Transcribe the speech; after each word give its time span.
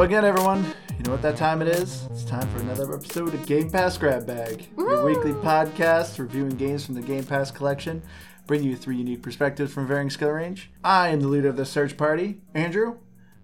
Hello 0.00 0.08
again, 0.08 0.24
everyone. 0.24 0.64
You 0.96 1.04
know 1.04 1.10
what 1.10 1.20
that 1.20 1.36
time 1.36 1.60
it 1.60 1.68
is? 1.68 2.06
It's 2.10 2.24
time 2.24 2.48
for 2.48 2.60
another 2.60 2.94
episode 2.94 3.34
of 3.34 3.44
Game 3.44 3.70
Pass 3.70 3.98
Grab 3.98 4.26
Bag, 4.26 4.66
your 4.78 5.04
weekly 5.04 5.32
podcast 5.32 6.18
reviewing 6.18 6.56
games 6.56 6.86
from 6.86 6.94
the 6.94 7.02
Game 7.02 7.22
Pass 7.22 7.50
collection, 7.50 8.02
bring 8.46 8.62
you 8.62 8.76
three 8.76 8.96
unique 8.96 9.22
perspectives 9.22 9.74
from 9.74 9.86
varying 9.86 10.08
skill 10.08 10.30
range. 10.30 10.70
I 10.82 11.08
am 11.08 11.20
the 11.20 11.28
leader 11.28 11.50
of 11.50 11.58
the 11.58 11.66
search 11.66 11.98
party, 11.98 12.40
Andrew. 12.54 12.96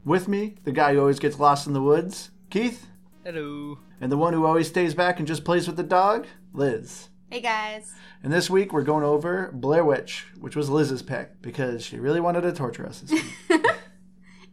With 0.03 0.29
me, 0.29 0.55
the 0.65 0.73
guy 0.73 0.95
who 0.95 1.01
always 1.01 1.19
gets 1.19 1.39
lost 1.39 1.67
in 1.67 1.75
the 1.75 1.83
woods, 1.83 2.31
Keith, 2.49 2.87
Hello. 3.23 3.77
and 4.01 4.11
the 4.11 4.17
one 4.17 4.33
who 4.33 4.47
always 4.47 4.69
stays 4.69 4.95
back 4.95 5.19
and 5.19 5.29
just 5.29 5.45
plays 5.45 5.67
with 5.67 5.77
the 5.77 5.83
dog, 5.83 6.27
Liz. 6.55 7.11
Hey 7.31 7.43
guys. 7.43 7.93
And 8.23 8.33
this 8.33 8.49
week 8.49 8.73
we're 8.73 8.83
going 8.83 9.05
over 9.05 9.51
Blair 9.53 9.85
Witch, 9.85 10.25
which 10.41 10.57
was 10.57 10.71
Liz's 10.71 11.03
pick 11.03 11.43
because 11.43 11.85
she 11.85 11.99
really 11.99 12.23
wanted 12.23 12.41
to 12.45 12.53
torture 12.55 12.87
us 12.87 13.01
this 13.01 13.13
week. 13.51 13.63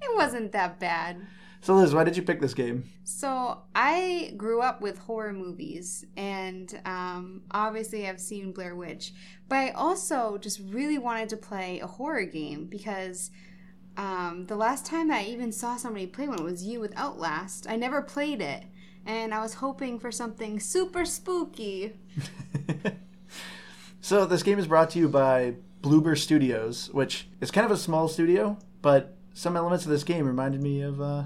It 0.05 0.17
wasn't 0.17 0.51
that 0.51 0.79
bad. 0.79 1.25
So, 1.63 1.75
Liz, 1.75 1.95
why 1.95 2.03
did 2.03 2.15
you 2.15 2.21
pick 2.21 2.39
this 2.39 2.53
game? 2.53 2.89
So 3.03 3.63
I 3.73 4.33
grew 4.37 4.61
up 4.61 4.81
with 4.81 4.99
horror 4.99 5.33
movies, 5.33 6.05
and 6.15 6.79
um, 6.85 7.41
obviously 7.51 8.07
I've 8.07 8.19
seen 8.19 8.51
Blair 8.51 8.75
Witch, 8.75 9.13
but 9.49 9.55
I 9.55 9.69
also 9.71 10.37
just 10.37 10.61
really 10.69 10.99
wanted 10.99 11.29
to 11.29 11.37
play 11.37 11.79
a 11.79 11.87
horror 11.87 12.25
game 12.25 12.65
because 12.65 13.31
um, 13.97 14.45
the 14.47 14.55
last 14.55 14.85
time 14.85 15.09
I 15.09 15.23
even 15.25 15.51
saw 15.51 15.77
somebody 15.77 16.05
play 16.05 16.27
one 16.27 16.43
was 16.43 16.63
you 16.63 16.79
with 16.79 16.93
Outlast. 16.95 17.67
I 17.67 17.77
never 17.77 18.01
played 18.01 18.41
it, 18.41 18.65
and 19.05 19.33
I 19.33 19.41
was 19.41 19.55
hoping 19.55 19.99
for 19.99 20.11
something 20.11 20.59
super 20.59 21.05
spooky. 21.05 21.93
So 24.03 24.25
this 24.25 24.43
game 24.43 24.59
is 24.59 24.67
brought 24.67 24.89
to 24.89 24.99
you 24.99 25.07
by 25.07 25.55
Bloober 25.81 26.17
Studios, 26.17 26.89
which 26.91 27.29
is 27.39 27.51
kind 27.51 27.63
of 27.63 27.71
a 27.71 27.77
small 27.77 28.09
studio, 28.09 28.57
but 28.81 29.15
some 29.33 29.55
elements 29.55 29.85
of 29.85 29.91
this 29.91 30.03
game 30.03 30.27
reminded 30.27 30.61
me 30.61 30.81
of 30.81 30.99
uh, 30.99 31.23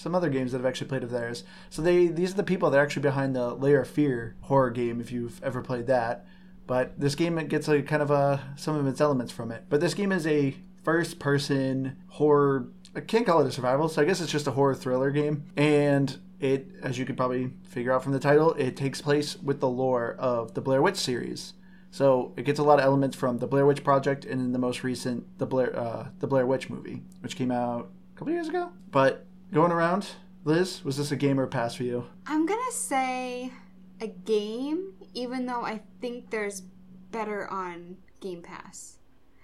some 0.00 0.14
other 0.14 0.30
games 0.30 0.52
that 0.52 0.58
I've 0.58 0.66
actually 0.66 0.88
played 0.88 1.02
of 1.02 1.10
theirs. 1.10 1.44
So 1.68 1.82
they 1.82 2.06
these 2.06 2.32
are 2.32 2.36
the 2.36 2.42
people 2.42 2.70
that 2.70 2.78
are 2.78 2.82
actually 2.82 3.02
behind 3.02 3.36
the 3.36 3.54
Layer 3.54 3.82
of 3.82 3.88
Fear 3.88 4.36
horror 4.42 4.70
game, 4.70 5.00
if 5.00 5.12
you've 5.12 5.42
ever 5.42 5.60
played 5.60 5.86
that. 5.88 6.26
But 6.66 6.98
this 6.98 7.14
game 7.14 7.38
it 7.38 7.48
gets 7.48 7.68
a 7.68 7.82
kind 7.82 8.02
of 8.02 8.10
a 8.10 8.54
some 8.56 8.76
of 8.76 8.86
its 8.86 9.00
elements 9.00 9.32
from 9.32 9.52
it. 9.52 9.64
But 9.68 9.80
this 9.80 9.94
game 9.94 10.12
is 10.12 10.26
a 10.26 10.56
first 10.82 11.18
person 11.18 11.96
horror. 12.08 12.68
I 12.96 13.00
can't 13.00 13.26
call 13.26 13.40
it 13.40 13.46
a 13.46 13.52
survival, 13.52 13.88
so 13.88 14.02
I 14.02 14.04
guess 14.04 14.20
it's 14.20 14.32
just 14.32 14.46
a 14.46 14.52
horror 14.52 14.74
thriller 14.74 15.10
game. 15.10 15.44
And 15.56 16.18
it, 16.40 16.68
as 16.82 16.98
you 16.98 17.04
could 17.04 17.16
probably 17.16 17.52
figure 17.64 17.92
out 17.92 18.02
from 18.02 18.12
the 18.12 18.18
title, 18.18 18.54
it 18.54 18.76
takes 18.76 19.02
place 19.02 19.36
with 19.40 19.60
the 19.60 19.68
lore 19.68 20.16
of 20.18 20.54
the 20.54 20.60
Blair 20.62 20.80
Witch 20.80 20.96
series. 20.96 21.52
So 21.90 22.32
it 22.36 22.44
gets 22.44 22.58
a 22.58 22.62
lot 22.62 22.78
of 22.78 22.84
elements 22.84 23.16
from 23.16 23.38
the 23.38 23.46
Blair 23.46 23.66
Witch 23.66 23.84
Project 23.84 24.24
and 24.24 24.40
in 24.40 24.52
the 24.52 24.58
most 24.58 24.82
recent 24.82 25.38
the 25.38 25.46
Blair 25.46 25.78
uh, 25.78 26.08
the 26.20 26.26
Blair 26.26 26.46
Witch 26.46 26.70
movie, 26.70 27.02
which 27.20 27.36
came 27.36 27.50
out 27.50 27.90
a 28.14 28.18
couple 28.18 28.32
years 28.32 28.48
ago. 28.48 28.70
But 28.90 29.26
going 29.52 29.72
around, 29.72 30.06
Liz, 30.44 30.84
was 30.84 30.96
this 30.96 31.12
a 31.12 31.16
game 31.16 31.38
or 31.38 31.44
a 31.44 31.48
pass 31.48 31.74
for 31.74 31.82
you? 31.82 32.06
I'm 32.26 32.46
gonna 32.46 32.72
say 32.72 33.52
a 34.00 34.06
game, 34.06 34.94
even 35.14 35.46
though 35.46 35.62
I 35.64 35.80
think 36.00 36.30
there's 36.30 36.62
better 37.10 37.48
on 37.48 37.96
Game 38.20 38.42
Pass. 38.42 38.98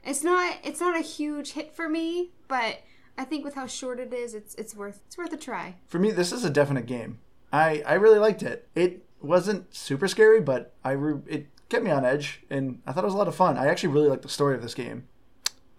It's 0.05 0.23
not 0.23 0.57
it's 0.63 0.81
not 0.81 0.97
a 0.97 1.03
huge 1.03 1.53
hit 1.53 1.75
for 1.75 1.89
me, 1.89 2.31
but 2.49 2.83
I 3.19 3.25
think 3.25 3.45
with 3.45 3.55
how 3.55 3.67
short 3.67 3.99
it 3.99 4.13
is, 4.15 4.35
it's 4.35 4.55
it's 4.55 4.75
worth 4.75 5.01
it's 5.07 5.19
worth 5.19 5.33
a 5.33 5.37
try. 5.37 5.77
For 5.87 5.99
me, 5.99 6.11
this 6.13 6.33
is 6.33 6.45
a 6.45 6.51
definite 6.51 6.87
game. 6.87 7.19
I 7.53 7.83
I 7.87 7.95
really 7.95 8.19
liked 8.19 8.43
it. 8.43 8.69
It 8.75 9.05
wasn't 9.21 9.75
super 9.75 10.07
scary, 10.07 10.41
but 10.41 10.75
I 10.85 10.93
re- 10.93 11.23
it 11.27 11.47
kept 11.69 11.85
me 11.85 11.91
on 11.91 12.05
edge, 12.05 12.43
and 12.49 12.81
I 12.87 12.93
thought 12.93 13.05
it 13.05 13.07
was 13.07 13.15
a 13.15 13.19
lot 13.19 13.29
of 13.29 13.35
fun. 13.35 13.57
I 13.57 13.67
actually 13.67 13.93
really 13.93 14.09
liked 14.09 14.23
the 14.23 14.29
story 14.29 14.55
of 14.55 14.63
this 14.63 14.75
game. 14.75 15.09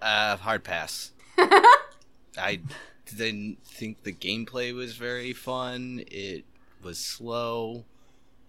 Uh, 0.01 0.35
hard 0.37 0.63
pass. 0.63 1.11
I 2.37 2.59
didn't 3.15 3.57
think 3.65 4.03
the 4.03 4.13
gameplay 4.13 4.73
was 4.73 4.95
very 4.95 5.33
fun. 5.33 6.03
It 6.07 6.45
was 6.81 6.97
slow. 6.97 7.85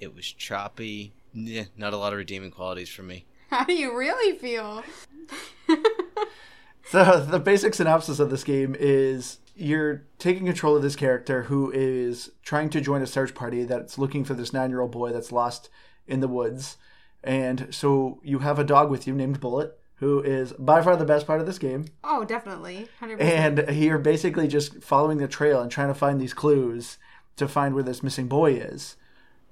It 0.00 0.14
was 0.14 0.26
choppy. 0.26 1.12
Yeah, 1.32 1.64
not 1.76 1.92
a 1.92 1.96
lot 1.96 2.12
of 2.12 2.18
redeeming 2.18 2.50
qualities 2.50 2.88
for 2.88 3.02
me. 3.02 3.24
How 3.50 3.64
do 3.64 3.74
you 3.74 3.96
really 3.96 4.38
feel? 4.38 4.82
So 6.90 7.20
the 7.20 7.38
basic 7.38 7.74
synopsis 7.74 8.18
of 8.18 8.30
this 8.30 8.44
game 8.44 8.74
is 8.78 9.40
you're 9.54 10.04
taking 10.18 10.46
control 10.46 10.74
of 10.74 10.80
this 10.80 10.96
character 10.96 11.42
who 11.42 11.70
is 11.70 12.30
trying 12.42 12.70
to 12.70 12.80
join 12.80 13.02
a 13.02 13.06
search 13.06 13.34
party 13.34 13.64
that's 13.64 13.98
looking 13.98 14.24
for 14.24 14.32
this 14.32 14.54
nine-year-old 14.54 14.90
boy 14.90 15.12
that's 15.12 15.30
lost 15.30 15.68
in 16.06 16.20
the 16.20 16.28
woods, 16.28 16.78
and 17.22 17.66
so 17.74 18.20
you 18.22 18.38
have 18.38 18.58
a 18.58 18.64
dog 18.64 18.88
with 18.88 19.06
you 19.06 19.12
named 19.12 19.38
Bullet, 19.38 19.78
who 19.98 20.20
is 20.20 20.52
by 20.52 20.80
far 20.80 20.96
the 20.96 21.04
best 21.04 21.26
part 21.26 21.40
of 21.40 21.46
this 21.46 21.58
game, 21.58 21.86
Oh, 22.04 22.24
definitely, 22.24 22.88
hundred 23.00 23.20
and 23.20 23.56
percent. 23.56 23.68
And 23.68 23.78
you're 23.78 23.98
basically 23.98 24.48
just 24.48 24.82
following 24.82 25.18
the 25.18 25.28
trail 25.28 25.60
and 25.60 25.70
trying 25.70 25.88
to 25.88 25.94
find 25.94 26.20
these 26.20 26.34
clues 26.34 26.98
to 27.36 27.48
find 27.48 27.74
where 27.74 27.84
this 27.84 28.02
missing 28.02 28.28
boy 28.28 28.52
is. 28.54 28.96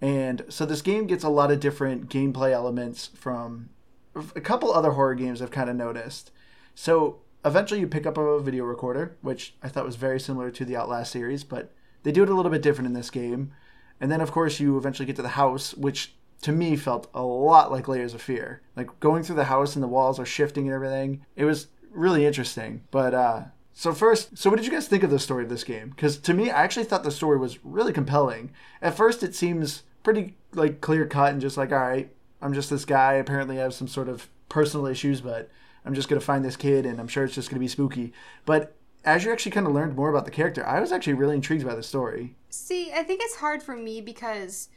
And 0.00 0.44
so 0.48 0.66
this 0.66 0.82
game 0.82 1.06
gets 1.06 1.24
a 1.24 1.28
lot 1.28 1.50
of 1.50 1.60
different 1.60 2.08
gameplay 2.10 2.52
elements 2.52 3.10
from 3.14 3.70
a 4.14 4.40
couple 4.40 4.72
other 4.72 4.92
horror 4.92 5.14
games 5.14 5.40
I've 5.40 5.50
kind 5.50 5.70
of 5.70 5.76
noticed. 5.76 6.30
So 6.74 7.20
eventually 7.44 7.80
you 7.80 7.86
pick 7.86 8.06
up 8.06 8.18
a 8.18 8.40
video 8.40 8.64
recorder, 8.64 9.16
which 9.22 9.54
I 9.62 9.68
thought 9.68 9.86
was 9.86 9.96
very 9.96 10.20
similar 10.20 10.50
to 10.50 10.64
the 10.64 10.76
Outlast 10.76 11.12
series, 11.12 11.44
but 11.44 11.72
they 12.02 12.12
do 12.12 12.22
it 12.22 12.28
a 12.28 12.34
little 12.34 12.50
bit 12.50 12.62
different 12.62 12.86
in 12.86 12.92
this 12.92 13.10
game. 13.10 13.52
And 14.00 14.10
then 14.10 14.20
of 14.20 14.32
course 14.32 14.60
you 14.60 14.76
eventually 14.76 15.06
get 15.06 15.16
to 15.16 15.22
the 15.22 15.30
house, 15.30 15.74
which 15.74 16.15
to 16.42 16.52
me 16.52 16.76
felt 16.76 17.10
a 17.14 17.22
lot 17.22 17.72
like 17.72 17.88
Layers 17.88 18.14
of 18.14 18.22
Fear. 18.22 18.62
Like 18.76 19.00
going 19.00 19.22
through 19.22 19.36
the 19.36 19.44
house 19.44 19.74
and 19.74 19.82
the 19.82 19.88
walls 19.88 20.18
are 20.18 20.26
shifting 20.26 20.66
and 20.66 20.74
everything. 20.74 21.24
It 21.34 21.44
was 21.44 21.68
really 21.90 22.26
interesting. 22.26 22.82
But 22.90 23.14
uh 23.14 23.44
so 23.78 23.92
first, 23.92 24.38
so 24.38 24.48
what 24.48 24.56
did 24.56 24.64
you 24.64 24.72
guys 24.72 24.88
think 24.88 25.02
of 25.02 25.10
the 25.10 25.18
story 25.18 25.44
of 25.44 25.50
this 25.50 25.62
game? 25.62 25.90
Because 25.90 26.16
to 26.20 26.32
me, 26.32 26.50
I 26.50 26.62
actually 26.62 26.86
thought 26.86 27.04
the 27.04 27.10
story 27.10 27.36
was 27.36 27.62
really 27.62 27.92
compelling. 27.92 28.52
At 28.80 28.96
first, 28.96 29.22
it 29.22 29.34
seems 29.34 29.82
pretty 30.02 30.34
like 30.54 30.80
clear 30.80 31.04
cut 31.04 31.32
and 31.32 31.42
just 31.42 31.58
like, 31.58 31.72
all 31.72 31.78
right, 31.78 32.10
I'm 32.40 32.54
just 32.54 32.70
this 32.70 32.86
guy. 32.86 33.14
Apparently, 33.14 33.60
I 33.60 33.64
have 33.64 33.74
some 33.74 33.86
sort 33.86 34.08
of 34.08 34.30
personal 34.48 34.86
issues, 34.86 35.20
but 35.20 35.50
I'm 35.84 35.92
just 35.92 36.08
gonna 36.08 36.22
find 36.22 36.42
this 36.42 36.56
kid, 36.56 36.86
and 36.86 36.98
I'm 36.98 37.06
sure 37.06 37.24
it's 37.24 37.34
just 37.34 37.50
gonna 37.50 37.60
be 37.60 37.68
spooky. 37.68 38.14
But 38.46 38.74
as 39.04 39.24
you 39.24 39.32
actually 39.32 39.52
kind 39.52 39.66
of 39.66 39.74
learned 39.74 39.94
more 39.94 40.08
about 40.08 40.24
the 40.24 40.30
character, 40.30 40.66
I 40.66 40.80
was 40.80 40.90
actually 40.90 41.12
really 41.12 41.36
intrigued 41.36 41.66
by 41.66 41.74
the 41.74 41.82
story. 41.82 42.34
See, 42.48 42.92
I 42.92 43.02
think 43.02 43.20
it's 43.22 43.36
hard 43.36 43.62
for 43.62 43.76
me 43.76 44.00
because 44.00 44.70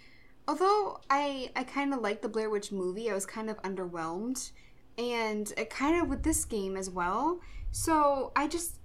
although 0.50 1.00
I 1.12 1.52
I 1.56 1.64
kind 1.64 1.94
of 1.94 2.02
like 2.02 2.24
the 2.24 2.28
Blair 2.28 2.50
Witch 2.50 2.72
movie, 2.72 3.12
I 3.12 3.14
was 3.14 3.26
kind 3.26 3.52
of 3.52 3.62
underwhelmed, 3.62 4.52
and 4.98 5.54
it 5.56 5.70
kind 5.70 6.02
of 6.02 6.10
with 6.10 6.24
this 6.24 6.44
game 6.44 6.76
as 6.76 6.90
well. 6.90 7.40
So 7.72 8.32
I 8.36 8.48
just 8.48 8.80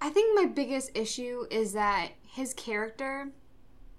I 0.00 0.08
think 0.08 0.34
my 0.34 0.46
biggest 0.46 0.90
issue 0.96 1.44
is 1.50 1.74
that 1.74 2.12
his 2.22 2.54
character 2.54 3.28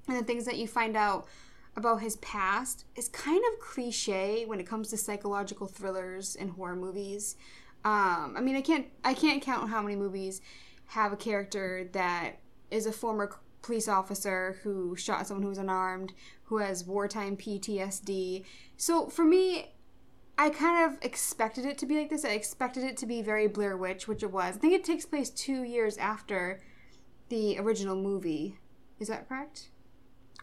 and 0.07 0.18
the 0.18 0.23
things 0.23 0.46
that 0.46 0.57
you 0.57 0.68
find 0.68 0.97
out 0.97 1.28
about 1.75 2.02
his 2.02 2.16
past 2.18 2.85
is 2.96 3.09
kind 3.09 3.44
of 3.53 3.59
cliche 3.59 4.46
when 4.46 4.59
it 4.59 4.66
comes 4.66 4.90
to 4.90 4.97
psychological 4.97 5.68
thrillers 5.68 6.35
and 6.35 6.50
horror 6.50 6.75
movies. 6.75 7.35
Um, 7.85 8.34
I 8.35 8.41
mean, 8.41 8.56
I 8.56 8.62
can't 8.62 8.88
I 9.06 9.13
can't 9.13 9.41
count 9.41 9.69
how 9.69 9.84
many 9.84 9.96
movies 9.96 10.41
have 10.88 11.13
a 11.13 11.18
character 11.18 11.88
that 11.94 12.40
is 12.72 12.88
a 12.88 12.91
former 12.91 13.35
police 13.63 13.88
officer 13.88 14.59
who 14.62 14.96
shot 14.96 15.25
someone 15.25 15.41
who 15.41 15.50
was 15.50 15.57
unarmed, 15.57 16.13
who 16.44 16.57
has 16.57 16.85
wartime 16.85 17.35
PTSD. 17.35 18.46
So 18.78 19.07
for 19.07 19.25
me, 19.25 19.74
I 20.38 20.50
kind 20.50 20.91
of 20.91 21.03
expected 21.03 21.66
it 21.66 21.78
to 21.79 21.85
be 21.85 21.97
like 21.97 22.09
this. 22.09 22.25
I 22.25 22.29
expected 22.29 22.84
it 22.84 22.97
to 22.97 23.06
be 23.06 23.22
very 23.22 23.47
Blair 23.47 23.78
Witch, 23.78 24.07
which 24.07 24.22
it 24.22 24.31
was. 24.31 24.57
I 24.57 24.59
think 24.59 24.73
it 24.73 24.84
takes 24.84 25.06
place 25.06 25.29
two 25.29 25.63
years 25.63 25.97
after 25.97 26.62
the 27.29 27.57
original 27.59 27.96
movie. 27.96 28.59
Is 29.00 29.07
that 29.07 29.28
correct? 29.28 29.69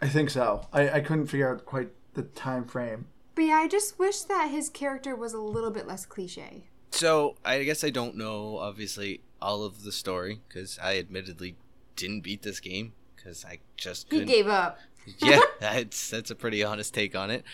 I 0.01 0.09
think 0.09 0.31
so. 0.31 0.67
I, 0.73 0.91
I 0.91 1.01
couldn't 1.01 1.27
figure 1.27 1.53
out 1.53 1.67
quite 1.67 1.91
the 2.15 2.23
time 2.23 2.65
frame. 2.65 3.07
But 3.35 3.43
yeah, 3.43 3.55
I 3.55 3.69
just 3.69 3.99
wish 3.99 4.23
that 4.23 4.51
his 4.51 4.69
character 4.69 5.15
was 5.15 5.35
a 5.35 5.41
little 5.41 5.71
bit 5.71 5.87
less 5.87 6.07
cliche. 6.07 6.69
So 6.91 7.37
I 7.45 7.63
guess 7.65 7.85
I 7.85 7.91
don't 7.91 8.17
know, 8.17 8.59
obviously, 8.59 9.23
all 9.41 9.63
of 9.63 9.85
the 9.85 9.93
story 9.93 10.41
because 10.49 10.79
I 10.83 10.99
admittedly 10.99 11.57
didn't 11.97 12.23
beat 12.23 12.43
this 12.43 12.61
game 12.61 12.93
because 13.23 13.45
I 13.45 13.59
just 13.77 14.07
He 14.11 14.21
couldn't. 14.21 14.29
gave 14.29 14.47
up. 14.49 14.79
yeah, 15.19 15.41
that's 15.61 16.11
that's 16.11 16.31
a 16.31 16.35
pretty 16.35 16.63
honest 16.65 16.95
take 16.95 17.15
on 17.17 17.31
it. 17.31 17.45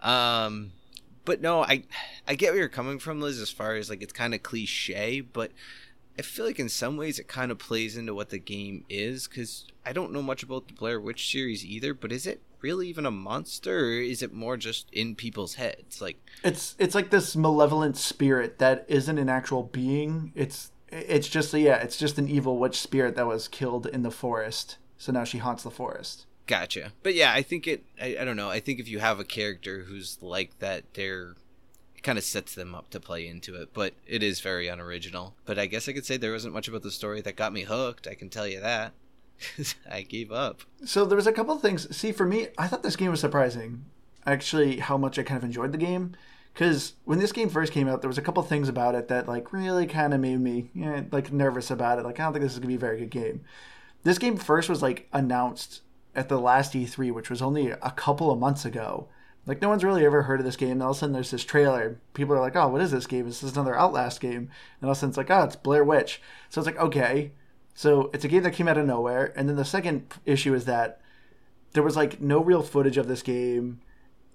Um, 0.00 0.72
but 1.24 1.40
no, 1.40 1.62
I 1.62 1.84
I 2.26 2.34
get 2.34 2.50
where 2.52 2.60
you're 2.60 2.68
coming 2.68 2.98
from, 2.98 3.20
Liz. 3.20 3.40
As 3.40 3.50
far 3.50 3.74
as 3.76 3.90
like 3.90 4.02
it's 4.02 4.12
kind 4.12 4.34
of 4.34 4.42
cliche, 4.42 5.20
but 5.20 5.52
I 6.18 6.22
feel 6.22 6.44
like 6.44 6.58
in 6.58 6.68
some 6.68 6.96
ways 6.96 7.18
it 7.18 7.28
kind 7.28 7.50
of 7.50 7.58
plays 7.58 7.96
into 7.96 8.14
what 8.14 8.30
the 8.30 8.38
game 8.38 8.84
is 8.88 9.26
because 9.28 9.66
I 9.86 9.92
don't 9.92 10.12
know 10.12 10.22
much 10.22 10.42
about 10.42 10.68
the 10.68 10.74
Blair 10.74 11.00
Witch 11.00 11.30
series 11.30 11.64
either. 11.64 11.94
But 11.94 12.12
is 12.12 12.26
it 12.26 12.40
really 12.60 12.88
even 12.88 13.06
a 13.06 13.10
monster, 13.10 13.86
or 13.86 13.92
is 14.00 14.22
it 14.22 14.32
more 14.32 14.56
just 14.56 14.88
in 14.92 15.14
people's 15.16 15.54
heads? 15.54 16.00
Like, 16.00 16.18
It's 16.44 16.76
it's 16.78 16.94
like 16.94 17.10
this 17.10 17.34
malevolent 17.36 17.96
spirit 17.96 18.58
that 18.58 18.84
isn't 18.88 19.18
an 19.18 19.28
actual 19.28 19.64
being. 19.64 20.32
It's 20.34 20.70
it's 20.88 21.28
just 21.28 21.52
yeah, 21.54 21.76
it's 21.76 21.96
just 21.96 22.18
an 22.18 22.28
evil 22.28 22.58
witch 22.58 22.78
spirit 22.80 23.16
that 23.16 23.26
was 23.26 23.48
killed 23.48 23.86
in 23.86 24.02
the 24.02 24.10
forest. 24.10 24.76
So 25.02 25.10
now 25.10 25.24
she 25.24 25.38
haunts 25.38 25.64
the 25.64 25.70
forest. 25.72 26.26
Gotcha. 26.46 26.92
But 27.02 27.16
yeah, 27.16 27.32
I 27.32 27.42
think 27.42 27.66
it. 27.66 27.82
I, 28.00 28.18
I 28.20 28.24
don't 28.24 28.36
know. 28.36 28.50
I 28.50 28.60
think 28.60 28.78
if 28.78 28.86
you 28.86 29.00
have 29.00 29.18
a 29.18 29.24
character 29.24 29.80
who's 29.80 30.16
like 30.22 30.56
that, 30.60 30.94
they're 30.94 31.34
kind 32.04 32.18
of 32.18 32.22
sets 32.22 32.54
them 32.54 32.72
up 32.72 32.88
to 32.90 33.00
play 33.00 33.26
into 33.26 33.56
it. 33.56 33.70
But 33.74 33.94
it 34.06 34.22
is 34.22 34.38
very 34.38 34.68
unoriginal. 34.68 35.34
But 35.44 35.58
I 35.58 35.66
guess 35.66 35.88
I 35.88 35.92
could 35.92 36.06
say 36.06 36.18
there 36.18 36.30
wasn't 36.30 36.54
much 36.54 36.68
about 36.68 36.82
the 36.84 36.92
story 36.92 37.20
that 37.22 37.34
got 37.34 37.52
me 37.52 37.62
hooked. 37.62 38.06
I 38.06 38.14
can 38.14 38.28
tell 38.28 38.46
you 38.46 38.60
that. 38.60 38.92
I 39.90 40.02
gave 40.02 40.30
up. 40.30 40.60
So 40.84 41.04
there 41.04 41.16
was 41.16 41.26
a 41.26 41.32
couple 41.32 41.56
of 41.56 41.62
things. 41.62 41.96
See, 41.96 42.12
for 42.12 42.24
me, 42.24 42.50
I 42.56 42.68
thought 42.68 42.84
this 42.84 42.94
game 42.94 43.10
was 43.10 43.18
surprising. 43.18 43.84
Actually, 44.24 44.76
how 44.76 44.96
much 44.96 45.18
I 45.18 45.24
kind 45.24 45.38
of 45.38 45.42
enjoyed 45.42 45.72
the 45.72 45.78
game. 45.78 46.14
Because 46.54 46.92
when 47.06 47.18
this 47.18 47.32
game 47.32 47.48
first 47.48 47.72
came 47.72 47.88
out, 47.88 48.02
there 48.02 48.08
was 48.08 48.18
a 48.18 48.22
couple 48.22 48.44
of 48.44 48.48
things 48.48 48.68
about 48.68 48.94
it 48.94 49.08
that 49.08 49.26
like 49.26 49.52
really 49.52 49.88
kind 49.88 50.14
of 50.14 50.20
made 50.20 50.38
me 50.38 50.70
eh, 50.80 51.02
like 51.10 51.32
nervous 51.32 51.72
about 51.72 51.98
it. 51.98 52.04
Like 52.04 52.20
I 52.20 52.22
don't 52.22 52.34
think 52.34 52.44
this 52.44 52.52
is 52.52 52.60
gonna 52.60 52.68
be 52.68 52.76
a 52.76 52.78
very 52.78 53.00
good 53.00 53.10
game. 53.10 53.40
This 54.02 54.18
game 54.18 54.36
first 54.36 54.68
was 54.68 54.82
like 54.82 55.08
announced 55.12 55.82
at 56.14 56.28
the 56.28 56.38
last 56.38 56.74
E3, 56.74 57.12
which 57.12 57.30
was 57.30 57.42
only 57.42 57.70
a 57.70 57.90
couple 57.90 58.30
of 58.30 58.38
months 58.38 58.64
ago. 58.64 59.08
Like 59.46 59.60
no 59.60 59.68
one's 59.68 59.84
really 59.84 60.04
ever 60.04 60.22
heard 60.22 60.40
of 60.40 60.46
this 60.46 60.56
game. 60.56 60.72
And 60.72 60.82
all 60.82 60.90
of 60.90 60.96
a 60.96 61.00
sudden, 61.00 61.12
there's 61.12 61.30
this 61.30 61.44
trailer. 61.44 62.00
People 62.14 62.34
are 62.34 62.40
like, 62.40 62.54
"Oh, 62.56 62.68
what 62.68 62.80
is 62.80 62.90
this 62.90 63.06
game? 63.06 63.26
Is 63.26 63.40
this 63.40 63.52
another 63.52 63.76
Outlast 63.76 64.20
game?" 64.20 64.50
And 64.80 64.84
all 64.84 64.90
of 64.90 64.96
a 64.96 65.00
sudden, 65.00 65.10
it's 65.10 65.16
like, 65.16 65.30
"Oh, 65.30 65.42
it's 65.44 65.56
Blair 65.56 65.84
Witch." 65.84 66.20
So 66.48 66.60
it's 66.60 66.66
like, 66.66 66.78
okay, 66.78 67.32
so 67.74 68.10
it's 68.12 68.24
a 68.24 68.28
game 68.28 68.42
that 68.44 68.52
came 68.52 68.68
out 68.68 68.78
of 68.78 68.86
nowhere. 68.86 69.32
And 69.36 69.48
then 69.48 69.56
the 69.56 69.64
second 69.64 70.14
issue 70.24 70.54
is 70.54 70.64
that 70.66 71.00
there 71.72 71.82
was 71.82 71.96
like 71.96 72.20
no 72.20 72.42
real 72.42 72.62
footage 72.62 72.96
of 72.96 73.08
this 73.08 73.22
game, 73.22 73.80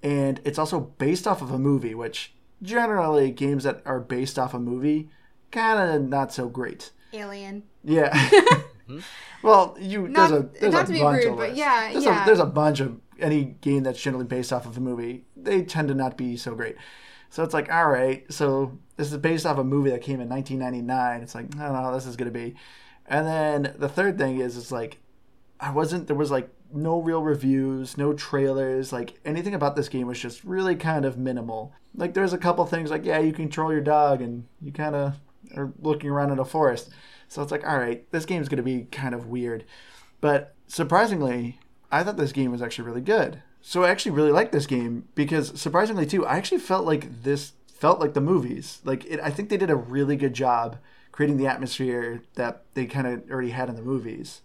and 0.04 0.42
it's 0.44 0.60
also 0.60 0.80
based 0.80 1.28
off 1.28 1.42
of 1.42 1.52
a 1.52 1.60
movie, 1.60 1.96
which 1.96 2.34
generally 2.62 3.32
games 3.32 3.64
that 3.64 3.82
are 3.86 4.00
based 4.00 4.38
off 4.40 4.54
a 4.54 4.60
movie 4.60 5.10
kind 5.52 5.90
of 5.90 6.10
not 6.10 6.34
so 6.34 6.50
great. 6.50 6.92
Alien. 7.14 7.64
Yeah. 7.84 8.30
Mm-hmm. 8.90 9.00
well, 9.48 9.76
you 9.80 10.08
Not- 10.08 10.30
there's 10.30 10.42
a 10.44 10.50
there's 10.60 10.74
not 10.74 10.84
a 10.84 10.88
to 10.88 10.94
be 10.94 11.00
bunch 11.02 11.24
rude, 11.24 11.32
of 11.32 11.38
but 11.38 11.50
lists. 11.50 11.58
yeah, 11.60 11.92
there's 11.92 12.06
yeah. 12.06 12.24
A, 12.24 12.26
there's 12.26 12.40
a 12.40 12.46
bunch 12.46 12.80
of 12.80 13.00
any 13.20 13.44
game 13.62 13.84
that's 13.84 14.02
generally 14.02 14.26
based 14.26 14.54
off 14.54 14.66
of 14.66 14.78
a 14.78 14.80
movie. 14.80 15.26
They 15.36 15.64
tend 15.64 15.88
to 15.90 15.94
not 15.94 16.18
be 16.18 16.38
so 16.38 16.54
great. 16.56 16.76
So 17.30 17.44
it's 17.44 17.54
like, 17.54 17.72
all 17.72 17.90
right, 17.90 18.24
so 18.32 18.78
this 18.96 19.12
is 19.12 19.18
based 19.18 19.46
off 19.46 19.58
a 19.58 19.64
movie 19.64 19.90
that 19.90 20.02
came 20.02 20.22
in 20.22 20.30
1999. 20.30 21.22
It's 21.22 21.36
like, 21.36 21.46
I 21.58 21.64
don't 21.66 21.74
know 21.74 21.82
how 21.82 21.92
this 21.92 22.06
is 22.06 22.16
gonna 22.16 22.32
be. 22.32 22.56
And 23.06 23.26
then 23.28 23.76
the 23.78 23.90
third 23.90 24.18
thing 24.18 24.40
is, 24.40 24.58
it's 24.58 24.72
like, 24.72 25.00
I 25.60 25.72
wasn't. 25.72 26.08
There 26.08 26.16
was 26.16 26.32
like 26.32 26.50
no 26.74 27.02
real 27.02 27.22
reviews, 27.24 27.98
no 27.98 28.14
trailers. 28.14 28.94
Like 28.94 29.20
anything 29.26 29.54
about 29.56 29.76
this 29.76 29.90
game 29.90 30.08
was 30.08 30.20
just 30.20 30.44
really 30.44 30.76
kind 30.76 31.04
of 31.06 31.18
minimal. 31.18 31.74
Like 31.96 32.14
there's 32.14 32.34
a 32.34 32.38
couple 32.38 32.66
things 32.66 32.92
like, 32.92 33.06
yeah, 33.06 33.20
you 33.20 33.34
control 33.34 33.72
your 33.72 33.82
dog 33.82 34.22
and 34.22 34.46
you 34.62 34.72
kind 34.72 34.94
of 34.96 35.16
are 35.56 35.72
looking 35.82 36.10
around 36.10 36.32
in 36.32 36.40
a 36.40 36.46
forest. 36.46 36.90
So 37.28 37.42
it's 37.42 37.52
like, 37.52 37.68
all 37.68 37.78
right, 37.78 38.10
this 38.12 38.26
game's 38.26 38.50
gonna 38.50 38.64
be 38.64 38.84
kind 38.92 39.14
of 39.14 39.28
weird. 39.28 39.66
But 40.22 40.56
surprisingly, 40.68 41.60
I 41.92 42.04
thought 42.04 42.18
this 42.18 42.32
game 42.32 42.52
was 42.52 42.62
actually 42.62 42.88
really 42.88 43.02
good. 43.02 43.42
So 43.62 43.84
I 43.84 43.90
actually 43.90 44.12
really 44.12 44.32
liked 44.32 44.52
this 44.52 44.66
game 44.66 45.08
because 45.16 45.60
surprisingly 45.60 46.06
too, 46.06 46.26
I 46.26 46.38
actually 46.38 46.60
felt 46.60 46.86
like 46.86 47.24
this 47.24 47.54
felt 47.68 48.00
like 48.00 48.14
the 48.14 48.22
movies. 48.22 48.80
Like 48.84 49.06
it, 49.06 49.20
I 49.22 49.30
think 49.30 49.50
they 49.50 49.58
did 49.58 49.70
a 49.70 49.76
really 49.76 50.16
good 50.16 50.34
job 50.34 50.78
creating 51.12 51.38
the 51.38 51.48
atmosphere 51.48 52.22
that 52.36 52.64
they 52.74 52.86
kind 52.86 53.08
of 53.08 53.30
already 53.30 53.50
had 53.50 53.70
in 53.70 53.76
the 53.76 53.82
movies. 53.82 54.42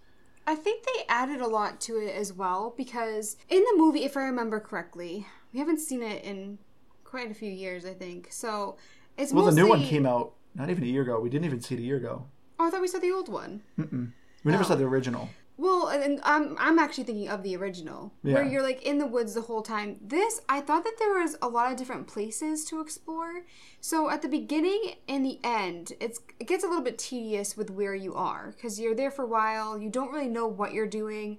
I 0.47 0.55
think 0.55 0.85
they 0.85 1.05
added 1.09 1.41
a 1.41 1.47
lot 1.47 1.81
to 1.83 1.99
it 1.99 2.15
as 2.17 2.33
well 2.33 2.75
because 2.77 3.37
in 3.49 3.61
the 3.61 3.75
movie, 3.77 4.05
if 4.05 4.17
I 4.17 4.23
remember 4.23 4.59
correctly, 4.59 5.27
we 5.53 5.61
haven't 5.61 5.79
seen 5.79 6.03
it 6.03 6.25
in 6.25 6.59
quite 7.05 7.31
a 7.31 7.35
few 7.35 7.51
years, 7.51 7.85
I 7.85 7.93
think. 7.93 8.29
So 8.31 8.77
it's 9.17 9.33
Well, 9.33 9.45
mostly... 9.45 9.61
the 9.61 9.63
new 9.63 9.71
one 9.71 9.85
came 9.85 10.07
out 10.07 10.33
not 10.55 10.71
even 10.71 10.83
a 10.83 10.87
year 10.87 11.03
ago. 11.03 11.21
We 11.21 11.31
didn't 11.31 11.45
even 11.45 11.61
see 11.61 11.75
it 11.75 11.79
a 11.79 11.85
year 11.85 11.97
ago. 11.97 12.27
Oh, 12.63 12.67
I 12.67 12.71
thought 12.71 12.81
we 12.81 12.87
saw 12.87 13.01
the 13.01 13.11
old 13.11 13.29
one. 13.29 13.63
We 13.77 14.53
never 14.53 14.63
Oh. 14.63 14.67
saw 14.69 14.77
the 14.77 14.85
original. 14.85 15.31
Well, 15.59 15.89
and 15.89 16.21
I'm 16.23 16.57
I'm 16.59 16.79
actually 16.79 17.05
thinking 17.05 17.29
of 17.29 17.43
the 17.43 17.57
original, 17.57 18.13
where 18.23 18.45
Yeah. 18.45 18.51
you're 18.51 18.63
like 18.63 18.83
in 18.85 18.99
the 18.99 19.07
woods 19.07 19.35
the 19.35 19.41
whole 19.43 19.63
time. 19.63 19.99
This 20.01 20.41
I 20.49 20.61
thought 20.61 20.85
that 20.85 20.97
there 20.99 21.15
was 21.21 21.37
a 21.43 21.49
lot 21.49 21.71
of 21.73 21.77
different 21.77 22.07
places 22.07 22.65
to 22.67 22.81
explore. 22.81 23.43
So 23.81 24.09
at 24.11 24.23
the 24.23 24.29
beginning 24.29 24.95
and 25.09 25.27
the 25.27 25.41
end, 25.43 25.93
it's 25.99 26.21
it 26.39 26.47
gets 26.47 26.63
a 26.63 26.69
little 26.69 26.85
bit 26.85 26.99
tedious 26.99 27.57
with 27.57 27.69
where 27.71 27.95
you 27.97 28.15
are 28.15 28.53
because 28.57 28.79
you're 28.79 28.95
there 28.95 29.11
for 29.11 29.25
a 29.25 29.29
while. 29.29 29.77
You 29.79 29.91
don't 29.91 30.13
really 30.13 30.29
know 30.29 30.47
what 30.47 30.73
you're 30.73 30.87
doing. 30.87 31.39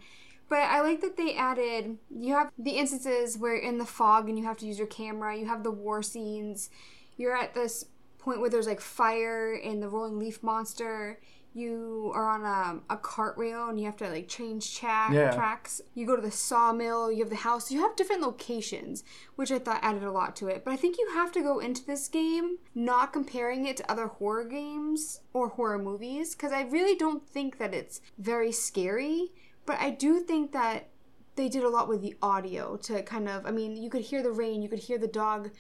But 0.50 0.64
I 0.64 0.82
like 0.82 1.00
that 1.02 1.16
they 1.16 1.36
added 1.36 1.98
you 2.10 2.34
have 2.34 2.52
the 2.58 2.72
instances 2.72 3.38
where 3.38 3.56
in 3.56 3.78
the 3.78 3.86
fog 3.86 4.28
and 4.28 4.38
you 4.38 4.44
have 4.46 4.58
to 4.58 4.66
use 4.66 4.78
your 4.78 4.88
camera. 4.88 5.38
You 5.38 5.46
have 5.48 5.64
the 5.64 5.72
war 5.72 6.04
scenes. 6.04 6.70
You're 7.16 7.36
at 7.36 7.54
this 7.54 7.86
point 8.24 8.40
where 8.40 8.50
there's 8.50 8.68
like 8.68 8.82
fire 8.82 9.54
and 9.54 9.82
the 9.82 9.90
rolling 9.90 10.18
leaf 10.20 10.42
monster. 10.42 11.20
You 11.56 12.12
are 12.16 12.28
on 12.28 12.44
a, 12.90 12.94
a 12.94 12.98
cart 12.98 13.38
rail 13.38 13.68
and 13.68 13.80
you 13.80 13.86
have 13.86 13.98
to 13.98 14.10
like 14.10 14.28
change 14.28 14.76
track, 14.76 15.12
Yeah. 15.14 15.32
tracks. 15.36 15.82
You 15.94 16.08
go 16.08 16.16
to 16.16 16.22
the 16.22 16.32
sawmill, 16.32 17.12
you 17.12 17.20
have 17.20 17.30
the 17.30 17.36
house. 17.36 17.70
You 17.70 17.80
have 17.82 17.96
different 17.96 18.24
locations, 18.24 19.04
which 19.36 19.52
I 19.52 19.60
thought 19.60 19.80
added 19.84 20.02
a 20.04 20.12
lot 20.12 20.36
to 20.38 20.48
it. 20.48 20.64
But 20.66 20.72
I 20.74 20.78
think 20.78 20.98
you 20.98 21.10
have 21.14 21.32
to 21.34 21.42
go 21.42 21.60
into 21.60 21.86
this 21.86 22.08
game 22.08 22.58
not 22.74 23.14
comparing 23.14 23.68
it 23.68 23.78
to 23.78 23.92
other 23.92 24.08
horror 24.08 24.46
games 24.46 25.20
or 25.32 25.50
horror 25.50 25.78
movies 25.78 26.34
because 26.34 26.52
I 26.52 26.64
really 26.64 26.96
don't 26.98 27.28
think 27.28 27.60
that 27.60 27.74
it's 27.76 28.02
very 28.18 28.52
scary. 28.52 29.32
But 29.68 29.80
I 29.80 29.92
do 29.92 30.22
think 30.22 30.54
that 30.54 30.90
they 31.36 31.50
did 31.50 31.64
a 31.64 31.70
lot 31.70 31.88
with 31.88 32.02
the 32.02 32.16
audio 32.22 32.78
to 32.78 33.04
kind 33.04 33.30
of, 33.30 33.46
I 33.46 33.52
mean, 33.52 33.76
you 33.76 33.90
could 33.92 34.02
hear 34.02 34.24
the 34.24 34.32
rain, 34.32 34.62
you 34.64 34.70
could 34.70 34.80
hear 34.80 34.98
the 34.98 35.08
dog 35.08 35.52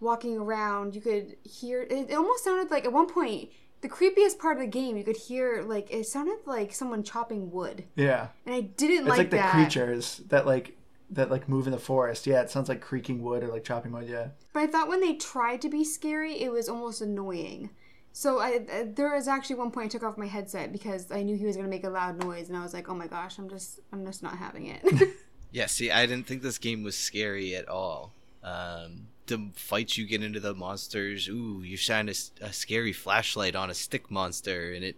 walking 0.00 0.38
around, 0.38 0.94
you 0.94 1.00
could 1.00 1.36
hear, 1.42 1.82
it, 1.82 2.10
it 2.10 2.14
almost 2.14 2.44
sounded 2.44 2.70
like 2.70 2.84
at 2.84 2.92
one 2.92 3.06
point, 3.08 3.50
the 3.82 3.88
creepiest 3.88 4.38
part 4.38 4.56
of 4.56 4.62
the 4.62 4.66
game, 4.68 4.96
you 4.96 5.04
could 5.04 5.16
hear 5.16 5.62
like 5.62 5.90
it 5.92 6.06
sounded 6.06 6.38
like 6.46 6.72
someone 6.74 7.02
chopping 7.02 7.50
wood, 7.50 7.84
Yeah, 7.94 8.28
and 8.44 8.54
I 8.54 8.60
didn't 8.62 9.00
it's 9.00 9.08
like, 9.08 9.18
like, 9.18 9.30
the 9.30 9.36
that. 9.36 9.52
creatures 9.52 10.22
that 10.28 10.46
like 10.46 10.76
that 11.10 11.30
like 11.30 11.48
move 11.48 11.66
in 11.66 11.72
the 11.72 11.78
forest. 11.78 12.26
Yeah, 12.26 12.40
it 12.40 12.50
sounds 12.50 12.68
like 12.68 12.80
creaking 12.80 13.22
wood 13.22 13.44
or 13.44 13.48
like 13.48 13.64
chopping 13.64 13.92
wood. 13.92 14.08
Yeah, 14.08 14.28
But 14.52 14.60
I 14.60 14.66
thought 14.66 14.88
when 14.88 15.00
they 15.00 15.14
tried 15.14 15.60
to 15.62 15.68
be 15.68 15.84
scary, 15.84 16.40
it 16.40 16.50
was 16.50 16.68
almost 16.68 17.00
annoying. 17.00 17.70
So 18.12 18.38
I, 18.40 18.64
I 18.72 18.82
there 18.92 19.14
was 19.14 19.28
actually 19.28 19.56
one 19.56 19.70
point 19.70 19.84
I 19.84 19.88
took 19.88 20.02
off 20.02 20.16
my 20.16 20.26
headset 20.26 20.72
because 20.72 21.12
I 21.12 21.22
knew 21.22 21.36
he 21.36 21.44
was 21.44 21.54
gonna 21.56 21.68
make 21.68 21.84
a 21.84 21.90
loud 21.90 22.18
noise, 22.24 22.48
and 22.48 22.56
I 22.56 22.62
was 22.62 22.72
like, 22.72 22.88
oh 22.88 22.94
my 22.94 23.06
gosh, 23.06 23.38
I'm 23.38 23.48
just 23.48 23.80
I'm 23.92 24.04
just 24.06 24.22
not 24.22 24.36
having 24.36 24.66
it. 24.66 24.82
Yeah, 25.52 25.66
see, 25.66 25.90
I 25.90 26.04
didn't 26.06 26.26
think 26.26 26.42
this 26.42 26.58
game 26.58 26.82
was 26.82 26.96
scary 26.96 27.54
at 27.54 27.66
all. 27.68 28.12
Um, 28.42 29.06
the 29.26 29.50
fights 29.54 29.98
you 29.98 30.06
get 30.06 30.22
into 30.22 30.40
the 30.40 30.54
monsters, 30.54 31.28
ooh, 31.28 31.62
you 31.64 31.76
shine 31.76 32.08
a 32.08 32.52
scary 32.52 32.92
flashlight 32.92 33.54
on 33.54 33.70
a 33.70 33.74
stick 33.74 34.10
monster, 34.10 34.72
and 34.72 34.84
it 34.84 34.96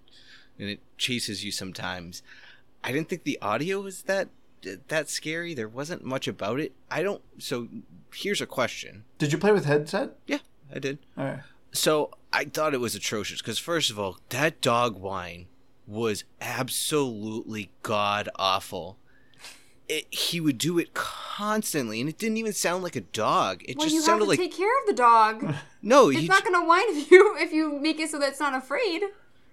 and 0.59 0.69
it 0.69 0.81
chases 0.97 1.45
you 1.45 1.53
sometimes. 1.53 2.23
I 2.83 2.93
didn't 2.93 3.09
think 3.09 3.25
the 3.25 3.39
audio 3.41 3.81
was 3.81 4.03
that 4.03 4.29
that 4.89 5.09
scary. 5.09 5.55
There 5.55 5.69
wasn't 5.69 6.05
much 6.05 6.29
about 6.29 6.61
it. 6.61 6.73
I 6.91 7.03
don't. 7.03 7.23
So 7.39 7.69
here's 8.15 8.41
a 8.41 8.47
question. 8.47 9.05
did 9.19 9.33
you 9.33 9.39
play 9.39 9.53
with 9.53 9.65
headset? 9.65 10.11
Yeah, 10.27 10.39
I 10.75 10.79
did. 10.79 10.99
All 11.17 11.25
right. 11.25 11.41
So 11.73 12.11
I 12.33 12.45
thought 12.45 12.75
it 12.75 12.81
was 12.81 12.95
atrocious 12.95 13.41
because 13.41 13.59
first 13.59 13.91
of 13.91 13.99
all, 13.99 14.19
that 14.31 14.61
dog 14.61 14.97
whine 14.97 15.47
was 15.87 16.25
absolutely 16.41 17.71
god 17.83 18.29
awful. 18.37 18.99
It, 19.89 20.07
he 20.13 20.39
would 20.41 20.59
do 20.59 20.79
it 20.79 20.93
constantly, 20.93 22.01
and 22.01 22.11
it 22.11 22.19
didn't 22.19 22.37
even 22.37 22.53
sound 22.53 22.83
like 22.83 22.95
a 22.97 23.01
dog. 23.01 23.63
It 23.67 23.79
well, 23.79 23.87
just 23.89 23.95
you 23.95 24.03
have 24.05 24.19
to 24.19 24.25
like 24.25 24.39
take 24.39 24.55
care 24.57 24.81
of 24.81 24.87
the 24.87 24.93
dog. 24.93 25.55
no, 25.83 26.11
It's 26.11 26.29
not 26.29 26.45
j- 26.45 26.51
gonna 26.51 26.67
whine 26.67 26.85
if 26.89 27.11
you 27.11 27.37
if 27.39 27.53
you 27.53 27.79
make 27.81 27.99
it 27.99 28.11
so 28.11 28.19
that 28.19 28.31
it's 28.31 28.41
not 28.41 28.55
afraid. 28.55 29.03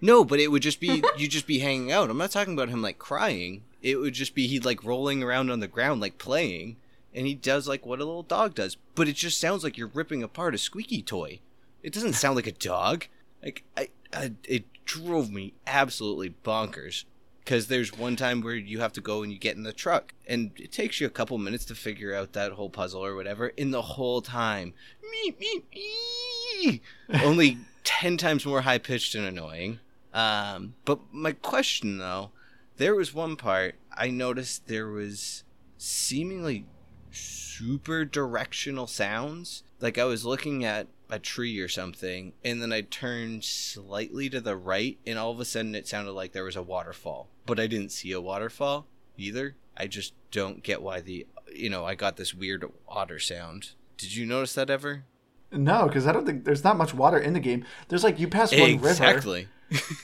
no, 0.02 0.26
but 0.26 0.40
it 0.40 0.52
would 0.52 0.62
just 0.62 0.80
be 0.82 1.02
you 1.18 1.28
just 1.28 1.48
be 1.48 1.60
hanging 1.60 1.92
out. 1.92 2.10
I'm 2.10 2.18
not 2.18 2.32
talking 2.32 2.54
about 2.54 2.70
him 2.70 2.82
like 2.82 3.00
crying. 3.00 3.64
It 3.82 3.96
would 3.98 4.14
just 4.14 4.36
be 4.36 4.48
he'd 4.48 4.66
like 4.66 4.84
rolling 4.84 5.24
around 5.24 5.50
on 5.52 5.60
the 5.62 5.68
ground 5.68 6.02
like 6.02 6.18
playing, 6.18 6.76
and 7.14 7.26
he 7.28 7.34
does 7.36 7.68
like 7.68 7.86
what 7.86 8.00
a 8.00 8.06
little 8.06 8.24
dog 8.24 8.56
does. 8.56 8.76
But 8.96 9.08
it 9.08 9.16
just 9.16 9.40
sounds 9.40 9.64
like 9.64 9.78
you're 9.78 9.88
ripping 9.94 10.22
apart 10.22 10.54
a 10.56 10.58
squeaky 10.58 11.02
toy. 11.02 11.40
It 11.82 11.94
doesn't 11.94 12.14
sound 12.14 12.36
like 12.36 12.48
a 12.48 12.52
dog. 12.52 13.06
Like 13.42 13.64
I, 13.78 13.90
I 14.12 14.34
it 14.44 14.66
drove 14.84 15.32
me 15.32 15.54
absolutely 15.66 16.36
bonkers. 16.44 17.06
Because 17.46 17.68
there's 17.68 17.96
one 17.96 18.16
time 18.16 18.42
where 18.42 18.56
you 18.56 18.80
have 18.80 18.92
to 18.94 19.02
go 19.02 19.22
and 19.22 19.32
you 19.32 19.38
get 19.38 19.56
in 19.56 19.62
the 19.64 19.72
truck, 19.72 20.14
and 20.28 20.52
it 20.58 20.72
takes 20.72 21.00
you 21.00 21.06
a 21.06 21.12
couple 21.12 21.38
minutes 21.38 21.64
to 21.66 21.76
figure 21.76 22.14
out 22.14 22.34
that 22.34 22.54
whole 22.54 22.72
puzzle 22.72 23.06
or 23.06 23.16
whatever. 23.16 23.50
In 23.50 23.70
the 23.70 23.84
whole 23.84 24.22
time, 24.22 24.74
me 25.12 25.36
me 25.40 25.62
me, 25.74 26.82
only 27.24 27.60
ten 27.84 28.18
times 28.18 28.46
more 28.46 28.62
high 28.62 28.80
pitched 28.80 29.14
and 29.14 29.28
annoying. 29.28 29.80
Um, 30.12 30.74
but 30.86 31.00
my 31.12 31.34
question 31.34 32.00
though, 32.00 32.32
there 32.78 32.96
was 32.96 33.14
one 33.14 33.36
part 33.36 33.76
I 33.94 34.10
noticed 34.10 34.68
there 34.68 34.88
was 34.88 35.44
seemingly 35.78 36.66
super 37.12 38.06
directional 38.06 38.88
sounds. 38.88 39.64
Like 39.80 39.98
I 39.98 40.06
was 40.06 40.26
looking 40.26 40.66
at 40.66 40.88
a 41.10 41.20
tree 41.20 41.60
or 41.60 41.68
something, 41.68 42.34
and 42.44 42.62
then 42.62 42.74
I 42.74 42.82
turned 42.82 43.44
slightly 43.44 44.30
to 44.30 44.42
the 44.42 44.56
right, 44.56 44.98
and 45.06 45.20
all 45.20 45.32
of 45.32 45.40
a 45.40 45.46
sudden 45.46 45.76
it 45.76 45.88
sounded 45.88 46.12
like 46.14 46.32
there 46.32 46.44
was 46.44 46.56
a 46.56 46.64
waterfall. 46.64 47.30
But 47.46 47.60
I 47.60 47.68
didn't 47.68 47.92
see 47.92 48.12
a 48.12 48.22
waterfall 48.22 48.88
either. 49.18 49.56
I 49.78 49.88
just 49.88 50.14
don't 50.32 50.64
get 50.64 50.82
why 50.82 51.02
the 51.02 51.28
you 51.54 51.70
know 51.70 51.86
I 51.86 51.96
got 51.96 52.18
this 52.18 52.34
weird 52.34 52.66
otter 52.88 53.20
sound. 53.20 53.72
Did 53.98 54.16
you 54.16 54.26
notice 54.26 54.54
that 54.56 54.70
ever? 54.70 55.06
No, 55.52 55.88
because 55.88 56.08
I 56.08 56.12
don't 56.12 56.26
think 56.26 56.44
there's 56.44 56.64
not 56.64 56.78
much 56.78 56.94
water 56.94 57.18
in 57.18 57.34
the 57.34 57.40
game. 57.40 57.66
There's 57.88 58.04
like 58.04 58.20
you 58.20 58.28
pass 58.28 58.52
one 58.52 58.74
river, 58.74 58.90
exactly. 58.90 59.48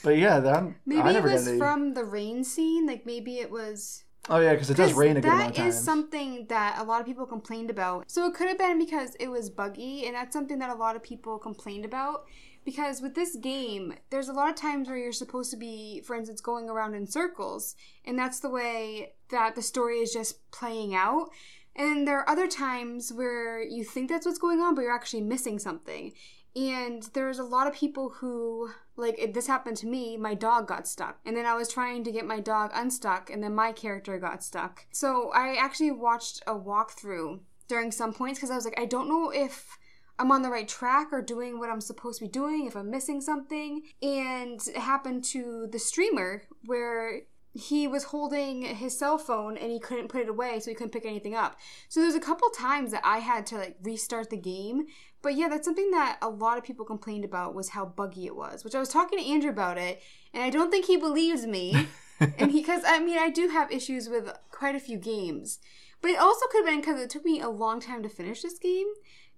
but 0.03 0.17
yeah, 0.17 0.39
that, 0.39 0.63
Maybe 0.85 1.01
I 1.01 1.11
it 1.11 1.23
was 1.23 1.47
any. 1.47 1.57
from 1.57 1.93
the 1.93 2.03
rain 2.03 2.43
scene. 2.43 2.85
Like 2.85 3.05
maybe 3.05 3.39
it 3.39 3.51
was 3.51 4.03
Oh 4.29 4.39
yeah, 4.39 4.53
because 4.53 4.69
it 4.69 4.77
does 4.77 4.93
rain 4.93 5.17
a 5.17 5.21
good 5.21 5.31
amount 5.31 5.49
of 5.51 5.55
times. 5.55 5.75
is 5.75 5.83
something 5.83 6.45
that 6.47 6.79
a 6.79 6.83
lot 6.83 6.99
of 6.99 7.07
people 7.07 7.25
complained 7.25 7.69
about. 7.69 8.09
So 8.09 8.25
it 8.27 8.33
could 8.33 8.47
have 8.47 8.57
been 8.57 8.77
because 8.77 9.15
it 9.15 9.27
was 9.29 9.49
buggy, 9.49 10.05
and 10.05 10.15
that's 10.15 10.33
something 10.33 10.59
that 10.59 10.69
a 10.69 10.75
lot 10.75 10.95
of 10.95 11.03
people 11.03 11.39
complained 11.39 11.85
about. 11.85 12.25
Because 12.63 13.01
with 13.01 13.15
this 13.15 13.35
game, 13.35 13.95
there's 14.11 14.29
a 14.29 14.33
lot 14.33 14.49
of 14.49 14.55
times 14.55 14.87
where 14.87 14.97
you're 14.97 15.11
supposed 15.11 15.49
to 15.49 15.57
be, 15.57 16.01
for 16.05 16.15
instance, 16.15 16.41
going 16.41 16.69
around 16.69 16.93
in 16.93 17.07
circles, 17.07 17.75
and 18.05 18.17
that's 18.19 18.39
the 18.39 18.49
way 18.49 19.13
that 19.29 19.55
the 19.55 19.63
story 19.63 19.97
is 19.97 20.13
just 20.13 20.51
playing 20.51 20.93
out. 20.93 21.29
And 21.75 22.07
there 22.07 22.19
are 22.19 22.29
other 22.29 22.47
times 22.47 23.11
where 23.11 23.63
you 23.63 23.83
think 23.83 24.09
that's 24.09 24.27
what's 24.27 24.37
going 24.37 24.59
on, 24.59 24.75
but 24.75 24.81
you're 24.81 24.93
actually 24.93 25.21
missing 25.21 25.57
something. 25.57 26.11
And 26.55 27.03
there 27.13 27.27
was 27.27 27.39
a 27.39 27.43
lot 27.43 27.67
of 27.67 27.73
people 27.73 28.09
who, 28.09 28.71
like, 28.97 29.33
this 29.33 29.47
happened 29.47 29.77
to 29.77 29.87
me. 29.87 30.17
My 30.17 30.33
dog 30.33 30.67
got 30.67 30.87
stuck. 30.87 31.19
And 31.25 31.35
then 31.37 31.45
I 31.45 31.55
was 31.55 31.69
trying 31.69 32.03
to 32.03 32.11
get 32.11 32.25
my 32.25 32.41
dog 32.41 32.71
unstuck, 32.73 33.29
and 33.29 33.41
then 33.41 33.55
my 33.55 33.71
character 33.71 34.19
got 34.19 34.43
stuck. 34.43 34.85
So 34.91 35.31
I 35.33 35.55
actually 35.55 35.91
watched 35.91 36.41
a 36.45 36.53
walkthrough 36.53 37.39
during 37.69 37.91
some 37.91 38.11
points 38.11 38.37
because 38.37 38.51
I 38.51 38.55
was 38.55 38.65
like, 38.65 38.79
I 38.79 38.85
don't 38.85 39.07
know 39.07 39.29
if 39.29 39.77
I'm 40.19 40.31
on 40.31 40.41
the 40.41 40.49
right 40.49 40.67
track 40.67 41.07
or 41.13 41.21
doing 41.21 41.57
what 41.57 41.69
I'm 41.69 41.79
supposed 41.79 42.19
to 42.19 42.25
be 42.25 42.29
doing, 42.29 42.65
if 42.65 42.75
I'm 42.75 42.91
missing 42.91 43.21
something. 43.21 43.83
And 44.01 44.59
it 44.67 44.77
happened 44.77 45.23
to 45.25 45.67
the 45.71 45.79
streamer 45.79 46.43
where 46.65 47.21
he 47.53 47.87
was 47.87 48.05
holding 48.05 48.61
his 48.61 48.97
cell 48.97 49.17
phone 49.17 49.57
and 49.57 49.71
he 49.71 49.79
couldn't 49.79 50.07
put 50.07 50.21
it 50.21 50.29
away, 50.29 50.59
so 50.59 50.69
he 50.69 50.75
couldn't 50.75 50.93
pick 50.93 51.05
anything 51.05 51.35
up. 51.35 51.57
So 51.89 51.99
there's 51.99 52.15
a 52.15 52.19
couple 52.19 52.49
times 52.49 52.91
that 52.91 53.01
I 53.05 53.17
had 53.17 53.45
to 53.47 53.57
like 53.57 53.77
restart 53.81 54.29
the 54.29 54.37
game. 54.37 54.85
But 55.21 55.35
yeah, 55.35 55.49
that's 55.49 55.65
something 55.65 55.91
that 55.91 56.17
a 56.21 56.29
lot 56.29 56.57
of 56.57 56.63
people 56.63 56.85
complained 56.85 57.25
about 57.25 57.53
was 57.53 57.69
how 57.69 57.85
buggy 57.85 58.25
it 58.25 58.35
was, 58.35 58.63
which 58.63 58.75
I 58.75 58.79
was 58.79 58.89
talking 58.89 59.19
to 59.19 59.25
Andrew 59.25 59.51
about 59.51 59.77
it, 59.77 60.01
and 60.33 60.43
I 60.43 60.49
don't 60.49 60.71
think 60.71 60.85
he 60.85 60.97
believes 60.97 61.45
me. 61.45 61.87
and 62.19 62.51
because 62.51 62.83
I 62.85 62.99
mean, 62.99 63.17
I 63.17 63.29
do 63.29 63.49
have 63.49 63.71
issues 63.71 64.09
with 64.09 64.31
quite 64.51 64.75
a 64.75 64.79
few 64.79 64.97
games, 64.97 65.59
but 66.01 66.11
it 66.11 66.19
also 66.19 66.45
could 66.51 66.65
have 66.65 66.73
been 66.73 66.81
because 66.81 66.99
it 66.99 67.09
took 67.09 67.25
me 67.25 67.39
a 67.39 67.49
long 67.49 67.79
time 67.79 68.01
to 68.03 68.09
finish 68.09 68.41
this 68.41 68.57
game 68.57 68.87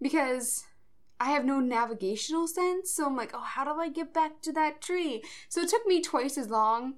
because 0.01 0.63
I 1.19 1.31
have 1.31 1.45
no 1.45 1.59
navigational 1.59 2.47
sense. 2.47 2.93
So 2.93 3.05
I'm 3.05 3.15
like, 3.15 3.31
oh, 3.33 3.39
how 3.39 3.63
do 3.63 3.79
I 3.79 3.89
get 3.89 4.13
back 4.13 4.41
to 4.43 4.51
that 4.53 4.81
tree? 4.81 5.23
So 5.49 5.61
it 5.61 5.69
took 5.69 5.85
me 5.85 6.01
twice 6.01 6.37
as 6.37 6.49
long 6.49 6.95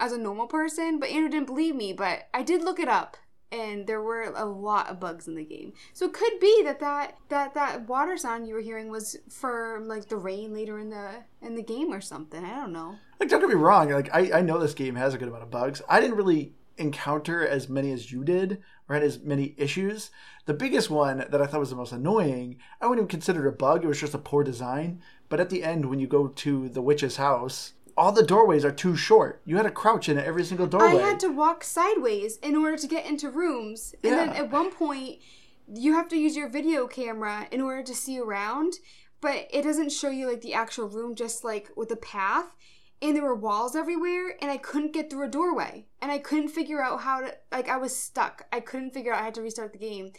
as 0.00 0.12
a 0.12 0.18
normal 0.18 0.46
person, 0.46 0.98
but 0.98 1.08
Andrew 1.08 1.28
didn't 1.28 1.46
believe 1.46 1.74
me. 1.74 1.92
But 1.92 2.28
I 2.32 2.42
did 2.42 2.62
look 2.62 2.78
it 2.78 2.88
up, 2.88 3.16
and 3.50 3.86
there 3.86 4.02
were 4.02 4.32
a 4.36 4.44
lot 4.44 4.88
of 4.88 5.00
bugs 5.00 5.26
in 5.26 5.34
the 5.34 5.44
game. 5.44 5.72
So 5.92 6.06
it 6.06 6.12
could 6.12 6.38
be 6.40 6.62
that 6.64 6.80
that 6.80 7.16
that 7.28 7.54
that 7.54 7.88
water 7.88 8.16
sound 8.16 8.46
you 8.46 8.54
were 8.54 8.60
hearing 8.60 8.90
was 8.90 9.16
for 9.28 9.80
like 9.84 10.08
the 10.08 10.16
rain 10.16 10.52
later 10.52 10.78
in 10.78 10.90
the 10.90 11.24
in 11.42 11.54
the 11.54 11.62
game 11.62 11.92
or 11.92 12.00
something. 12.00 12.44
I 12.44 12.56
don't 12.56 12.72
know. 12.72 12.96
Like, 13.20 13.28
don't 13.28 13.40
get 13.40 13.48
me 13.48 13.56
wrong. 13.56 13.90
Like, 13.90 14.14
I, 14.14 14.38
I 14.38 14.40
know 14.42 14.58
this 14.58 14.74
game 14.74 14.94
has 14.94 15.14
a 15.14 15.18
good 15.18 15.28
amount 15.28 15.42
of 15.42 15.50
bugs. 15.50 15.82
I 15.88 16.00
didn't 16.00 16.16
really 16.16 16.54
encounter 16.76 17.46
as 17.46 17.68
many 17.68 17.90
as 17.90 18.12
you 18.12 18.22
did, 18.22 18.62
or 18.88 18.94
had 18.94 19.02
as 19.02 19.18
many 19.20 19.54
issues. 19.56 20.10
The 20.46 20.54
biggest 20.54 20.88
one 20.88 21.26
that 21.28 21.42
I 21.42 21.46
thought 21.46 21.60
was 21.60 21.70
the 21.70 21.76
most 21.76 21.92
annoying, 21.92 22.58
I 22.80 22.86
wouldn't 22.86 23.04
even 23.04 23.08
consider 23.08 23.46
it 23.46 23.48
a 23.48 23.52
bug. 23.52 23.84
It 23.84 23.88
was 23.88 24.00
just 24.00 24.14
a 24.14 24.18
poor 24.18 24.44
design. 24.44 25.02
But 25.28 25.40
at 25.40 25.50
the 25.50 25.62
end, 25.62 25.86
when 25.86 25.98
you 25.98 26.06
go 26.06 26.28
to 26.28 26.68
the 26.68 26.80
witch's 26.80 27.16
house, 27.16 27.74
all 27.98 28.12
the 28.12 28.22
doorways 28.22 28.64
are 28.64 28.72
too 28.72 28.96
short. 28.96 29.42
You 29.44 29.56
had 29.56 29.64
to 29.64 29.70
crouch 29.70 30.08
in 30.08 30.18
every 30.18 30.44
single 30.44 30.66
doorway. 30.66 31.02
I 31.02 31.06
had 31.06 31.20
to 31.20 31.28
walk 31.28 31.64
sideways 31.64 32.36
in 32.38 32.56
order 32.56 32.76
to 32.76 32.86
get 32.86 33.04
into 33.04 33.28
rooms. 33.28 33.94
And 34.04 34.12
then 34.12 34.28
at 34.30 34.50
one 34.50 34.70
point, 34.70 35.18
you 35.66 35.92
have 35.94 36.08
to 36.08 36.16
use 36.16 36.36
your 36.36 36.48
video 36.48 36.86
camera 36.86 37.48
in 37.50 37.60
order 37.60 37.82
to 37.82 37.94
see 37.94 38.18
around, 38.18 38.74
but 39.20 39.48
it 39.50 39.62
doesn't 39.62 39.92
show 39.92 40.10
you 40.10 40.28
like 40.28 40.40
the 40.40 40.54
actual 40.54 40.88
room, 40.88 41.14
just 41.14 41.44
like 41.44 41.70
with 41.76 41.90
a 41.90 41.96
path. 41.96 42.54
And 43.02 43.14
there 43.14 43.22
were 43.22 43.34
walls 43.34 43.76
everywhere, 43.76 44.36
and 44.40 44.50
I 44.50 44.56
couldn't 44.56 44.92
get 44.92 45.10
through 45.10 45.26
a 45.26 45.30
doorway. 45.30 45.86
And 46.00 46.10
I 46.10 46.18
couldn't 46.18 46.48
figure 46.48 46.82
out 46.82 47.02
how 47.02 47.20
to, 47.20 47.34
like, 47.52 47.68
I 47.68 47.76
was 47.76 47.96
stuck. 47.96 48.46
I 48.52 48.60
couldn't 48.60 48.94
figure 48.94 49.12
out, 49.12 49.20
I 49.20 49.24
had 49.26 49.34
to 49.34 49.42
restart 49.42 49.72
the 49.72 49.78
game. 49.78 50.12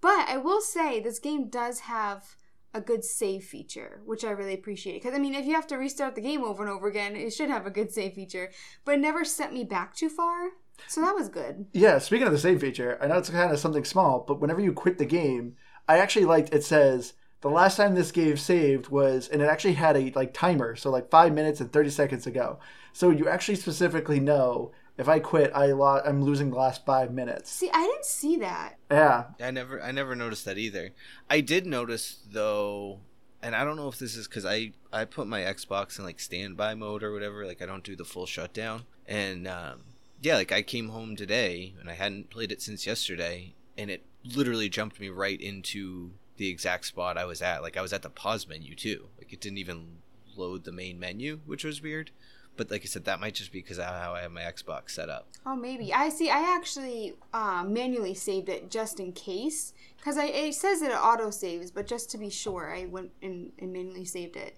But 0.00 0.28
I 0.28 0.36
will 0.36 0.60
say, 0.60 1.00
this 1.00 1.18
game 1.18 1.48
does 1.48 1.80
have 1.80 2.36
a 2.76 2.80
good 2.80 3.04
save 3.04 3.44
feature, 3.44 4.02
which 4.04 4.24
I 4.24 4.30
really 4.30 4.54
appreciate. 4.54 5.02
Because, 5.02 5.16
I 5.16 5.18
mean, 5.18 5.34
if 5.34 5.46
you 5.46 5.54
have 5.54 5.66
to 5.68 5.76
restart 5.76 6.14
the 6.14 6.20
game 6.20 6.44
over 6.44 6.62
and 6.62 6.70
over 6.70 6.86
again, 6.86 7.16
it 7.16 7.32
should 7.32 7.48
have 7.48 7.66
a 7.66 7.70
good 7.70 7.90
save 7.90 8.12
feature. 8.12 8.50
But 8.84 8.96
it 8.96 9.00
never 9.00 9.24
sent 9.24 9.52
me 9.52 9.64
back 9.64 9.94
too 9.94 10.10
far. 10.10 10.50
So 10.86 11.00
that 11.00 11.14
was 11.14 11.30
good. 11.30 11.66
Yeah, 11.72 11.98
speaking 11.98 12.26
of 12.26 12.32
the 12.32 12.38
save 12.38 12.60
feature, 12.60 12.98
I 13.00 13.06
know 13.06 13.16
it's 13.16 13.30
kind 13.30 13.50
of 13.50 13.58
something 13.58 13.84
small, 13.84 14.24
but 14.26 14.40
whenever 14.40 14.60
you 14.60 14.72
quit 14.72 14.98
the 14.98 15.06
game, 15.06 15.56
I 15.88 15.98
actually 15.98 16.26
liked 16.26 16.52
it 16.52 16.64
says 16.64 17.14
the 17.40 17.48
last 17.48 17.76
time 17.76 17.94
this 17.94 18.12
game 18.12 18.36
saved 18.36 18.88
was 18.88 19.28
and 19.28 19.40
it 19.40 19.48
actually 19.48 19.74
had 19.74 19.96
a 19.96 20.10
like 20.14 20.34
timer, 20.34 20.76
so 20.76 20.90
like 20.90 21.10
5 21.10 21.32
minutes 21.32 21.60
and 21.60 21.72
30 21.72 21.90
seconds 21.90 22.26
ago. 22.26 22.58
So 22.92 23.10
you 23.10 23.28
actually 23.28 23.56
specifically 23.56 24.20
know 24.20 24.72
if 24.98 25.08
I 25.08 25.18
quit, 25.18 25.52
I 25.54 25.66
lo- 25.66 26.00
I'm 26.04 26.22
losing 26.22 26.50
the 26.50 26.56
last 26.56 26.84
5 26.86 27.12
minutes. 27.12 27.50
See, 27.50 27.70
I 27.72 27.82
didn't 27.82 28.04
see 28.04 28.36
that. 28.38 28.78
Yeah. 28.90 29.24
I 29.40 29.50
never 29.50 29.82
I 29.82 29.92
never 29.92 30.14
noticed 30.14 30.44
that 30.46 30.58
either. 30.58 30.92
I 31.28 31.40
did 31.40 31.66
notice 31.66 32.18
though, 32.30 33.00
and 33.42 33.54
I 33.54 33.64
don't 33.64 33.76
know 33.76 33.88
if 33.88 33.98
this 33.98 34.16
is 34.16 34.26
because 34.26 34.46
I 34.46 34.72
I 34.92 35.04
put 35.04 35.26
my 35.26 35.40
Xbox 35.40 35.98
in 35.98 36.04
like 36.04 36.20
standby 36.20 36.74
mode 36.74 37.02
or 37.02 37.12
whatever. 37.12 37.46
Like 37.46 37.60
I 37.60 37.66
don't 37.66 37.84
do 37.84 37.96
the 37.96 38.04
full 38.04 38.26
shutdown. 38.26 38.84
And 39.06 39.46
um, 39.46 39.82
yeah, 40.22 40.36
like 40.36 40.52
I 40.52 40.62
came 40.62 40.88
home 40.88 41.14
today 41.16 41.74
and 41.78 41.90
I 41.90 41.94
hadn't 41.94 42.30
played 42.30 42.50
it 42.50 42.62
since 42.62 42.86
yesterday, 42.86 43.54
and 43.76 43.90
it 43.90 44.04
literally 44.24 44.68
jumped 44.68 44.98
me 44.98 45.08
right 45.08 45.40
into 45.40 46.12
the 46.36 46.48
exact 46.48 46.86
spot 46.86 47.18
I 47.18 47.24
was 47.24 47.42
at. 47.42 47.62
Like 47.62 47.76
I 47.76 47.82
was 47.82 47.92
at 47.92 48.02
the 48.02 48.10
pause 48.10 48.48
menu 48.48 48.74
too. 48.74 49.08
Like 49.18 49.32
it 49.32 49.40
didn't 49.40 49.58
even 49.58 49.98
load 50.36 50.64
the 50.64 50.72
main 50.72 50.98
menu, 50.98 51.40
which 51.46 51.64
was 51.64 51.82
weird. 51.82 52.10
But 52.56 52.70
like 52.70 52.82
I 52.82 52.86
said, 52.86 53.04
that 53.04 53.20
might 53.20 53.34
just 53.34 53.52
be 53.52 53.60
because 53.60 53.78
of 53.78 53.84
how 53.86 54.14
I 54.14 54.22
have 54.22 54.32
my 54.32 54.42
Xbox 54.42 54.90
set 54.90 55.08
up. 55.08 55.28
Oh, 55.44 55.54
maybe. 55.56 55.92
I 55.92 56.08
see. 56.08 56.30
I 56.30 56.54
actually 56.56 57.14
uh, 57.34 57.64
manually 57.66 58.14
saved 58.14 58.48
it 58.48 58.70
just 58.70 58.98
in 58.98 59.12
case. 59.12 59.72
Because 59.98 60.16
it 60.18 60.54
says 60.54 60.80
that 60.80 60.92
it 60.92 60.94
auto 60.94 61.30
saves, 61.30 61.70
but 61.70 61.86
just 61.86 62.10
to 62.10 62.18
be 62.18 62.30
sure, 62.30 62.72
I 62.74 62.86
went 62.86 63.10
and, 63.22 63.52
and 63.58 63.72
manually 63.72 64.04
saved 64.04 64.36
it. 64.36 64.56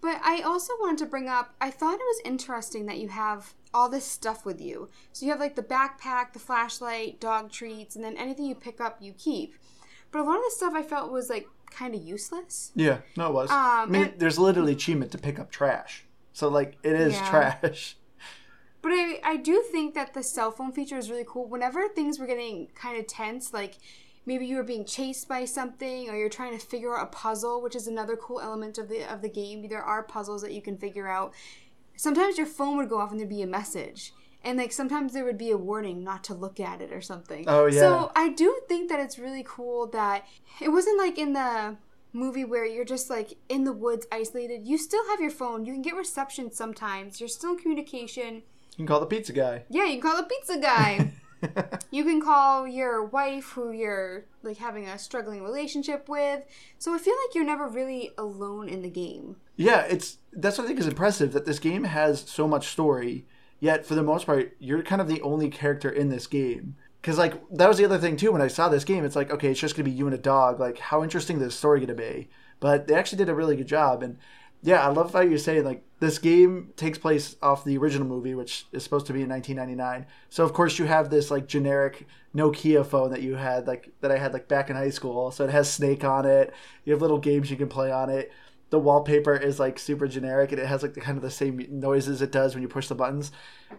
But 0.00 0.20
I 0.22 0.40
also 0.42 0.72
wanted 0.80 0.98
to 0.98 1.06
bring 1.06 1.28
up, 1.28 1.54
I 1.60 1.70
thought 1.70 1.94
it 1.94 2.00
was 2.00 2.20
interesting 2.24 2.86
that 2.86 2.98
you 2.98 3.08
have 3.08 3.54
all 3.74 3.88
this 3.88 4.04
stuff 4.04 4.44
with 4.46 4.60
you. 4.60 4.88
So 5.12 5.26
you 5.26 5.32
have 5.32 5.40
like 5.40 5.54
the 5.56 5.62
backpack, 5.62 6.32
the 6.32 6.38
flashlight, 6.38 7.20
dog 7.20 7.50
treats, 7.52 7.94
and 7.94 8.04
then 8.04 8.16
anything 8.16 8.46
you 8.46 8.54
pick 8.54 8.80
up, 8.80 8.98
you 9.00 9.12
keep. 9.12 9.54
But 10.10 10.20
a 10.20 10.24
lot 10.24 10.36
of 10.38 10.44
the 10.44 10.50
stuff 10.50 10.72
I 10.74 10.82
felt 10.82 11.12
was 11.12 11.28
like 11.28 11.46
kind 11.70 11.94
of 11.94 12.02
useless. 12.02 12.72
Yeah, 12.74 12.98
no 13.16 13.28
it 13.28 13.32
was. 13.34 13.50
Um, 13.50 13.56
I 13.58 13.86
mean, 13.86 14.02
and- 14.04 14.18
there's 14.18 14.38
literally 14.38 14.72
achievement 14.72 15.12
to 15.12 15.18
pick 15.18 15.38
up 15.38 15.50
trash. 15.50 16.05
So 16.36 16.48
like 16.48 16.76
it 16.82 16.92
is 16.92 17.14
Yeah. 17.14 17.28
trash. 17.30 17.96
But 18.82 18.92
I, 18.92 19.20
I 19.24 19.36
do 19.36 19.64
think 19.72 19.94
that 19.94 20.12
the 20.14 20.22
cell 20.22 20.52
phone 20.52 20.70
feature 20.70 20.98
is 20.98 21.10
really 21.10 21.24
cool. 21.26 21.48
Whenever 21.48 21.88
things 21.88 22.18
were 22.20 22.26
getting 22.26 22.68
kind 22.74 22.96
of 22.98 23.06
tense, 23.08 23.52
like 23.52 23.78
maybe 24.26 24.46
you 24.46 24.56
were 24.56 24.62
being 24.62 24.84
chased 24.84 25.28
by 25.28 25.44
something, 25.46 26.08
or 26.08 26.14
you're 26.14 26.28
trying 26.28 26.56
to 26.56 26.64
figure 26.64 26.96
out 26.96 27.02
a 27.04 27.06
puzzle, 27.10 27.60
which 27.62 27.74
is 27.74 27.88
another 27.88 28.16
cool 28.16 28.38
element 28.38 28.76
of 28.78 28.88
the 28.88 29.02
of 29.12 29.22
the 29.22 29.30
game. 29.30 29.66
There 29.66 29.82
are 29.82 30.02
puzzles 30.04 30.42
that 30.42 30.52
you 30.52 30.60
can 30.62 30.76
figure 30.76 31.08
out. 31.08 31.32
Sometimes 31.96 32.36
your 32.36 32.46
phone 32.46 32.76
would 32.76 32.90
go 32.90 32.98
off 33.00 33.10
and 33.10 33.18
there'd 33.18 33.30
be 33.30 33.42
a 33.42 33.46
message, 33.46 34.12
and 34.44 34.58
like 34.58 34.72
sometimes 34.72 35.14
there 35.14 35.24
would 35.24 35.38
be 35.38 35.50
a 35.50 35.56
warning 35.56 36.04
not 36.04 36.22
to 36.24 36.34
look 36.34 36.60
at 36.60 36.80
it 36.82 36.92
or 36.92 37.00
something. 37.00 37.44
Oh, 37.48 37.66
yeah. 37.66 37.80
So 37.80 38.12
I 38.14 38.28
do 38.28 38.60
think 38.68 38.88
that 38.90 39.00
it's 39.00 39.18
really 39.18 39.42
cool 39.44 39.86
that 39.88 40.26
it 40.60 40.68
wasn't 40.68 40.98
like 40.98 41.18
in 41.18 41.32
the 41.32 41.76
movie 42.16 42.44
where 42.44 42.64
you're 42.64 42.84
just 42.84 43.10
like 43.10 43.36
in 43.48 43.64
the 43.64 43.72
woods 43.72 44.06
isolated. 44.10 44.66
You 44.66 44.78
still 44.78 45.06
have 45.10 45.20
your 45.20 45.30
phone. 45.30 45.64
You 45.64 45.72
can 45.72 45.82
get 45.82 45.94
reception 45.94 46.50
sometimes. 46.50 47.20
You're 47.20 47.28
still 47.28 47.52
in 47.52 47.58
communication. 47.58 48.42
You 48.76 48.78
can 48.78 48.86
call 48.86 49.00
the 49.00 49.06
pizza 49.06 49.32
guy. 49.32 49.64
Yeah, 49.68 49.84
you 49.84 50.00
can 50.00 50.10
call 50.10 50.16
the 50.16 50.28
pizza 50.28 50.58
guy. 50.58 51.12
you 51.90 52.04
can 52.04 52.20
call 52.20 52.66
your 52.66 53.04
wife 53.04 53.50
who 53.50 53.70
you're 53.72 54.24
like 54.42 54.56
having 54.56 54.86
a 54.86 54.98
struggling 54.98 55.42
relationship 55.42 56.08
with. 56.08 56.42
So 56.78 56.94
I 56.94 56.98
feel 56.98 57.14
like 57.26 57.34
you're 57.34 57.44
never 57.44 57.68
really 57.68 58.12
alone 58.18 58.68
in 58.68 58.82
the 58.82 58.90
game. 58.90 59.36
Yeah, 59.56 59.82
it's 59.82 60.18
that's 60.32 60.58
what 60.58 60.64
I 60.64 60.66
think 60.68 60.80
is 60.80 60.86
impressive 60.86 61.32
that 61.32 61.46
this 61.46 61.58
game 61.58 61.84
has 61.84 62.20
so 62.20 62.46
much 62.46 62.68
story, 62.68 63.26
yet 63.60 63.86
for 63.86 63.94
the 63.94 64.02
most 64.02 64.26
part, 64.26 64.56
you're 64.58 64.82
kind 64.82 65.00
of 65.00 65.08
the 65.08 65.22
only 65.22 65.48
character 65.48 65.90
in 65.90 66.08
this 66.08 66.26
game. 66.26 66.76
Because 67.06 67.18
like 67.18 67.34
that 67.52 67.68
was 67.68 67.78
the 67.78 67.84
other 67.84 67.98
thing 67.98 68.16
too. 68.16 68.32
When 68.32 68.42
I 68.42 68.48
saw 68.48 68.68
this 68.68 68.82
game, 68.82 69.04
it's 69.04 69.14
like 69.14 69.30
okay, 69.30 69.52
it's 69.52 69.60
just 69.60 69.76
gonna 69.76 69.84
be 69.84 69.92
you 69.92 70.06
and 70.06 70.14
a 70.14 70.18
dog. 70.18 70.58
Like 70.58 70.78
how 70.78 71.04
interesting 71.04 71.36
is 71.36 71.42
this 71.42 71.54
story 71.54 71.78
gonna 71.78 71.94
be? 71.94 72.28
But 72.58 72.88
they 72.88 72.94
actually 72.94 73.18
did 73.18 73.28
a 73.28 73.34
really 73.34 73.54
good 73.54 73.68
job, 73.68 74.02
and 74.02 74.18
yeah, 74.60 74.84
I 74.84 74.88
love 74.88 75.12
how 75.12 75.20
you're 75.20 75.38
saying 75.38 75.62
like 75.62 75.84
this 76.00 76.18
game 76.18 76.72
takes 76.74 76.98
place 76.98 77.36
off 77.40 77.62
the 77.62 77.78
original 77.78 78.08
movie, 78.08 78.34
which 78.34 78.66
is 78.72 78.82
supposed 78.82 79.06
to 79.06 79.12
be 79.12 79.22
in 79.22 79.28
1999. 79.28 80.06
So 80.30 80.42
of 80.42 80.52
course 80.52 80.80
you 80.80 80.86
have 80.86 81.08
this 81.08 81.30
like 81.30 81.46
generic 81.46 82.08
Nokia 82.34 82.84
phone 82.84 83.12
that 83.12 83.22
you 83.22 83.36
had 83.36 83.68
like 83.68 83.92
that 84.00 84.10
I 84.10 84.18
had 84.18 84.32
like 84.32 84.48
back 84.48 84.68
in 84.68 84.74
high 84.74 84.90
school. 84.90 85.30
So 85.30 85.44
it 85.44 85.50
has 85.50 85.72
Snake 85.72 86.02
on 86.02 86.26
it. 86.26 86.52
You 86.84 86.92
have 86.92 87.02
little 87.02 87.18
games 87.18 87.52
you 87.52 87.56
can 87.56 87.68
play 87.68 87.92
on 87.92 88.10
it 88.10 88.32
the 88.70 88.78
wallpaper 88.78 89.34
is 89.36 89.60
like 89.60 89.78
super 89.78 90.08
generic 90.08 90.50
and 90.52 90.60
it 90.60 90.66
has 90.66 90.82
like 90.82 90.94
the 90.94 91.00
kind 91.00 91.16
of 91.16 91.22
the 91.22 91.30
same 91.30 91.64
noises 91.70 92.20
it 92.20 92.32
does 92.32 92.54
when 92.54 92.62
you 92.62 92.68
push 92.68 92.88
the 92.88 92.94
buttons. 92.94 93.30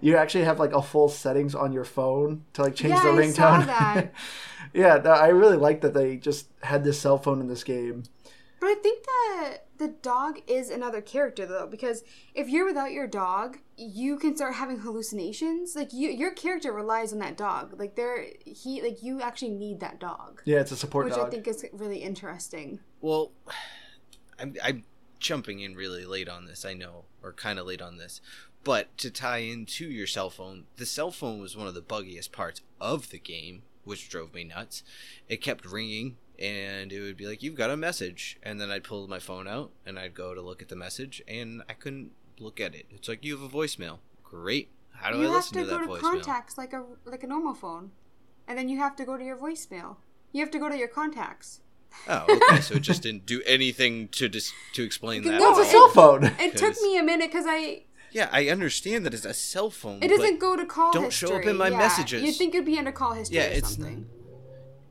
You 0.02 0.16
actually 0.18 0.46
have 0.46 0.60
like 0.60 0.74
a 0.74 0.82
full 0.82 1.10
settings 1.10 1.54
on 1.56 1.74
your 1.74 1.84
phone 1.84 2.46
to 2.54 2.62
like 2.64 2.76
change 2.76 2.94
Yeah, 2.96 3.04
the 3.04 3.10
ringtone. 3.22 3.36
saw 3.36 3.60
that. 3.62 4.14
yeah, 4.74 4.96
I 4.96 5.28
really 5.28 5.58
like 5.58 5.82
that 5.82 5.94
they 5.94 6.18
just 6.18 6.48
had 6.64 6.84
this 6.84 7.00
cell 7.00 7.18
phone 7.18 7.42
in 7.42 7.48
this 7.48 7.64
game. 7.64 8.04
But 8.60 8.68
I 8.68 8.76
think 8.76 9.06
that 9.06 9.58
the 9.78 9.90
dog 9.90 10.40
is 10.48 10.70
another 10.72 11.02
character 11.02 11.46
though, 11.46 11.68
because 11.68 12.04
if 12.34 12.50
you're 12.50 12.66
without 12.66 12.92
your 12.92 13.06
dog, 13.06 13.58
you 13.78 14.18
can 14.18 14.36
start 14.36 14.56
having 14.56 14.80
hallucinations. 14.80 15.76
Like 15.76 15.94
you, 15.94 16.10
your 16.10 16.32
character 16.32 16.72
relies 16.72 17.14
on 17.14 17.20
that 17.20 17.38
dog. 17.38 17.78
Like 17.78 17.96
there, 17.96 18.26
he, 18.46 18.82
like 18.82 19.04
you 19.04 19.22
actually 19.22 19.52
need 19.52 19.80
that 19.82 20.00
dog. 20.00 20.42
Yeah, 20.46 20.60
it's 20.60 20.72
a 20.72 20.76
support 20.78 21.06
which 21.06 21.16
dog. 21.16 21.28
I 21.28 21.30
think 21.30 21.48
is 21.48 21.66
really 21.72 22.00
interesting. 22.00 22.80
Well, 23.00 23.32
I'm, 24.40 24.56
I'm 24.64 24.84
jumping 25.20 25.60
in 25.60 25.76
really 25.76 26.06
late 26.06 26.30
on 26.30 26.46
this, 26.46 26.66
I 26.66 26.74
know, 26.74 27.06
or 27.24 27.34
kind 27.34 27.60
of 27.60 27.66
late 27.66 27.82
on 27.82 27.98
this. 27.98 28.22
But 28.64 28.96
to 29.00 29.10
tie 29.10 29.38
into 29.40 29.86
your 29.90 30.08
cell 30.08 30.30
phone, 30.30 30.66
the 30.76 30.86
cell 30.86 31.12
phone 31.12 31.40
was 31.40 31.56
one 31.56 31.68
of 31.68 31.74
the 31.74 31.82
buggiest 31.82 32.32
parts 32.32 32.62
of 32.82 33.10
the 33.10 33.20
game, 33.20 33.64
which 33.86 34.10
drove 34.10 34.34
me 34.34 34.44
nuts. 34.44 34.84
It 35.30 35.38
kept 35.42 35.66
ringing, 35.66 36.18
and 36.38 36.92
it 36.92 37.00
would 37.02 37.16
be 37.18 37.26
like, 37.28 37.42
You've 37.42 37.56
got 37.56 37.70
a 37.70 37.78
message. 37.78 38.38
And 38.44 38.60
then 38.60 38.70
I'd 38.70 38.84
pull 38.84 39.08
my 39.08 39.20
phone 39.20 39.48
out, 39.48 39.72
and 39.86 39.98
I'd 39.98 40.14
go 40.14 40.34
to 40.34 40.42
look 40.42 40.62
at 40.62 40.68
the 40.70 40.76
message, 40.76 41.22
and 41.28 41.64
I 41.70 41.74
couldn't 41.74 42.12
look 42.40 42.60
at 42.60 42.76
it. 42.76 42.86
It's 42.90 43.08
like, 43.08 43.24
You 43.24 43.38
have 43.40 43.54
a 43.54 43.56
voicemail. 43.56 44.00
Great. 44.24 44.70
How 44.92 45.12
do 45.12 45.18
you 45.18 45.24
I 45.24 45.28
have 45.28 45.36
listen 45.36 45.54
to 45.60 45.64
to, 45.64 45.70
go 45.70 45.78
that 45.78 45.84
to 45.86 45.92
voicemail? 45.92 46.02
contacts 46.02 46.58
like 46.58 46.74
a 46.74 46.84
like 47.06 47.24
a 47.24 47.28
normal 47.28 47.54
phone, 47.54 47.92
and 48.48 48.58
then 48.58 48.68
you 48.68 48.80
have 48.80 48.96
to 48.98 49.06
go 49.06 49.16
to 49.16 49.24
your 49.24 49.38
voicemail. 49.38 49.98
You 50.34 50.42
have 50.42 50.52
to 50.52 50.60
go 50.60 50.68
to 50.70 50.78
your 50.78 50.88
contacts. 50.88 51.62
Oh, 52.08 52.26
okay. 52.50 52.62
so 52.62 52.76
it 52.76 52.82
just 52.82 53.02
didn't 53.04 53.26
do 53.26 53.42
anything 53.46 54.08
to 54.10 54.30
dis- 54.30 54.54
to 54.74 54.84
explain 54.84 55.24
that. 55.24 55.40
No, 55.40 55.50
It's 55.52 55.60
a 55.60 55.62
it- 55.64 55.72
cell 55.72 55.90
phone. 55.90 56.24
It 56.40 56.56
took 56.58 56.80
me 56.82 56.98
a 56.98 57.04
minute 57.04 57.30
because 57.32 57.46
I 57.48 57.84
Yeah, 58.12 58.30
I 58.32 58.48
understand 58.50 59.06
that 59.06 59.14
it's 59.14 59.26
a 59.26 59.34
cell 59.34 59.70
phone. 59.70 60.02
it 60.02 60.08
doesn't 60.08 60.40
go 60.40 60.56
to 60.56 60.66
call 60.66 60.92
don't 60.94 61.06
history. 61.06 61.30
show 61.30 61.36
up 61.36 61.46
in 61.46 61.58
my 61.58 61.68
yeah. 61.70 61.78
messages. 61.78 62.24
You'd 62.24 62.36
think 62.36 62.56
it'd 62.56 62.66
be 62.66 62.78
under 62.78 62.92
call 62.92 63.14
history 63.14 63.38
Yeah, 63.38 63.48
or 63.48 63.52
it's 63.52 63.76
something. 63.76 64.08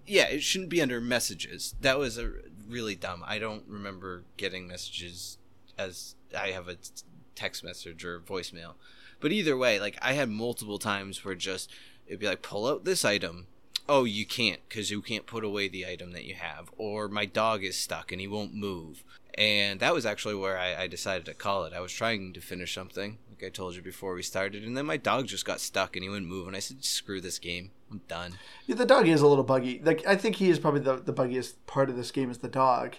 yeah, 0.07 0.29
it 0.29 0.43
shouldn't 0.43 0.71
be 0.71 0.83
under 0.83 1.01
messages. 1.01 1.75
That 1.81 1.99
was 1.99 2.19
a 2.19 2.31
really 2.69 2.95
dumb. 2.97 3.23
I 3.27 3.39
don't 3.39 3.65
remember 3.67 4.25
getting 4.37 4.67
messages 4.69 5.39
as 5.79 6.15
I 6.37 6.49
have 6.49 6.69
a 6.69 6.75
t- 6.75 6.91
text 7.35 7.63
message 7.65 8.05
or 8.05 8.21
voicemail. 8.21 8.75
But 9.21 9.33
either 9.33 9.57
way, 9.57 9.81
like 9.81 9.97
I 10.03 10.13
had 10.13 10.29
multiple 10.29 10.79
times 10.79 11.25
where 11.25 11.35
just 11.35 11.71
it'd 12.07 12.21
be 12.21 12.27
like 12.27 12.43
pull 12.43 12.67
out 12.67 12.85
this 12.85 13.05
item. 13.05 13.47
Oh, 13.89 14.05
you 14.05 14.27
can't 14.27 14.61
because 14.69 14.91
you 14.91 15.01
can't 15.01 15.27
put 15.27 15.45
away 15.45 15.69
the 15.69 15.87
item 15.87 16.13
that 16.13 16.25
you 16.25 16.35
have, 16.35 16.71
or 16.77 17.09
my 17.09 17.25
dog 17.25 17.63
is 17.63 17.77
stuck 17.77 18.11
and 18.13 18.21
he 18.21 18.27
won't 18.29 18.55
move. 18.55 19.05
And 19.35 19.81
that 19.81 19.95
was 19.95 20.07
actually 20.07 20.35
where 20.35 20.59
I, 20.59 20.83
I 20.83 20.87
decided 20.87 21.27
to 21.27 21.35
call 21.35 21.65
it. 21.65 21.73
I 21.73 21.81
was 21.81 21.93
trying 21.93 22.33
to 22.33 22.41
finish 22.41 22.75
something, 22.75 23.19
like 23.31 23.45
I 23.47 23.51
told 23.51 23.75
you 23.77 23.83
before 23.83 24.15
we 24.15 24.23
started, 24.23 24.65
and 24.65 24.77
then 24.77 24.87
my 24.87 24.97
dog 24.97 25.27
just 25.27 25.45
got 25.45 25.61
stuck 25.61 25.95
and 25.95 26.03
he 26.03 26.09
wouldn't 26.09 26.27
move. 26.29 26.47
And 26.47 26.57
I 26.57 26.61
said, 26.61 26.85
"Screw 26.85 27.21
this 27.21 27.39
game, 27.39 27.71
I'm 27.91 28.01
done." 28.09 28.39
Yeah, 28.67 28.77
the 28.77 28.87
dog 28.87 29.07
is 29.07 29.21
a 29.21 29.27
little 29.27 29.45
buggy. 29.45 29.81
Like 29.85 30.07
I 30.07 30.17
think 30.17 30.37
he 30.37 30.49
is 30.51 30.59
probably 30.59 30.81
the, 30.81 30.97
the 30.97 31.13
buggiest 31.13 31.55
part 31.67 31.91
of 31.91 31.97
this 31.97 32.11
game 32.11 32.31
is 32.31 32.39
the 32.39 32.49
dog. 32.49 32.97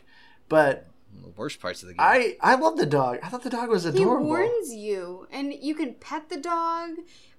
But 0.47 0.87
The 1.23 1.29
worst 1.35 1.59
parts 1.59 1.81
of 1.81 1.87
the 1.89 1.95
game. 1.95 2.05
I 2.05 2.37
I 2.39 2.55
love 2.55 2.77
the 2.77 2.85
dog. 2.85 3.17
I 3.23 3.29
thought 3.29 3.43
the 3.43 3.49
dog 3.49 3.69
was 3.69 3.83
adorable. 3.85 3.99
He 3.99 4.03
adorable. 4.03 4.27
warns 4.27 4.73
you, 4.73 5.27
and 5.31 5.53
you 5.53 5.73
can 5.75 5.95
pet 5.95 6.29
the 6.29 6.37
dog, 6.37 6.91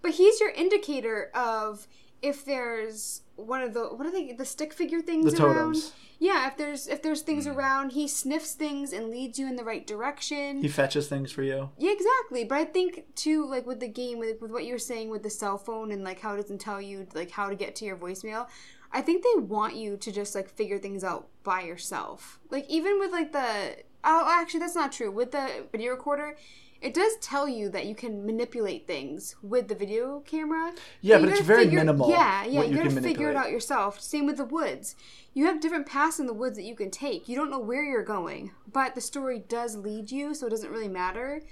but 0.02 0.12
he's 0.12 0.40
your 0.40 0.50
indicator 0.50 1.30
of 1.34 1.86
if 2.20 2.44
there's 2.44 3.22
one 3.38 3.62
of 3.62 3.72
the 3.72 3.84
what 3.84 4.06
are 4.06 4.10
they 4.10 4.32
the 4.32 4.44
stick 4.44 4.72
figure 4.72 5.00
things 5.00 5.32
the 5.32 5.44
around. 5.44 5.54
totems. 5.54 5.92
Yeah, 6.18 6.48
if 6.48 6.56
there's 6.56 6.88
if 6.88 7.02
there's 7.02 7.22
things 7.22 7.46
hmm. 7.46 7.52
around, 7.52 7.92
he 7.92 8.08
sniffs 8.08 8.52
things 8.54 8.92
and 8.92 9.08
leads 9.08 9.38
you 9.38 9.46
in 9.46 9.54
the 9.56 9.64
right 9.64 9.86
direction. 9.86 10.60
He 10.60 10.68
fetches 10.68 11.08
things 11.08 11.30
for 11.30 11.42
you. 11.42 11.70
Yeah, 11.78 11.92
exactly. 11.92 12.44
But 12.44 12.58
I 12.58 12.64
think 12.64 13.04
too, 13.14 13.46
like 13.46 13.66
with 13.66 13.80
the 13.80 13.88
game, 13.88 14.18
with, 14.18 14.40
with 14.42 14.50
what 14.50 14.64
you 14.64 14.72
were 14.72 14.78
saying 14.78 15.10
with 15.10 15.22
the 15.22 15.30
cell 15.30 15.56
phone 15.56 15.92
and 15.92 16.02
like 16.02 16.20
how 16.20 16.34
it 16.34 16.38
doesn't 16.38 16.58
tell 16.58 16.80
you 16.80 17.06
like 17.14 17.30
how 17.30 17.48
to 17.48 17.54
get 17.54 17.76
to 17.76 17.84
your 17.84 17.96
voicemail. 17.96 18.48
I 18.90 19.02
think 19.02 19.22
they 19.22 19.40
want 19.40 19.76
you 19.76 19.96
to 19.98 20.10
just 20.10 20.34
like 20.34 20.48
figure 20.48 20.78
things 20.78 21.04
out 21.04 21.28
by 21.44 21.62
yourself. 21.62 22.40
Like 22.50 22.68
even 22.68 22.98
with 22.98 23.12
like 23.12 23.32
the 23.32 23.76
oh, 24.02 24.28
actually 24.28 24.60
that's 24.60 24.74
not 24.74 24.92
true. 24.92 25.12
With 25.12 25.30
the 25.30 25.66
video 25.70 25.92
recorder, 25.92 26.36
it 26.80 26.94
does 26.94 27.16
tell 27.20 27.48
you 27.48 27.68
that 27.70 27.86
you 27.86 27.94
can 27.94 28.24
manipulate 28.24 28.86
things 28.86 29.34
with 29.42 29.68
the 29.68 29.74
video 29.74 30.20
camera. 30.20 30.72
Yeah, 31.00 31.16
you 31.16 31.24
but 31.26 31.32
it's 31.32 31.40
very 31.40 31.64
figure- 31.64 31.80
minimal 31.80 32.10
Yeah, 32.10 32.44
yeah, 32.44 32.62
you, 32.62 32.70
you 32.70 32.76
gotta 32.76 33.00
figure 33.00 33.30
it 33.30 33.36
out 33.36 33.50
yourself. 33.50 34.00
Same 34.00 34.26
with 34.26 34.36
the 34.36 34.44
woods. 34.44 34.94
You 35.34 35.46
have 35.46 35.60
different 35.60 35.86
paths 35.86 36.18
in 36.18 36.26
the 36.26 36.32
woods 36.32 36.56
that 36.56 36.64
you 36.64 36.74
can 36.74 36.90
take. 36.90 37.28
You 37.28 37.36
don't 37.36 37.50
know 37.50 37.58
where 37.58 37.84
you're 37.84 38.04
going, 38.04 38.52
but 38.72 38.94
the 38.94 39.00
story 39.00 39.40
does 39.48 39.76
lead 39.76 40.10
you, 40.10 40.34
so 40.34 40.46
it 40.46 40.50
doesn't 40.50 40.70
really 40.70 40.88
matter. 40.88 41.42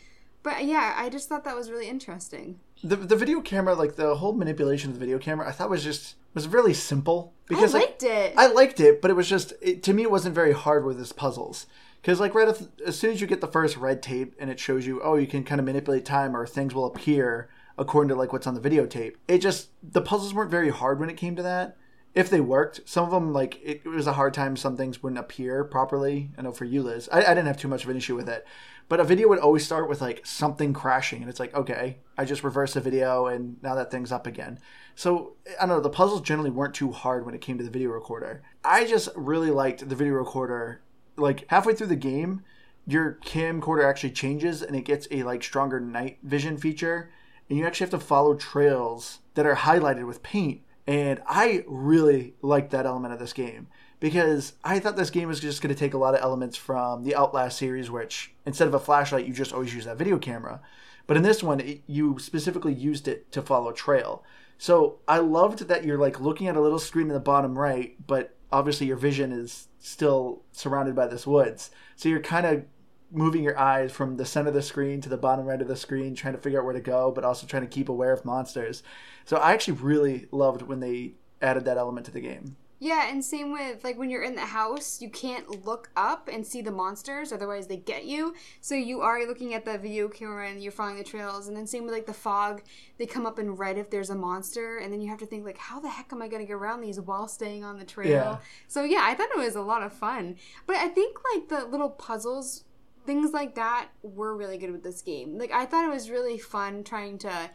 But 0.42 0.64
yeah, 0.64 0.94
I 0.96 1.08
just 1.08 1.28
thought 1.28 1.42
that 1.44 1.56
was 1.56 1.70
really 1.72 1.88
interesting. 1.88 2.60
The 2.84 2.94
the 2.94 3.16
video 3.16 3.40
camera, 3.40 3.74
like 3.74 3.96
the 3.96 4.14
whole 4.16 4.32
manipulation 4.32 4.90
of 4.90 4.94
the 4.94 5.00
video 5.00 5.18
camera, 5.18 5.48
I 5.48 5.50
thought 5.50 5.70
was 5.70 5.82
just 5.82 6.14
was 6.34 6.46
really 6.46 6.74
simple 6.74 7.32
because 7.48 7.74
I 7.74 7.78
like, 7.78 7.88
liked 7.88 8.02
it. 8.04 8.34
I 8.36 8.46
liked 8.46 8.78
it, 8.78 9.02
but 9.02 9.10
it 9.10 9.14
was 9.14 9.28
just 9.28 9.54
it, 9.60 9.82
to 9.84 9.92
me 9.92 10.02
it 10.02 10.10
wasn't 10.10 10.36
very 10.36 10.52
hard 10.52 10.84
with 10.84 10.98
his 10.98 11.12
puzzles. 11.12 11.66
Because 12.06 12.20
like 12.20 12.36
right 12.36 12.56
as 12.86 12.96
soon 12.96 13.10
as 13.10 13.20
you 13.20 13.26
get 13.26 13.40
the 13.40 13.48
first 13.48 13.76
red 13.76 14.00
tape 14.00 14.36
and 14.38 14.48
it 14.48 14.60
shows 14.60 14.86
you, 14.86 15.02
oh, 15.02 15.16
you 15.16 15.26
can 15.26 15.42
kind 15.42 15.58
of 15.58 15.64
manipulate 15.64 16.04
time 16.04 16.36
or 16.36 16.46
things 16.46 16.72
will 16.72 16.86
appear 16.86 17.48
according 17.76 18.10
to 18.10 18.14
like 18.14 18.32
what's 18.32 18.46
on 18.46 18.54
the 18.54 18.60
videotape. 18.60 19.16
It 19.26 19.38
just 19.38 19.70
the 19.82 20.00
puzzles 20.00 20.32
weren't 20.32 20.52
very 20.52 20.70
hard 20.70 21.00
when 21.00 21.10
it 21.10 21.16
came 21.16 21.34
to 21.34 21.42
that. 21.42 21.76
If 22.14 22.30
they 22.30 22.40
worked, 22.40 22.82
some 22.88 23.04
of 23.04 23.10
them 23.10 23.32
like 23.32 23.60
it, 23.60 23.82
it 23.84 23.88
was 23.88 24.06
a 24.06 24.12
hard 24.12 24.34
time. 24.34 24.56
Some 24.56 24.76
things 24.76 25.02
wouldn't 25.02 25.18
appear 25.18 25.64
properly. 25.64 26.30
I 26.38 26.42
know 26.42 26.52
for 26.52 26.64
you, 26.64 26.84
Liz, 26.84 27.08
I, 27.10 27.24
I 27.24 27.34
didn't 27.34 27.48
have 27.48 27.58
too 27.58 27.66
much 27.66 27.82
of 27.82 27.90
an 27.90 27.96
issue 27.96 28.14
with 28.14 28.28
it. 28.28 28.46
But 28.88 29.00
a 29.00 29.04
video 29.04 29.26
would 29.26 29.40
always 29.40 29.64
start 29.64 29.88
with 29.88 30.00
like 30.00 30.24
something 30.24 30.72
crashing, 30.72 31.22
and 31.22 31.28
it's 31.28 31.40
like, 31.40 31.56
okay, 31.56 31.98
I 32.16 32.24
just 32.24 32.44
reversed 32.44 32.74
the 32.74 32.80
video, 32.80 33.26
and 33.26 33.60
now 33.64 33.74
that 33.74 33.90
thing's 33.90 34.12
up 34.12 34.28
again. 34.28 34.60
So 34.94 35.32
I 35.60 35.66
don't 35.66 35.70
know. 35.76 35.80
The 35.80 35.90
puzzles 35.90 36.20
generally 36.20 36.50
weren't 36.50 36.72
too 36.72 36.92
hard 36.92 37.26
when 37.26 37.34
it 37.34 37.40
came 37.40 37.58
to 37.58 37.64
the 37.64 37.70
video 37.70 37.90
recorder. 37.90 38.42
I 38.64 38.86
just 38.86 39.08
really 39.16 39.50
liked 39.50 39.88
the 39.88 39.96
video 39.96 40.14
recorder. 40.14 40.82
Like 41.16 41.46
halfway 41.48 41.74
through 41.74 41.88
the 41.88 41.96
game, 41.96 42.42
your 42.86 43.18
camcorder 43.24 43.88
actually 43.88 44.12
changes, 44.12 44.62
and 44.62 44.76
it 44.76 44.84
gets 44.84 45.08
a 45.10 45.22
like 45.22 45.42
stronger 45.42 45.80
night 45.80 46.18
vision 46.22 46.56
feature, 46.56 47.10
and 47.48 47.58
you 47.58 47.66
actually 47.66 47.84
have 47.84 48.00
to 48.00 48.06
follow 48.06 48.34
trails 48.34 49.20
that 49.34 49.46
are 49.46 49.56
highlighted 49.56 50.06
with 50.06 50.22
paint. 50.22 50.62
And 50.86 51.20
I 51.26 51.64
really 51.66 52.34
liked 52.42 52.70
that 52.70 52.86
element 52.86 53.12
of 53.12 53.18
this 53.18 53.32
game 53.32 53.66
because 53.98 54.52
I 54.62 54.78
thought 54.78 54.96
this 54.96 55.10
game 55.10 55.26
was 55.26 55.40
just 55.40 55.60
going 55.62 55.74
to 55.74 55.78
take 55.78 55.94
a 55.94 55.98
lot 55.98 56.14
of 56.14 56.20
elements 56.20 56.56
from 56.56 57.02
the 57.02 57.16
Outlast 57.16 57.58
series, 57.58 57.90
which 57.90 58.32
instead 58.44 58.68
of 58.68 58.74
a 58.74 58.78
flashlight, 58.78 59.26
you 59.26 59.32
just 59.32 59.52
always 59.52 59.74
use 59.74 59.84
that 59.86 59.96
video 59.96 60.18
camera. 60.18 60.60
But 61.06 61.16
in 61.16 61.22
this 61.22 61.42
one, 61.42 61.60
it, 61.60 61.82
you 61.86 62.18
specifically 62.18 62.72
used 62.72 63.08
it 63.08 63.32
to 63.32 63.42
follow 63.42 63.72
trail. 63.72 64.24
So 64.58 65.00
I 65.08 65.18
loved 65.18 65.68
that 65.68 65.84
you're 65.84 65.98
like 65.98 66.20
looking 66.20 66.46
at 66.46 66.56
a 66.56 66.60
little 66.60 66.78
screen 66.78 67.08
in 67.08 67.14
the 67.14 67.20
bottom 67.20 67.58
right, 67.58 67.94
but 68.06 68.35
obviously 68.52 68.86
your 68.86 68.96
vision 68.96 69.32
is 69.32 69.68
still 69.78 70.42
surrounded 70.52 70.94
by 70.94 71.06
this 71.06 71.26
woods. 71.26 71.70
So 71.96 72.08
you're 72.08 72.20
kind 72.20 72.46
of 72.46 72.64
moving 73.10 73.42
your 73.42 73.58
eyes 73.58 73.92
from 73.92 74.16
the 74.16 74.24
center 74.24 74.48
of 74.48 74.54
the 74.54 74.62
screen 74.62 75.00
to 75.00 75.08
the 75.08 75.16
bottom 75.16 75.46
right 75.46 75.60
of 75.60 75.68
the 75.68 75.76
screen, 75.76 76.14
trying 76.14 76.34
to 76.34 76.40
figure 76.40 76.58
out 76.58 76.64
where 76.64 76.74
to 76.74 76.80
go, 76.80 77.10
but 77.10 77.24
also 77.24 77.46
trying 77.46 77.62
to 77.62 77.68
keep 77.68 77.88
aware 77.88 78.12
of 78.12 78.24
monsters. 78.24 78.82
So 79.24 79.36
I 79.36 79.52
actually 79.52 79.74
really 79.74 80.26
loved 80.32 80.62
when 80.62 80.80
they 80.80 81.14
added 81.40 81.64
that 81.64 81.78
element 81.78 82.06
to 82.06 82.12
the 82.12 82.20
game. 82.20 82.56
Yeah, 82.78 83.08
and 83.08 83.24
same 83.24 83.52
with 83.52 83.84
like 83.84 83.96
when 83.96 84.10
you're 84.10 84.22
in 84.22 84.34
the 84.34 84.42
house, 84.42 85.00
you 85.00 85.08
can't 85.08 85.64
look 85.64 85.90
up 85.96 86.28
and 86.30 86.46
see 86.46 86.60
the 86.60 86.70
monsters, 86.70 87.32
otherwise 87.32 87.66
they 87.66 87.78
get 87.78 88.04
you. 88.04 88.34
So 88.60 88.74
you 88.74 89.00
are 89.00 89.26
looking 89.26 89.54
at 89.54 89.64
the 89.64 89.78
video 89.78 90.08
camera 90.08 90.50
and 90.50 90.62
you're 90.62 90.72
following 90.72 90.98
the 90.98 91.04
trails. 91.04 91.48
And 91.48 91.56
then 91.56 91.66
same 91.66 91.84
with 91.84 91.94
like 91.94 92.06
the 92.06 92.12
fog, 92.12 92.62
they 92.98 93.06
come 93.06 93.24
up 93.24 93.38
in 93.38 93.52
red 93.52 93.78
if 93.78 93.88
there's 93.88 94.10
a 94.10 94.14
monster, 94.14 94.78
and 94.78 94.92
then 94.92 95.00
you 95.00 95.08
have 95.08 95.18
to 95.20 95.26
think 95.26 95.44
like, 95.44 95.58
how 95.58 95.80
the 95.80 95.88
heck 95.88 96.12
am 96.12 96.20
I 96.20 96.28
gonna 96.28 96.44
get 96.44 96.52
around 96.52 96.82
these 96.82 97.00
while 97.00 97.28
staying 97.28 97.64
on 97.64 97.78
the 97.78 97.84
trail? 97.84 98.10
Yeah. 98.10 98.36
So 98.68 98.84
yeah, 98.84 99.00
I 99.02 99.14
thought 99.14 99.30
it 99.30 99.38
was 99.38 99.56
a 99.56 99.62
lot 99.62 99.82
of 99.82 99.92
fun. 99.92 100.36
But 100.66 100.76
I 100.76 100.88
think 100.88 101.16
like 101.34 101.48
the 101.48 101.64
little 101.64 101.90
puzzles, 101.90 102.64
things 103.06 103.32
like 103.32 103.54
that, 103.54 103.88
were 104.02 104.36
really 104.36 104.58
good 104.58 104.72
with 104.72 104.82
this 104.82 105.00
game. 105.00 105.38
Like 105.38 105.50
I 105.50 105.64
thought 105.64 105.86
it 105.86 105.92
was 105.92 106.10
really 106.10 106.36
fun 106.36 106.84
trying 106.84 107.16
to 107.18 107.50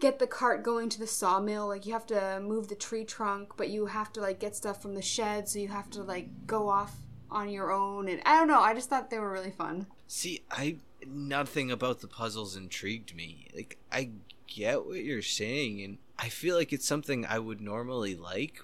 get 0.00 0.18
the 0.18 0.26
cart 0.26 0.62
going 0.62 0.88
to 0.88 0.98
the 0.98 1.06
sawmill 1.06 1.68
like 1.68 1.86
you 1.86 1.92
have 1.92 2.06
to 2.06 2.40
move 2.42 2.68
the 2.68 2.74
tree 2.74 3.04
trunk 3.04 3.52
but 3.56 3.68
you 3.68 3.86
have 3.86 4.12
to 4.12 4.20
like 4.20 4.38
get 4.38 4.54
stuff 4.54 4.82
from 4.82 4.94
the 4.94 5.02
shed 5.02 5.48
so 5.48 5.58
you 5.58 5.68
have 5.68 5.88
to 5.88 6.02
like 6.02 6.28
go 6.46 6.68
off 6.68 6.96
on 7.30 7.48
your 7.48 7.72
own 7.72 8.08
and 8.08 8.20
i 8.26 8.38
don't 8.38 8.48
know 8.48 8.60
i 8.60 8.74
just 8.74 8.90
thought 8.90 9.10
they 9.10 9.18
were 9.18 9.30
really 9.30 9.50
fun 9.50 9.86
See, 10.06 10.42
I 10.50 10.76
nothing 11.06 11.70
about 11.70 12.00
the 12.00 12.08
puzzles 12.08 12.56
intrigued 12.56 13.14
me. 13.14 13.48
Like 13.54 13.78
I 13.90 14.10
get 14.46 14.84
what 14.86 15.02
you're 15.02 15.22
saying 15.22 15.82
and 15.82 15.98
I 16.18 16.28
feel 16.28 16.56
like 16.56 16.72
it's 16.72 16.86
something 16.86 17.26
I 17.26 17.38
would 17.38 17.60
normally 17.60 18.14
like, 18.14 18.62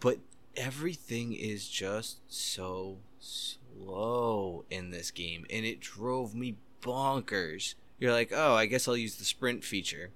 but 0.00 0.18
everything 0.56 1.32
is 1.32 1.68
just 1.68 2.18
so 2.28 2.98
slow 3.20 4.64
in 4.70 4.90
this 4.90 5.10
game 5.10 5.46
and 5.50 5.64
it 5.64 5.80
drove 5.80 6.34
me 6.34 6.56
bonkers. 6.82 7.74
You're 7.98 8.12
like, 8.12 8.32
"Oh, 8.34 8.54
I 8.54 8.66
guess 8.66 8.88
I'll 8.88 8.96
use 8.96 9.16
the 9.16 9.24
sprint 9.24 9.62
feature." 9.62 10.10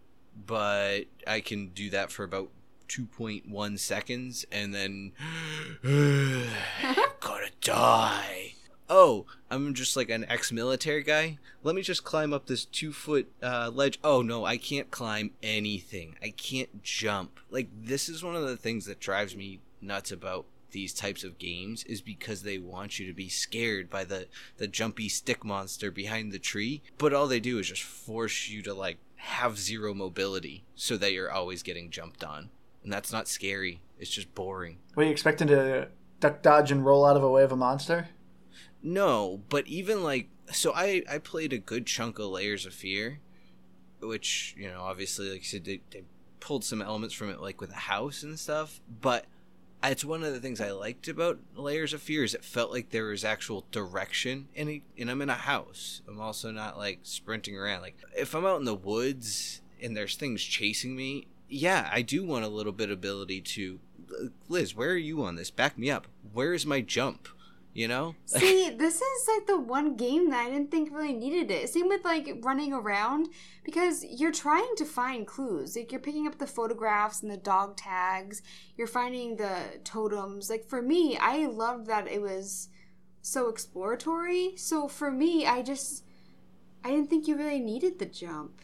But 0.47 1.05
I 1.27 1.41
can 1.41 1.69
do 1.69 1.91
that 1.91 2.11
for 2.11 2.25
about 2.25 2.51
2.1 2.89 3.79
seconds 3.79 4.45
and 4.53 4.75
then 4.75 5.13
I'm 5.85 7.11
gonna 7.21 7.47
die 7.61 8.55
oh, 8.89 9.27
I'm 9.51 9.75
just 9.75 9.97
like 9.97 10.11
an 10.11 10.25
ex-military 10.29 11.03
guy. 11.03 11.39
Let 11.63 11.75
me 11.75 11.83
just 11.83 12.05
climb 12.05 12.33
up 12.33 12.47
this 12.47 12.65
two-foot 12.65 13.31
uh, 13.43 13.71
ledge. 13.73 13.99
Oh 14.05 14.23
no, 14.23 14.45
I 14.45 14.57
can't 14.57 14.91
climb 14.91 15.33
anything. 15.43 16.17
I 16.23 16.31
can't 16.31 16.83
jump. 16.83 17.41
Like 17.51 17.69
this 17.73 18.09
is 18.09 18.23
one 18.23 18.37
of 18.37 18.47
the 18.47 18.57
things 18.57 18.87
that 18.87 19.01
drives 19.01 19.37
me 19.37 19.61
nuts 19.81 20.13
about 20.13 20.47
these 20.71 20.93
types 20.93 21.23
of 21.23 21.39
games 21.39 21.85
is 21.85 22.01
because 22.01 22.43
they 22.43 22.59
want 22.59 22.99
you 22.99 23.07
to 23.07 23.13
be 23.13 23.29
scared 23.29 23.89
by 23.89 24.03
the 24.03 24.27
the 24.57 24.67
jumpy 24.67 25.09
stick 25.09 25.45
monster 25.45 25.89
behind 25.89 26.33
the 26.33 26.39
tree 26.39 26.83
but 26.99 27.15
all 27.15 27.29
they 27.29 27.39
do 27.39 27.61
is 27.61 27.69
just 27.69 27.85
force 27.85 28.49
you 28.49 28.61
to 28.61 28.75
like 28.75 28.99
have 29.25 29.59
zero 29.59 29.95
mobility 29.95 30.65
so 30.75 30.97
that 30.97 31.13
you're 31.13 31.31
always 31.31 31.63
getting 31.63 31.91
jumped 31.91 32.23
on. 32.23 32.51
And 32.83 32.93
that's 32.93 33.13
not 33.13 33.29
scary. 33.29 33.81
It's 33.99 34.11
just 34.11 34.35
boring. 34.35 34.79
Were 34.95 35.05
you 35.05 35.11
expecting 35.11 35.49
to 35.49 35.89
duck, 36.21 36.43
dodge, 36.43 36.71
and 36.71 36.85
roll 36.85 37.05
out 37.05 37.17
of 37.17 37.23
a 37.23 37.31
way 37.31 37.43
of 37.43 37.53
a 37.53 37.57
monster? 37.57 38.09
no 38.85 39.41
but 39.49 39.67
even 39.67 40.05
like 40.05 40.29
so 40.53 40.71
i 40.75 41.03
i 41.11 41.17
played 41.17 41.55
a 41.55 41.59
good 41.59 41.87
chunk 41.87 42.19
of 42.19 42.27
layers 42.27 42.67
of 42.67 42.75
fear 42.75 43.19
which 44.01 44.55
you 44.59 44.69
know 44.69 44.83
obviously 44.83 45.31
like 45.31 45.41
i 45.41 45.45
said 45.45 45.65
they, 45.65 45.81
they 45.91 46.03
pulled 46.39 46.63
some 46.63 46.83
elements 46.83 47.15
from 47.15 47.31
it 47.31 47.41
like 47.41 47.61
with 47.63 47.71
a 47.71 47.75
house 47.75 48.23
and 48.23 48.39
stuff 48.39 48.83
but 49.01 49.25
it's 49.89 50.05
one 50.05 50.23
of 50.23 50.33
the 50.33 50.41
things 50.41 50.61
i 50.61 50.71
liked 50.71 51.09
about 51.09 51.39
layers 51.57 51.93
of 51.93 52.03
fear 52.03 52.25
is 52.25 52.35
it 52.35 52.45
felt 52.45 52.71
like 52.71 52.91
there 52.91 53.07
was 53.07 53.25
actual 53.25 53.65
direction 53.71 54.49
and, 54.57 54.69
it, 54.69 54.83
and 54.99 55.11
i'm 55.11 55.23
in 55.23 55.31
a 55.31 55.35
house. 55.35 56.03
I'm 56.09 56.21
also 56.21 56.51
not 56.51 56.77
like 56.79 57.01
sprinting 57.03 57.57
around. 57.57 57.83
Like 57.83 57.97
if 58.17 58.35
i'm 58.35 58.47
out 58.47 58.59
in 58.59 58.65
the 58.65 58.75
woods 58.75 59.61
and 59.83 59.97
there's 59.97 60.17
things 60.17 60.43
chasing 60.43 60.97
me 60.97 61.27
yeah 61.49 61.91
i 61.93 62.03
do 62.03 62.25
want 62.25 62.45
a 62.45 62.49
little 62.49 62.73
bit 62.73 62.91
ability 62.91 63.41
to 63.41 63.79
liz 64.49 64.75
where 64.75 64.91
are 64.91 64.97
you 64.97 65.23
on 65.23 65.37
this? 65.37 65.51
Back 65.51 65.79
me 65.79 65.91
up. 65.91 66.07
Where 66.33 66.55
is 66.55 66.67
my 66.67 66.81
jump 66.81 67.29
you 67.75 67.89
know 67.89 68.15
See, 68.25 68.71
this 68.79 68.95
is 69.03 69.29
like 69.29 69.47
the 69.47 69.59
one 69.59 69.97
game 69.97 70.31
that 70.31 70.47
I 70.47 70.51
didn't 70.51 70.71
think 70.71 70.93
really 70.93 71.13
needed 71.13 71.51
it. 71.51 71.69
Same 71.69 71.89
with 71.89 72.05
like 72.05 72.39
running 72.43 72.73
around 72.73 73.29
because 73.65 74.05
you're 74.05 74.33
trying 74.33 74.75
to 74.77 74.85
find 74.85 75.27
clues. 75.27 75.77
Like 75.77 75.91
you're 75.91 76.01
picking 76.01 76.27
up 76.27 76.39
the 76.39 76.47
photographs 76.47 77.21
and 77.21 77.31
the 77.31 77.37
dog 77.37 77.77
tags, 77.77 78.43
you're 78.77 78.87
finding 78.87 79.37
the 79.37 79.57
totems. 79.83 80.49
Like 80.49 80.65
for 80.65 80.81
me, 80.81 81.19
I 81.21 81.47
loved 81.47 81.87
that 81.89 82.09
it 82.09 82.23
was 82.23 82.69
so 83.21 83.49
exploratory. 83.49 84.53
So 84.57 84.87
for 84.87 85.11
me, 85.11 85.47
I 85.47 85.63
just 85.63 86.05
I 86.85 86.91
didn't 86.91 87.11
think 87.11 87.27
you 87.27 87.37
really 87.37 87.61
needed 87.61 87.99
the 87.99 88.07
jump. 88.07 88.61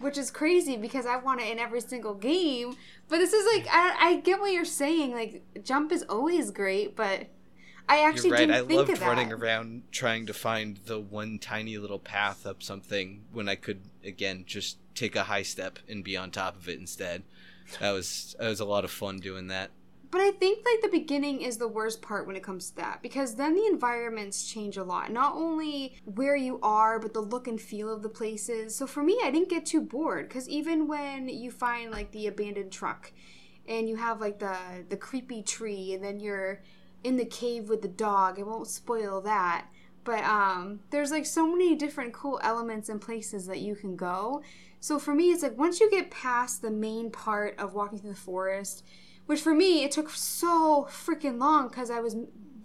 Which 0.00 0.18
is 0.18 0.30
crazy 0.30 0.76
because 0.76 1.06
I 1.06 1.16
want 1.16 1.40
it 1.40 1.48
in 1.48 1.58
every 1.58 1.80
single 1.80 2.14
game. 2.14 2.76
But 3.08 3.18
this 3.18 3.32
is 3.32 3.46
like 3.54 3.66
I, 3.72 3.96
I 4.00 4.16
get 4.20 4.40
what 4.40 4.52
you're 4.52 4.64
saying. 4.64 5.12
Like 5.12 5.42
jump 5.62 5.92
is 5.92 6.02
always 6.08 6.50
great, 6.50 6.96
but 6.96 7.28
I 7.88 8.04
actually 8.06 8.30
You're 8.30 8.38
right. 8.38 8.50
I 8.50 8.60
loved 8.60 9.00
running 9.00 9.32
around 9.32 9.82
trying 9.90 10.26
to 10.26 10.34
find 10.34 10.78
the 10.84 11.00
one 11.00 11.38
tiny 11.38 11.78
little 11.78 11.98
path 11.98 12.46
up 12.46 12.62
something 12.62 13.24
when 13.32 13.48
I 13.48 13.54
could 13.54 13.80
again 14.04 14.44
just 14.46 14.78
take 14.94 15.16
a 15.16 15.24
high 15.24 15.42
step 15.42 15.78
and 15.88 16.04
be 16.04 16.16
on 16.16 16.30
top 16.30 16.56
of 16.56 16.68
it 16.68 16.78
instead. 16.78 17.22
That 17.80 17.92
was 17.92 18.36
that 18.38 18.48
was 18.48 18.60
a 18.60 18.64
lot 18.64 18.84
of 18.84 18.90
fun 18.90 19.20
doing 19.20 19.46
that. 19.48 19.70
But 20.10 20.22
I 20.22 20.30
think 20.30 20.64
like 20.64 20.80
the 20.80 20.98
beginning 20.98 21.42
is 21.42 21.58
the 21.58 21.68
worst 21.68 22.00
part 22.00 22.26
when 22.26 22.36
it 22.36 22.42
comes 22.42 22.70
to 22.70 22.76
that 22.76 23.02
because 23.02 23.34
then 23.34 23.54
the 23.54 23.66
environments 23.66 24.50
change 24.50 24.76
a 24.78 24.84
lot. 24.84 25.10
Not 25.10 25.34
only 25.34 25.96
where 26.04 26.36
you 26.36 26.58
are, 26.62 26.98
but 26.98 27.12
the 27.12 27.20
look 27.20 27.46
and 27.46 27.60
feel 27.60 27.92
of 27.92 28.02
the 28.02 28.08
places. 28.08 28.74
So 28.74 28.86
for 28.86 29.02
me, 29.02 29.18
I 29.22 29.30
didn't 29.30 29.50
get 29.50 29.66
too 29.66 29.82
bored 29.82 30.28
because 30.28 30.48
even 30.48 30.86
when 30.86 31.28
you 31.28 31.50
find 31.50 31.90
like 31.90 32.10
the 32.12 32.26
abandoned 32.26 32.72
truck 32.72 33.12
and 33.66 33.88
you 33.88 33.96
have 33.96 34.20
like 34.20 34.38
the 34.38 34.56
the 34.88 34.96
creepy 34.96 35.42
tree 35.42 35.92
and 35.92 36.02
then 36.02 36.20
you're 36.20 36.62
in 37.04 37.16
the 37.16 37.24
cave 37.24 37.68
with 37.68 37.82
the 37.82 37.88
dog, 37.88 38.38
I 38.38 38.42
won't 38.42 38.66
spoil 38.66 39.20
that. 39.22 39.66
But 40.04 40.24
um 40.24 40.80
there's 40.90 41.10
like 41.10 41.26
so 41.26 41.46
many 41.46 41.74
different 41.74 42.12
cool 42.12 42.40
elements 42.42 42.88
and 42.88 43.00
places 43.00 43.46
that 43.46 43.60
you 43.60 43.74
can 43.74 43.96
go. 43.96 44.42
So 44.80 44.98
for 44.98 45.14
me, 45.14 45.30
it's 45.32 45.42
like 45.42 45.58
once 45.58 45.80
you 45.80 45.90
get 45.90 46.10
past 46.10 46.62
the 46.62 46.70
main 46.70 47.10
part 47.10 47.58
of 47.58 47.74
walking 47.74 47.98
through 47.98 48.10
the 48.10 48.16
forest, 48.16 48.84
which 49.26 49.40
for 49.40 49.54
me 49.54 49.84
it 49.84 49.90
took 49.90 50.10
so 50.10 50.86
freaking 50.90 51.38
long 51.38 51.68
because 51.68 51.90
I 51.90 52.00
was 52.00 52.16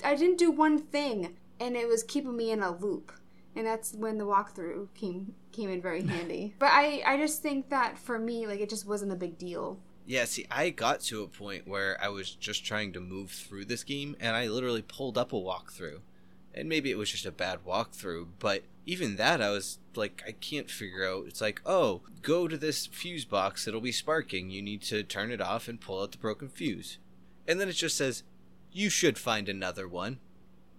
I 0.04 0.16
didn't 0.16 0.38
do 0.38 0.52
one 0.52 0.78
thing 0.78 1.38
and 1.60 1.76
it 1.76 1.88
was 1.88 2.04
keeping 2.04 2.36
me 2.36 2.52
in 2.52 2.62
a 2.62 2.76
loop, 2.76 3.12
and 3.56 3.66
that's 3.66 3.94
when 3.94 4.18
the 4.18 4.26
walkthrough 4.26 4.94
came 4.94 5.34
came 5.52 5.70
in 5.70 5.82
very 5.82 6.04
handy. 6.08 6.56
But 6.60 6.72
I 6.72 7.04
I 7.06 7.18
just 7.18 7.42
think 7.42 7.70
that 7.70 7.98
for 7.98 8.20
me 8.20 8.48
like 8.48 8.60
it 8.60 8.70
just 8.70 8.88
wasn't 8.88 9.12
a 9.12 9.18
big 9.18 9.38
deal. 9.38 9.80
Yeah, 10.06 10.26
see, 10.26 10.46
I 10.52 10.70
got 10.70 11.00
to 11.02 11.24
a 11.24 11.28
point 11.28 11.68
where 11.68 11.98
I 12.02 12.10
was 12.10 12.32
just 12.32 12.66
trying 12.66 12.92
to 12.94 13.00
move 13.00 13.32
through 13.32 13.66
this 13.66 13.84
game, 13.84 14.16
and 14.20 14.36
I 14.36 14.48
literally 14.48 14.82
pulled 14.82 15.18
up 15.18 15.32
a 15.32 15.38
walkthrough. 15.38 16.00
And 16.54 16.70
maybe 16.70 16.92
it 16.92 16.98
was 16.98 17.10
just 17.10 17.26
a 17.26 17.32
bad 17.32 17.66
walkthrough, 17.66 18.28
but 18.40 18.64
even 18.86 19.16
that, 19.16 19.42
I 19.42 19.50
was 19.50 19.80
like, 19.96 20.24
I 20.28 20.34
can't 20.34 20.70
figure 20.70 21.08
out. 21.08 21.26
It's 21.26 21.42
like, 21.42 21.62
oh, 21.66 22.02
go 22.22 22.48
to 22.48 22.58
this 22.58 22.86
fuse 22.86 23.26
box, 23.26 23.68
it'll 23.68 23.82
be 23.82 23.92
sparking. 23.92 24.50
You 24.50 24.62
need 24.62 24.82
to 24.84 25.04
turn 25.04 25.32
it 25.32 25.42
off 25.42 25.68
and 25.68 25.80
pull 25.80 26.02
out 26.02 26.12
the 26.12 26.18
broken 26.18 26.50
fuse. 26.50 26.98
And 27.48 27.60
then 27.60 27.70
it 27.70 27.74
just 27.74 27.98
says, 27.98 28.24
you 28.72 28.90
should 28.90 29.18
find 29.18 29.48
another 29.48 29.88
one. 29.88 30.20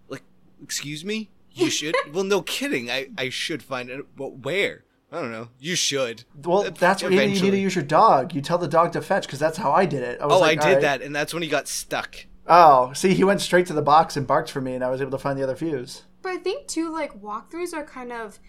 Like, 0.09 0.23
excuse 0.63 1.05
me? 1.05 1.31
You 1.53 1.71
should? 1.71 1.95
well, 2.13 2.25
no 2.25 2.43
kidding. 2.43 2.91
I, 2.91 3.09
I 3.17 3.29
should 3.31 3.63
find 3.63 3.89
it. 3.89 4.17
But 4.17 4.39
where? 4.39 4.85
I 5.15 5.21
don't 5.21 5.31
know. 5.31 5.49
You 5.61 5.77
should. 5.77 6.25
Well, 6.35 6.65
that's 6.73 7.01
what 7.03 7.13
you 7.13 7.21
need, 7.21 7.39
to 7.39 7.57
use 7.57 7.77
your 7.77 7.85
dog. 7.85 8.35
You 8.35 8.41
tell 8.41 8.59
the 8.59 8.67
dog 8.67 8.93
to 8.93 9.01
fetch 9.01 9.27
because 9.27 9.39
that's 9.39 9.57
how 9.57 9.71
I 9.71 9.87
did 9.87 10.03
it. 10.03 10.21
I 10.21 10.27
was 10.27 10.35
Oh, 10.35 10.41
like, 10.41 10.61
I 10.61 10.69
did 10.69 10.73
right." 10.75 10.83
that, 10.83 11.03
and 11.03 11.15
that's 11.15 11.33
when 11.33 11.45
he 11.45 11.49
got 11.49 11.69
stuck. 11.69 12.27
Oh, 12.49 12.93
see, 12.95 13.15
he 13.15 13.23
went 13.23 13.41
straight 13.41 13.67
to 13.67 13.73
the 13.73 13.81
box 13.81 14.17
and 14.17 14.27
barked 14.27 14.51
for 14.51 14.61
me, 14.61 14.75
and 14.75 14.83
I 14.83 14.91
was 14.91 15.01
able 15.01 15.13
to 15.13 15.19
find 15.19 15.39
the 15.39 15.45
other 15.45 15.55
fuse. 15.55 16.03
But 16.21 16.33
I 16.33 16.37
think 16.39 16.67
too, 16.67 16.93
like 16.93 17.23
walkthroughs 17.23 17.73
are 17.73 17.85
kind 17.85 18.11
of 18.13 18.41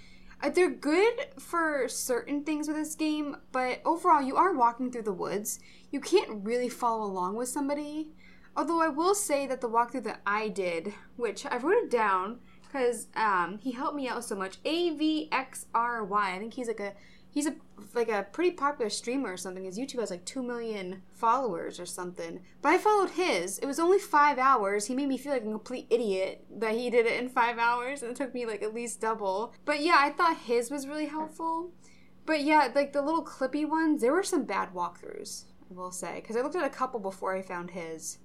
uh, 0.41 0.49
they're 0.49 0.71
good 0.71 1.27
for 1.39 1.87
certain 1.87 2.43
things 2.43 2.67
with 2.67 2.77
this 2.77 2.95
game, 2.95 3.37
but 3.51 3.81
overall, 3.85 4.21
you 4.21 4.35
are 4.35 4.53
walking 4.53 4.91
through 4.91 5.03
the 5.03 5.13
woods. 5.13 5.59
You 5.91 5.99
can't 6.01 6.43
really 6.43 6.67
follow 6.69 7.05
along 7.05 7.35
with 7.35 7.47
somebody. 7.47 8.09
Although 8.57 8.81
I 8.81 8.87
will 8.87 9.13
say 9.15 9.45
that 9.47 9.61
the 9.61 9.69
walkthrough 9.69 10.03
that 10.05 10.21
I 10.25 10.47
did, 10.47 10.93
which 11.15 11.45
I 11.45 11.57
wrote 11.57 11.83
it 11.83 11.91
down 11.91 12.39
because 12.75 13.07
um, 13.15 13.59
he 13.61 13.71
helped 13.71 13.95
me 13.95 14.07
out 14.07 14.23
so 14.23 14.35
much. 14.35 14.61
AVXRY. 14.63 16.11
I 16.11 16.37
think 16.37 16.53
he's 16.53 16.67
like 16.67 16.79
a 16.79 16.93
he's 17.29 17.47
a 17.47 17.55
like 17.93 18.09
a 18.09 18.27
pretty 18.31 18.51
popular 18.51 18.89
streamer 18.89 19.33
or 19.33 19.37
something. 19.37 19.63
His 19.63 19.79
YouTube 19.79 19.99
has 19.99 20.11
like 20.11 20.25
two 20.25 20.43
million 20.43 21.01
followers 21.13 21.79
or 21.79 21.85
something. 21.85 22.41
But 22.61 22.69
I 22.69 22.77
followed 22.77 23.11
his. 23.11 23.59
It 23.59 23.65
was 23.65 23.79
only 23.79 23.99
five 23.99 24.37
hours. 24.37 24.87
He 24.87 24.95
made 24.95 25.07
me 25.07 25.17
feel 25.17 25.31
like 25.31 25.43
a 25.43 25.45
complete 25.45 25.87
idiot 25.89 26.45
that 26.57 26.75
he 26.75 26.89
did 26.89 27.05
it 27.05 27.19
in 27.21 27.29
five 27.29 27.57
hours, 27.57 28.01
and 28.01 28.11
it 28.11 28.17
took 28.17 28.33
me 28.33 28.45
like 28.45 28.61
at 28.61 28.73
least 28.73 29.01
double. 29.01 29.53
But 29.63 29.81
yeah, 29.81 29.97
I 29.97 30.09
thought 30.09 30.37
his 30.37 30.69
was 30.69 30.87
really 30.87 31.07
helpful. 31.07 31.71
But 32.25 32.41
yeah, 32.41 32.69
like 32.73 32.91
the 32.91 33.01
little 33.01 33.23
clippy 33.23 33.67
ones, 33.67 34.01
there 34.01 34.13
were 34.13 34.23
some 34.23 34.45
bad 34.45 34.73
walkthroughs. 34.73 35.45
I 35.69 35.73
will 35.73 35.91
say 35.91 36.15
because 36.15 36.35
I 36.35 36.41
looked 36.41 36.55
at 36.55 36.65
a 36.65 36.69
couple 36.69 36.99
before 36.99 37.35
I 37.35 37.41
found 37.41 37.71
his. 37.71 38.19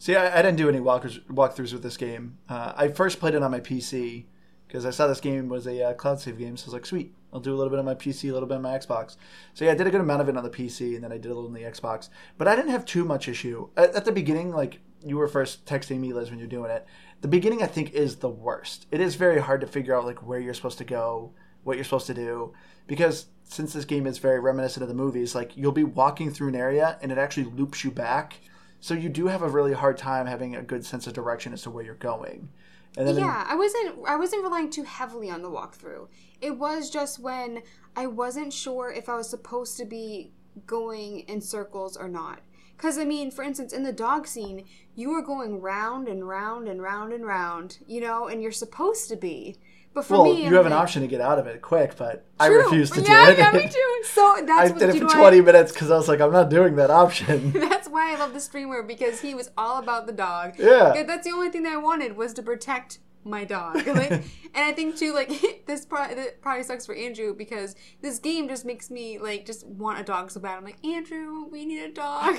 See, 0.00 0.16
I, 0.16 0.38
I 0.38 0.40
didn't 0.40 0.56
do 0.56 0.70
any 0.70 0.80
walkers, 0.80 1.18
walkthroughs 1.28 1.74
with 1.74 1.82
this 1.82 1.98
game. 1.98 2.38
Uh, 2.48 2.72
I 2.74 2.88
first 2.88 3.20
played 3.20 3.34
it 3.34 3.42
on 3.42 3.50
my 3.50 3.60
PC 3.60 4.24
because 4.66 4.86
I 4.86 4.90
saw 4.90 5.06
this 5.06 5.20
game 5.20 5.50
was 5.50 5.66
a 5.66 5.90
uh, 5.90 5.92
cloud 5.92 6.18
save 6.18 6.38
game, 6.38 6.56
so 6.56 6.64
I 6.64 6.66
was 6.68 6.72
like, 6.72 6.86
sweet, 6.86 7.14
I'll 7.34 7.40
do 7.40 7.52
a 7.52 7.58
little 7.58 7.68
bit 7.68 7.78
on 7.78 7.84
my 7.84 7.94
PC, 7.94 8.30
a 8.30 8.32
little 8.32 8.48
bit 8.48 8.54
on 8.54 8.62
my 8.62 8.70
Xbox. 8.78 9.18
So 9.52 9.66
yeah, 9.66 9.72
I 9.72 9.74
did 9.74 9.86
a 9.86 9.90
good 9.90 10.00
amount 10.00 10.22
of 10.22 10.30
it 10.30 10.38
on 10.38 10.42
the 10.42 10.48
PC, 10.48 10.94
and 10.94 11.04
then 11.04 11.12
I 11.12 11.18
did 11.18 11.26
a 11.26 11.34
little 11.34 11.44
on 11.44 11.52
the 11.52 11.64
Xbox. 11.64 12.08
But 12.38 12.48
I 12.48 12.56
didn't 12.56 12.70
have 12.70 12.86
too 12.86 13.04
much 13.04 13.28
issue 13.28 13.68
at, 13.76 13.94
at 13.94 14.06
the 14.06 14.12
beginning. 14.12 14.52
Like 14.52 14.78
you 15.04 15.18
were 15.18 15.28
first 15.28 15.66
texting 15.66 16.00
me, 16.00 16.14
Liz, 16.14 16.30
when 16.30 16.38
you're 16.38 16.48
doing 16.48 16.70
it. 16.70 16.86
The 17.20 17.28
beginning, 17.28 17.62
I 17.62 17.66
think, 17.66 17.92
is 17.92 18.16
the 18.16 18.30
worst. 18.30 18.86
It 18.90 19.02
is 19.02 19.16
very 19.16 19.42
hard 19.42 19.60
to 19.60 19.66
figure 19.66 19.94
out 19.94 20.06
like 20.06 20.26
where 20.26 20.40
you're 20.40 20.54
supposed 20.54 20.78
to 20.78 20.84
go, 20.84 21.34
what 21.62 21.76
you're 21.76 21.84
supposed 21.84 22.06
to 22.06 22.14
do, 22.14 22.54
because 22.86 23.26
since 23.44 23.74
this 23.74 23.84
game 23.84 24.06
is 24.06 24.16
very 24.16 24.40
reminiscent 24.40 24.82
of 24.82 24.88
the 24.88 24.94
movies, 24.94 25.34
like 25.34 25.58
you'll 25.58 25.72
be 25.72 25.84
walking 25.84 26.30
through 26.30 26.48
an 26.48 26.56
area 26.56 26.98
and 27.02 27.12
it 27.12 27.18
actually 27.18 27.44
loops 27.44 27.84
you 27.84 27.90
back. 27.90 28.40
So 28.80 28.94
you 28.94 29.08
do 29.08 29.26
have 29.26 29.42
a 29.42 29.48
really 29.48 29.74
hard 29.74 29.98
time 29.98 30.26
having 30.26 30.56
a 30.56 30.62
good 30.62 30.84
sense 30.84 31.06
of 31.06 31.12
direction 31.12 31.52
as 31.52 31.62
to 31.62 31.70
where 31.70 31.84
you're 31.84 31.94
going. 31.94 32.48
And 32.96 33.06
then 33.06 33.18
Yeah, 33.18 33.46
I 33.48 33.54
wasn't 33.54 33.96
I 34.06 34.16
wasn't 34.16 34.42
relying 34.42 34.70
too 34.70 34.82
heavily 34.82 35.30
on 35.30 35.42
the 35.42 35.50
walkthrough. 35.50 36.08
It 36.40 36.58
was 36.58 36.90
just 36.90 37.18
when 37.20 37.62
I 37.94 38.06
wasn't 38.06 38.52
sure 38.52 38.90
if 38.90 39.08
I 39.08 39.16
was 39.16 39.28
supposed 39.28 39.76
to 39.78 39.84
be 39.84 40.32
going 40.66 41.20
in 41.20 41.40
circles 41.40 41.96
or 41.96 42.08
not. 42.08 42.40
Cuz 42.78 42.98
I 42.98 43.04
mean, 43.04 43.30
for 43.30 43.42
instance, 43.42 43.72
in 43.72 43.82
the 43.82 43.92
dog 43.92 44.26
scene, 44.26 44.64
you 44.94 45.12
are 45.12 45.22
going 45.22 45.60
round 45.60 46.08
and 46.08 46.26
round 46.26 46.66
and 46.66 46.82
round 46.82 47.12
and 47.12 47.26
round, 47.26 47.78
you 47.86 48.00
know, 48.00 48.26
and 48.26 48.42
you're 48.42 48.50
supposed 48.50 49.08
to 49.10 49.16
be. 49.16 49.56
But 49.92 50.04
for 50.04 50.14
well, 50.14 50.24
me, 50.24 50.44
you 50.44 50.54
have 50.54 50.66
an 50.66 50.72
like, 50.72 50.82
option 50.82 51.02
to 51.02 51.08
get 51.08 51.20
out 51.20 51.40
of 51.40 51.48
it 51.48 51.60
quick, 51.62 51.96
but 51.96 52.24
I 52.38 52.46
True. 52.46 52.62
refuse 52.62 52.90
to 52.92 53.00
yeah, 53.00 53.26
do 53.26 53.32
it. 53.32 53.38
Yeah, 53.38 53.50
me 53.50 53.62
too. 53.68 54.02
So 54.04 54.22
I 54.22 54.42
that's 54.42 54.70
what 54.70 54.78
did 54.78 54.90
it 54.90 54.98
for 54.98 55.04
know 55.04 55.14
20 55.14 55.40
what? 55.40 55.46
minutes 55.46 55.72
because 55.72 55.90
I 55.90 55.96
was 55.96 56.06
like, 56.06 56.20
I'm 56.20 56.32
not 56.32 56.48
doing 56.48 56.76
that 56.76 56.90
option. 56.90 57.50
That's 57.70 57.88
why 57.88 58.14
I 58.14 58.18
love 58.18 58.32
the 58.32 58.40
streamer 58.40 58.82
because 58.84 59.20
he 59.20 59.34
was 59.34 59.50
all 59.58 59.78
about 59.78 60.06
the 60.06 60.12
dog. 60.12 60.54
Yeah. 60.58 61.02
That's 61.02 61.26
the 61.26 61.32
only 61.32 61.50
thing 61.50 61.64
that 61.64 61.72
I 61.72 61.76
wanted 61.76 62.16
was 62.16 62.32
to 62.34 62.42
protect 62.42 63.00
my 63.24 63.44
dog. 63.44 63.86
Like, 63.86 64.10
and 64.10 64.22
I 64.54 64.72
think 64.72 64.96
too, 64.96 65.12
like 65.12 65.28
this 65.66 65.84
probably, 65.84 66.24
probably 66.40 66.62
sucks 66.62 66.86
for 66.86 66.94
Andrew 66.94 67.34
because 67.34 67.74
this 68.00 68.18
game 68.18 68.48
just 68.48 68.64
makes 68.64 68.90
me 68.90 69.18
like 69.18 69.44
just 69.44 69.66
want 69.66 69.98
a 69.98 70.04
dog 70.04 70.30
so 70.30 70.40
bad. 70.40 70.56
I'm 70.56 70.64
like 70.64 70.84
Andrew, 70.84 71.46
we 71.50 71.66
need 71.66 71.82
a 71.82 71.92
dog. 71.92 72.36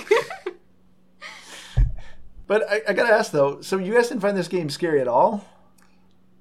but 2.47 2.69
I, 2.69 2.81
I 2.87 2.93
gotta 2.93 3.13
ask 3.13 3.31
though, 3.31 3.61
so 3.61 3.77
you 3.77 3.93
guys 3.93 4.07
didn't 4.07 4.21
find 4.21 4.37
this 4.37 4.47
game 4.47 4.69
scary 4.69 5.01
at 5.01 5.07
all? 5.07 5.45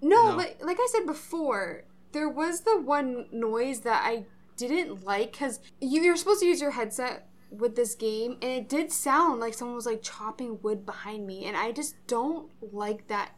No, 0.02 0.30
No. 0.30 0.36
like 0.36 0.58
like 0.64 0.78
I 0.80 0.86
said 0.90 1.06
before, 1.06 1.84
there 2.12 2.28
was 2.28 2.60
the 2.62 2.80
one 2.80 3.26
noise 3.32 3.80
that 3.80 4.02
I 4.04 4.24
didn't 4.56 5.04
like 5.04 5.32
because 5.32 5.60
you, 5.80 6.02
you're 6.02 6.16
supposed 6.16 6.40
to 6.40 6.46
use 6.46 6.60
your 6.60 6.72
headset 6.72 7.28
with 7.50 7.74
this 7.76 7.94
game, 7.94 8.32
and 8.42 8.50
it 8.50 8.68
did 8.68 8.92
sound 8.92 9.40
like 9.40 9.54
someone 9.54 9.74
was 9.76 9.86
like 9.86 10.02
chopping 10.02 10.58
wood 10.62 10.86
behind 10.86 11.26
me, 11.26 11.46
and 11.46 11.56
I 11.56 11.72
just 11.72 11.94
don't 12.06 12.50
like 12.72 13.08
that 13.08 13.32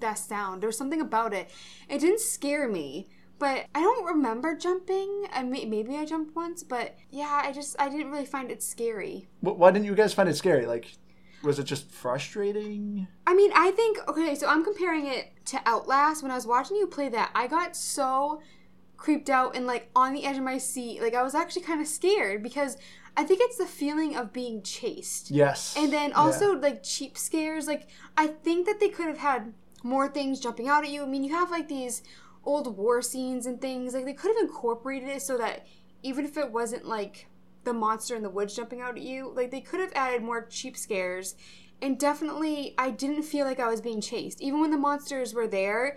that 0.00 0.18
sound. 0.18 0.62
There's 0.62 0.76
something 0.78 1.00
about 1.00 1.34
it. 1.34 1.50
It 1.88 1.98
didn't 2.00 2.20
scare 2.20 2.68
me, 2.68 3.08
but 3.38 3.66
I 3.74 3.80
don't 3.80 4.04
remember 4.06 4.56
jumping. 4.56 5.24
I 5.32 5.42
may, 5.42 5.64
maybe 5.64 5.96
I 5.96 6.04
jumped 6.04 6.36
once, 6.36 6.62
but 6.62 6.96
yeah, 7.10 7.42
I 7.44 7.52
just 7.52 7.74
I 7.80 7.88
didn't 7.88 8.10
really 8.10 8.24
find 8.26 8.50
it 8.50 8.62
scary. 8.62 9.28
Wh- 9.40 9.58
Why 9.58 9.70
didn't 9.72 9.86
you 9.86 9.94
guys 9.96 10.14
find 10.14 10.28
it 10.28 10.36
scary? 10.36 10.66
Like, 10.66 10.92
was 11.42 11.58
it 11.58 11.64
just 11.64 11.90
frustrating? 11.90 13.06
I 13.26 13.34
mean, 13.34 13.50
I 13.54 13.70
think 13.70 13.98
okay, 14.08 14.34
so 14.34 14.48
I'm 14.48 14.64
comparing 14.64 15.06
it 15.06 15.32
to 15.46 15.60
Outlast. 15.66 16.22
When 16.22 16.32
I 16.32 16.34
was 16.34 16.46
watching 16.46 16.76
you 16.76 16.86
play 16.86 17.08
that, 17.10 17.30
I 17.34 17.46
got 17.46 17.76
so 17.76 18.40
creeped 18.96 19.30
out 19.30 19.56
and 19.56 19.66
like 19.66 19.90
on 19.94 20.12
the 20.12 20.24
edge 20.24 20.36
of 20.36 20.42
my 20.42 20.58
seat. 20.58 21.00
Like 21.00 21.14
I 21.14 21.22
was 21.22 21.34
actually 21.34 21.62
kind 21.62 21.80
of 21.80 21.86
scared 21.86 22.42
because 22.42 22.76
I 23.16 23.24
think 23.24 23.40
it's 23.42 23.56
the 23.56 23.66
feeling 23.66 24.16
of 24.16 24.32
being 24.32 24.62
chased. 24.62 25.30
Yes. 25.30 25.74
And 25.76 25.92
then 25.92 26.12
also 26.12 26.58
like 26.58 26.82
cheap 26.82 27.16
scares. 27.16 27.66
Like 27.66 27.88
I 28.16 28.26
think 28.26 28.66
that 28.66 28.80
they 28.80 28.88
could 28.88 29.06
have 29.06 29.18
had 29.18 29.54
more 29.82 30.08
things 30.08 30.40
jumping 30.40 30.68
out 30.68 30.84
at 30.84 30.90
you. 30.90 31.02
I 31.02 31.06
mean, 31.06 31.24
you 31.24 31.34
have 31.34 31.50
like 31.50 31.68
these 31.68 32.02
old 32.44 32.76
war 32.76 33.00
scenes 33.00 33.46
and 33.46 33.60
things. 33.60 33.94
Like 33.94 34.04
they 34.04 34.12
could 34.12 34.34
have 34.36 34.48
incorporated 34.48 35.08
it 35.08 35.22
so 35.22 35.38
that 35.38 35.66
even 36.02 36.24
if 36.24 36.36
it 36.36 36.52
wasn't 36.52 36.84
like 36.84 37.28
the 37.64 37.72
monster 37.72 38.16
in 38.16 38.22
the 38.22 38.30
woods 38.30 38.54
jumping 38.54 38.80
out 38.80 38.96
at 38.96 39.02
you, 39.02 39.32
like 39.34 39.50
they 39.50 39.60
could 39.60 39.80
have 39.80 39.92
added 39.94 40.22
more 40.22 40.46
cheap 40.46 40.76
scares. 40.76 41.34
And 41.80 41.98
definitely, 41.98 42.74
I 42.76 42.90
didn't 42.90 43.22
feel 43.22 43.46
like 43.46 43.60
I 43.60 43.68
was 43.68 43.80
being 43.80 44.00
chased. 44.00 44.40
Even 44.40 44.60
when 44.60 44.70
the 44.70 44.78
monsters 44.78 45.32
were 45.32 45.46
there, 45.46 45.96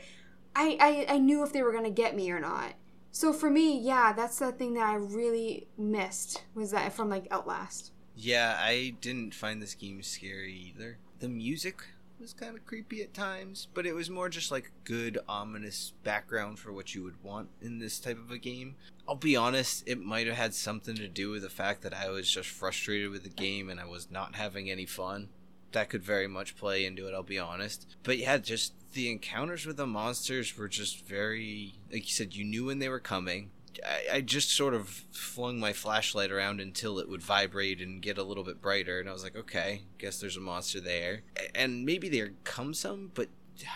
I, 0.56 0.78
I, 0.80 1.16
I 1.16 1.18
knew 1.18 1.44
if 1.44 1.54
they 1.54 1.64
were 1.64 1.74
to 1.82 1.90
get 1.90 2.16
me 2.16 2.30
or 2.32 2.40
not. 2.40 2.74
So 3.12 3.34
for 3.34 3.50
me, 3.50 3.80
yeah, 3.80 4.14
that's 4.14 4.40
the 4.40 4.52
thing 4.52 4.76
that 4.76 4.88
I 4.88 4.96
really 4.96 5.68
missed 5.78 6.44
was 6.54 6.72
that 6.72 6.94
from 6.94 7.10
like 7.10 7.28
Outlast. 7.32 7.92
Yeah, 8.16 8.58
I 8.60 8.96
didn't 9.02 9.34
find 9.34 9.62
this 9.62 9.74
game 9.74 10.02
scary 10.04 10.54
either. 10.54 10.98
The 11.20 11.30
music 11.30 11.84
was 12.22 12.34
kind 12.34 12.56
of 12.56 12.66
creepy 12.66 13.02
at 13.02 13.14
times, 13.14 13.68
but 13.74 13.86
it 13.86 13.94
was 13.94 14.10
more 14.10 14.30
just 14.30 14.52
like 14.52 14.72
good, 14.84 15.18
ominous 15.28 15.94
background 16.04 16.60
for 16.60 16.72
what 16.72 16.94
you 16.94 17.04
would 17.04 17.22
want 17.24 17.50
in 17.62 17.80
this 17.80 18.00
type 18.00 18.20
of 18.20 18.30
a 18.30 18.38
game. 18.38 18.76
I'll 19.08 19.16
be 19.16 19.36
honest, 19.36 19.84
it 19.88 20.00
might 20.00 20.28
have 20.28 20.38
had 20.38 20.54
something 20.54 20.96
to 20.96 21.08
do 21.08 21.32
with 21.32 21.42
the 21.42 21.50
fact 21.50 21.82
that 21.82 21.94
I 21.94 22.10
was 22.10 22.30
just 22.30 22.50
frustrated 22.50 23.10
with 23.10 23.24
the 23.24 23.30
game 23.30 23.70
and 23.70 23.80
I 23.80 23.86
was 23.86 24.12
not 24.12 24.36
having 24.36 24.70
any 24.70 24.86
fun. 24.86 25.30
That 25.72 25.90
could 25.90 26.04
very 26.04 26.28
much 26.28 26.56
play 26.56 26.86
into 26.86 27.08
it, 27.08 27.14
I'll 27.14 27.24
be 27.24 27.40
honest. 27.40 27.88
But 28.04 28.20
yeah, 28.20 28.38
just 28.38 28.74
the 28.94 29.10
encounters 29.10 29.66
with 29.66 29.78
the 29.78 29.88
monsters 29.88 30.56
were 30.58 30.68
just 30.68 31.06
very, 31.06 31.76
like 31.92 32.04
you 32.04 32.14
said, 32.14 32.36
you 32.36 32.44
knew 32.44 32.66
when 32.66 32.80
they 32.80 32.90
were 32.90 33.00
coming. 33.00 33.50
I, 33.86 34.18
I 34.18 34.22
just 34.22 34.52
sort 34.52 34.74
of 34.74 34.88
flung 35.12 35.60
my 35.60 35.74
flashlight 35.74 36.32
around 36.32 36.60
until 36.60 37.00
it 37.00 37.10
would 37.10 37.22
vibrate 37.22 37.80
and 37.82 38.02
get 38.02 38.18
a 38.18 38.24
little 38.24 38.44
bit 38.44 38.62
brighter, 38.62 39.00
and 39.00 39.10
I 39.10 39.14
was 39.14 39.24
like, 39.24 39.36
okay, 39.36 39.84
guess 39.98 40.20
there's 40.20 40.38
a 40.38 40.42
monster 40.42 40.80
there. 40.80 41.22
And 41.56 41.86
maybe 41.86 42.10
there 42.10 42.32
come 42.44 42.74
some, 42.74 43.12
but 43.14 43.30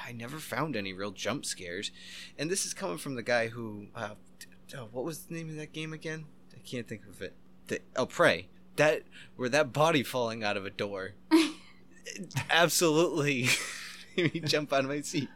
I 0.05 0.11
never 0.11 0.37
found 0.37 0.75
any 0.75 0.93
real 0.93 1.11
jump 1.11 1.45
scares. 1.45 1.91
And 2.37 2.49
this 2.49 2.65
is 2.65 2.73
coming 2.73 2.97
from 2.97 3.15
the 3.15 3.23
guy 3.23 3.47
who, 3.47 3.87
uh, 3.95 4.15
oh, 4.75 4.87
what 4.91 5.05
was 5.05 5.25
the 5.25 5.33
name 5.33 5.49
of 5.49 5.55
that 5.57 5.73
game 5.73 5.93
again? 5.93 6.25
I 6.55 6.59
can't 6.59 6.87
think 6.87 7.07
of 7.07 7.21
it. 7.21 7.33
The, 7.67 7.79
oh, 7.95 8.05
Prey. 8.05 8.47
That 8.75 9.03
where 9.37 9.47
that 9.49 9.71
body 9.71 10.03
falling 10.03 10.43
out 10.43 10.57
of 10.57 10.65
a 10.65 10.69
door 10.69 11.13
absolutely 12.49 13.47
me 14.33 14.41
jump 14.41 14.73
out 14.73 14.81
of 14.81 14.89
my 14.89 15.01
seat. 15.01 15.29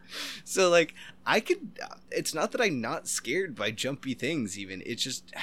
So 0.43 0.69
like 0.69 0.93
I 1.25 1.39
could 1.39 1.79
it's 2.11 2.33
not 2.33 2.51
that 2.51 2.61
I'm 2.61 2.81
not 2.81 3.07
scared 3.07 3.55
by 3.55 3.71
jumpy 3.71 4.13
things 4.13 4.57
even. 4.57 4.81
It's 4.85 5.03
just 5.03 5.33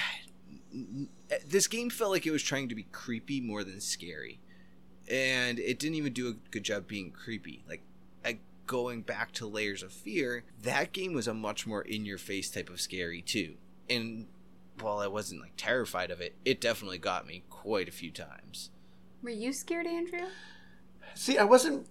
this 1.47 1.67
game 1.67 1.89
felt 1.89 2.11
like 2.11 2.25
it 2.25 2.31
was 2.31 2.43
trying 2.43 2.69
to 2.69 2.75
be 2.75 2.83
creepy 2.91 3.41
more 3.41 3.63
than 3.63 3.81
scary. 3.81 4.39
And 5.09 5.59
it 5.59 5.79
didn't 5.79 5.95
even 5.95 6.13
do 6.13 6.27
a 6.27 6.51
good 6.51 6.63
job 6.63 6.87
being 6.87 7.11
creepy. 7.11 7.63
Like 7.67 7.81
I, 8.25 8.39
going 8.65 9.01
back 9.01 9.31
to 9.33 9.47
layers 9.47 9.83
of 9.83 9.93
fear, 9.93 10.43
that 10.61 10.91
game 10.91 11.13
was 11.13 11.27
a 11.27 11.33
much 11.33 11.65
more 11.65 11.81
in 11.81 12.05
your 12.05 12.17
face 12.17 12.49
type 12.49 12.69
of 12.69 12.81
scary 12.81 13.21
too. 13.21 13.55
And 13.89 14.27
while 14.81 14.99
I 14.99 15.07
wasn't 15.07 15.41
like 15.41 15.53
terrified 15.57 16.11
of 16.11 16.21
it, 16.21 16.35
it 16.43 16.61
definitely 16.61 16.97
got 16.97 17.25
me 17.25 17.43
quite 17.49 17.87
a 17.87 17.93
few 17.93 18.11
times. 18.11 18.69
Were 19.23 19.29
you 19.29 19.53
scared, 19.53 19.87
Andrew? 19.87 20.27
See, 21.15 21.37
I 21.37 21.43
wasn't 21.43 21.87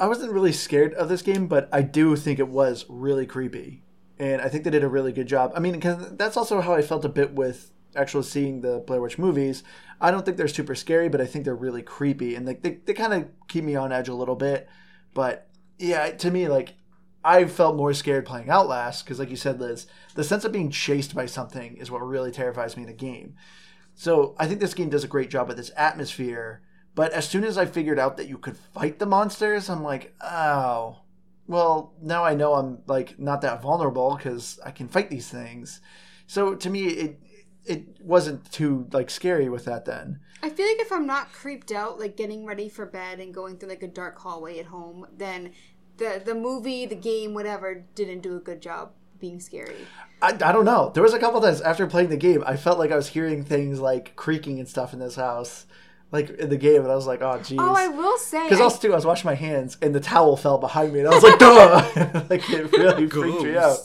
I 0.00 0.06
wasn't 0.06 0.32
really 0.32 0.52
scared 0.52 0.94
of 0.94 1.10
this 1.10 1.20
game, 1.20 1.46
but 1.46 1.68
I 1.70 1.82
do 1.82 2.16
think 2.16 2.38
it 2.38 2.48
was 2.48 2.86
really 2.88 3.26
creepy. 3.26 3.82
And 4.18 4.40
I 4.40 4.48
think 4.48 4.64
they 4.64 4.70
did 4.70 4.82
a 4.82 4.88
really 4.88 5.12
good 5.12 5.28
job. 5.28 5.52
I 5.54 5.60
mean, 5.60 5.78
cuz 5.80 5.96
that's 6.12 6.36
also 6.38 6.60
how 6.62 6.74
I 6.74 6.82
felt 6.82 7.04
a 7.04 7.08
bit 7.08 7.34
with 7.34 7.72
actually 7.94 8.24
seeing 8.24 8.62
the 8.62 8.78
Blair 8.86 9.00
Witch 9.00 9.18
movies. 9.18 9.62
I 10.00 10.10
don't 10.10 10.24
think 10.24 10.38
they're 10.38 10.48
super 10.48 10.74
scary, 10.74 11.08
but 11.10 11.20
I 11.20 11.26
think 11.26 11.44
they're 11.44 11.54
really 11.54 11.82
creepy 11.82 12.34
and 12.34 12.48
they 12.48 12.54
they, 12.54 12.78
they 12.86 12.94
kind 12.94 13.12
of 13.12 13.28
keep 13.46 13.62
me 13.62 13.76
on 13.76 13.92
edge 13.92 14.08
a 14.08 14.14
little 14.14 14.36
bit. 14.36 14.68
But 15.12 15.48
yeah, 15.78 16.10
to 16.10 16.30
me 16.30 16.48
like 16.48 16.74
I 17.22 17.44
felt 17.44 17.76
more 17.76 17.92
scared 17.92 18.24
playing 18.24 18.48
Outlast 18.48 19.04
because, 19.04 19.18
like 19.18 19.28
you 19.28 19.36
said, 19.36 19.60
Liz, 19.60 19.86
the 20.14 20.24
sense 20.24 20.46
of 20.46 20.52
being 20.52 20.70
chased 20.70 21.14
by 21.14 21.26
something 21.26 21.76
is 21.76 21.90
what 21.90 22.00
really 22.00 22.30
terrifies 22.30 22.76
me 22.76 22.84
in 22.84 22.88
a 22.88 22.94
game. 22.94 23.34
So 23.94 24.34
I 24.38 24.46
think 24.46 24.60
this 24.60 24.72
game 24.72 24.88
does 24.88 25.04
a 25.04 25.08
great 25.08 25.28
job 25.28 25.48
with 25.48 25.58
its 25.58 25.70
atmosphere. 25.76 26.62
But 26.94 27.12
as 27.12 27.28
soon 27.28 27.44
as 27.44 27.56
I 27.56 27.66
figured 27.66 27.98
out 27.98 28.16
that 28.16 28.28
you 28.28 28.36
could 28.36 28.56
fight 28.56 28.98
the 28.98 29.06
monsters, 29.06 29.70
I'm 29.70 29.82
like, 29.82 30.14
oh, 30.20 30.98
well, 31.46 31.94
now 32.00 32.24
I 32.24 32.34
know 32.34 32.54
I'm 32.54 32.78
like 32.86 33.18
not 33.18 33.40
that 33.42 33.62
vulnerable 33.62 34.16
because 34.16 34.58
I 34.64 34.70
can 34.70 34.88
fight 34.88 35.10
these 35.10 35.28
things. 35.28 35.80
So 36.26 36.54
to 36.54 36.70
me, 36.70 36.84
it 36.86 37.20
it 37.64 38.00
wasn't 38.00 38.50
too 38.50 38.86
like 38.92 39.10
scary 39.10 39.48
with 39.48 39.64
that 39.66 39.84
then. 39.84 40.20
I 40.42 40.48
feel 40.48 40.66
like 40.66 40.80
if 40.80 40.92
I'm 40.92 41.06
not 41.06 41.32
creeped 41.32 41.70
out, 41.72 41.98
like 41.98 42.16
getting 42.16 42.46
ready 42.46 42.68
for 42.68 42.86
bed 42.86 43.20
and 43.20 43.34
going 43.34 43.58
through 43.58 43.68
like 43.68 43.82
a 43.82 43.88
dark 43.88 44.18
hallway 44.18 44.58
at 44.58 44.66
home, 44.66 45.06
then 45.16 45.52
the 45.96 46.22
the 46.24 46.34
movie, 46.34 46.86
the 46.86 46.94
game, 46.94 47.34
whatever, 47.34 47.84
didn't 47.94 48.20
do 48.20 48.36
a 48.36 48.40
good 48.40 48.62
job 48.62 48.92
being 49.18 49.38
scary. 49.38 49.86
I, 50.22 50.28
I 50.28 50.52
don't 50.52 50.64
know. 50.64 50.90
There 50.94 51.02
was 51.02 51.14
a 51.14 51.18
couple 51.18 51.40
times 51.40 51.60
after 51.60 51.86
playing 51.86 52.08
the 52.08 52.16
game, 52.16 52.42
I 52.46 52.56
felt 52.56 52.78
like 52.78 52.90
I 52.90 52.96
was 52.96 53.08
hearing 53.08 53.44
things 53.44 53.80
like 53.80 54.16
creaking 54.16 54.58
and 54.58 54.68
stuff 54.68 54.92
in 54.92 54.98
this 54.98 55.16
house, 55.16 55.66
like 56.12 56.30
in 56.30 56.48
the 56.48 56.56
game, 56.56 56.82
and 56.82 56.90
I 56.90 56.96
was 56.96 57.06
like, 57.06 57.22
oh, 57.22 57.38
jeez. 57.38 57.56
Oh, 57.58 57.74
I 57.74 57.88
will 57.88 58.18
say, 58.18 58.42
Because 58.44 58.60
I- 58.60 58.64
also 58.64 58.80
too, 58.80 58.92
I 58.92 58.96
was 58.96 59.06
washing 59.06 59.28
my 59.28 59.34
hands 59.34 59.78
and 59.80 59.94
the 59.94 60.00
towel 60.00 60.36
fell 60.36 60.58
behind 60.58 60.92
me, 60.92 61.00
and 61.00 61.08
I 61.08 61.14
was 61.14 61.22
like, 61.22 61.38
"Duh!" 61.38 62.24
like 62.30 62.48
it 62.50 62.72
really 62.72 63.08
freaked 63.08 63.42
me 63.42 63.56
out. 63.56 63.78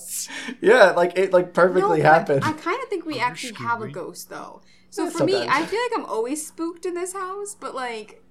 Yeah, 0.62 0.92
like 0.92 1.18
it 1.18 1.32
like 1.34 1.54
perfectly 1.54 2.00
No, 2.00 2.04
happened. 2.04 2.44
I 2.44 2.54
kind 2.54 2.82
of 2.82 2.90
think 2.90 3.06
we 3.06 3.20
actually 3.20 3.56
have 3.64 3.82
a 3.82 3.88
ghost 3.88 4.30
though. 4.30 4.62
So 4.90 5.04
Yeah, 5.04 5.10
for 5.12 5.26
me. 5.26 5.36
I 5.36 5.66
feel 5.66 5.80
like 5.82 5.92
I'm 6.00 6.06
always 6.06 6.46
spooked 6.46 6.86
in 6.86 6.94
this 6.96 7.14
house, 7.14 7.56
but 7.60 7.76
like 7.76 8.24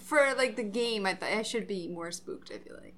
for 0.00 0.32
like 0.36 0.56
the 0.56 0.62
game, 0.62 1.04
I, 1.06 1.14
th- 1.14 1.36
I 1.38 1.42
should 1.42 1.66
be 1.66 1.88
more 1.88 2.10
spooked. 2.10 2.50
I 2.54 2.58
feel 2.58 2.76
like. 2.82 2.96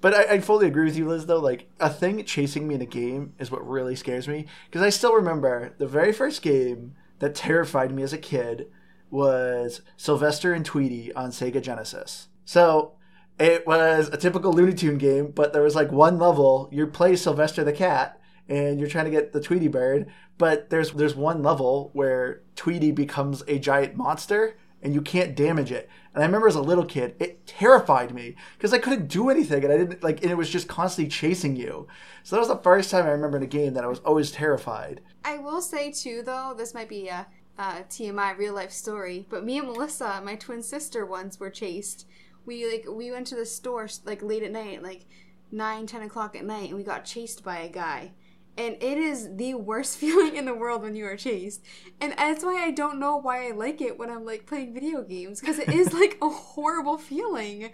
But 0.00 0.14
I, 0.14 0.34
I 0.34 0.40
fully 0.40 0.66
agree 0.66 0.84
with 0.86 0.96
you, 0.96 1.08
Liz. 1.08 1.26
Though, 1.26 1.38
like 1.38 1.68
a 1.80 1.88
thing 1.88 2.22
chasing 2.24 2.66
me 2.66 2.74
in 2.74 2.82
a 2.82 2.86
game 2.86 3.34
is 3.38 3.50
what 3.50 3.66
really 3.66 3.94
scares 3.96 4.26
me 4.28 4.46
because 4.68 4.82
I 4.82 4.90
still 4.90 5.14
remember 5.14 5.72
the 5.78 5.86
very 5.86 6.12
first 6.12 6.42
game 6.42 6.94
that 7.20 7.34
terrified 7.36 7.92
me 7.92 8.02
as 8.02 8.12
a 8.12 8.18
kid 8.18 8.66
was 9.12 9.82
Sylvester 9.96 10.52
and 10.52 10.64
Tweety 10.64 11.12
on 11.12 11.30
Sega 11.30 11.62
Genesis. 11.62 12.28
So 12.44 12.94
it 13.38 13.66
was 13.66 14.08
a 14.08 14.16
typical 14.16 14.52
Looney 14.52 14.74
Tune 14.74 14.98
game, 14.98 15.30
but 15.30 15.52
there 15.52 15.62
was 15.62 15.74
like 15.74 15.92
one 15.92 16.18
level 16.18 16.68
you 16.72 16.86
play 16.86 17.14
Sylvester 17.14 17.62
the 17.62 17.72
cat 17.72 18.20
and 18.48 18.80
you're 18.80 18.88
trying 18.88 19.04
to 19.04 19.10
get 19.10 19.32
the 19.32 19.40
Tweety 19.40 19.68
bird, 19.68 20.10
but 20.38 20.70
there's 20.70 20.92
there's 20.92 21.14
one 21.14 21.42
level 21.42 21.90
where 21.92 22.42
Tweety 22.56 22.90
becomes 22.90 23.42
a 23.46 23.58
giant 23.58 23.96
monster 23.96 24.56
and 24.82 24.94
you 24.94 25.00
can't 25.00 25.36
damage 25.36 25.70
it. 25.70 25.88
And 26.12 26.22
I 26.22 26.26
remember 26.26 26.48
as 26.48 26.56
a 26.56 26.60
little 26.60 26.84
kid, 26.84 27.14
it 27.20 27.46
terrified 27.46 28.12
me 28.12 28.34
because 28.56 28.72
I 28.72 28.78
couldn't 28.78 29.08
do 29.08 29.30
anything 29.30 29.62
and 29.64 29.72
I 29.72 29.76
didn't 29.76 30.02
like 30.02 30.22
and 30.22 30.30
it 30.30 30.36
was 30.36 30.50
just 30.50 30.68
constantly 30.68 31.10
chasing 31.10 31.56
you. 31.56 31.86
So 32.24 32.36
that 32.36 32.40
was 32.40 32.48
the 32.48 32.56
first 32.56 32.90
time 32.90 33.06
I 33.06 33.10
remember 33.10 33.36
in 33.36 33.42
a 33.42 33.46
game 33.46 33.74
that 33.74 33.84
I 33.84 33.88
was 33.88 34.00
always 34.00 34.30
terrified. 34.30 35.00
I 35.24 35.38
will 35.38 35.62
say 35.62 35.92
too, 35.92 36.22
though, 36.24 36.54
this 36.56 36.74
might 36.74 36.88
be 36.88 37.08
a, 37.08 37.26
Uh, 37.62 37.76
a 37.78 37.84
TMI 37.84 38.36
real 38.36 38.54
life 38.54 38.72
story, 38.72 39.24
but 39.30 39.44
me 39.44 39.56
and 39.56 39.68
Melissa, 39.68 40.20
my 40.24 40.34
twin 40.34 40.64
sister, 40.64 41.06
once 41.06 41.38
were 41.38 41.48
chased. 41.48 42.08
We 42.44 42.68
like 42.68 42.86
we 42.90 43.12
went 43.12 43.28
to 43.28 43.36
the 43.36 43.46
store 43.46 43.88
like 44.04 44.20
late 44.20 44.42
at 44.42 44.50
night, 44.50 44.82
like 44.82 45.06
nine, 45.52 45.86
ten 45.86 46.02
o'clock 46.02 46.34
at 46.34 46.44
night, 46.44 46.70
and 46.70 46.76
we 46.76 46.82
got 46.82 47.04
chased 47.04 47.44
by 47.44 47.60
a 47.60 47.68
guy. 47.68 48.14
And 48.58 48.74
it 48.82 48.98
is 48.98 49.36
the 49.36 49.54
worst 49.54 49.96
feeling 50.00 50.34
in 50.34 50.44
the 50.44 50.54
world 50.54 50.82
when 50.82 50.96
you 50.96 51.06
are 51.06 51.16
chased. 51.16 51.62
And 52.00 52.12
that's 52.18 52.42
why 52.42 52.64
I 52.64 52.72
don't 52.72 52.98
know 52.98 53.16
why 53.16 53.46
I 53.46 53.52
like 53.52 53.80
it 53.80 53.96
when 53.96 54.10
I'm 54.10 54.24
like 54.24 54.44
playing 54.44 54.74
video 54.74 55.02
games 55.02 55.38
because 55.38 55.60
it 55.60 55.68
is 55.68 55.92
like 56.00 56.18
a 56.20 56.30
horrible 56.30 56.98
feeling. 56.98 57.70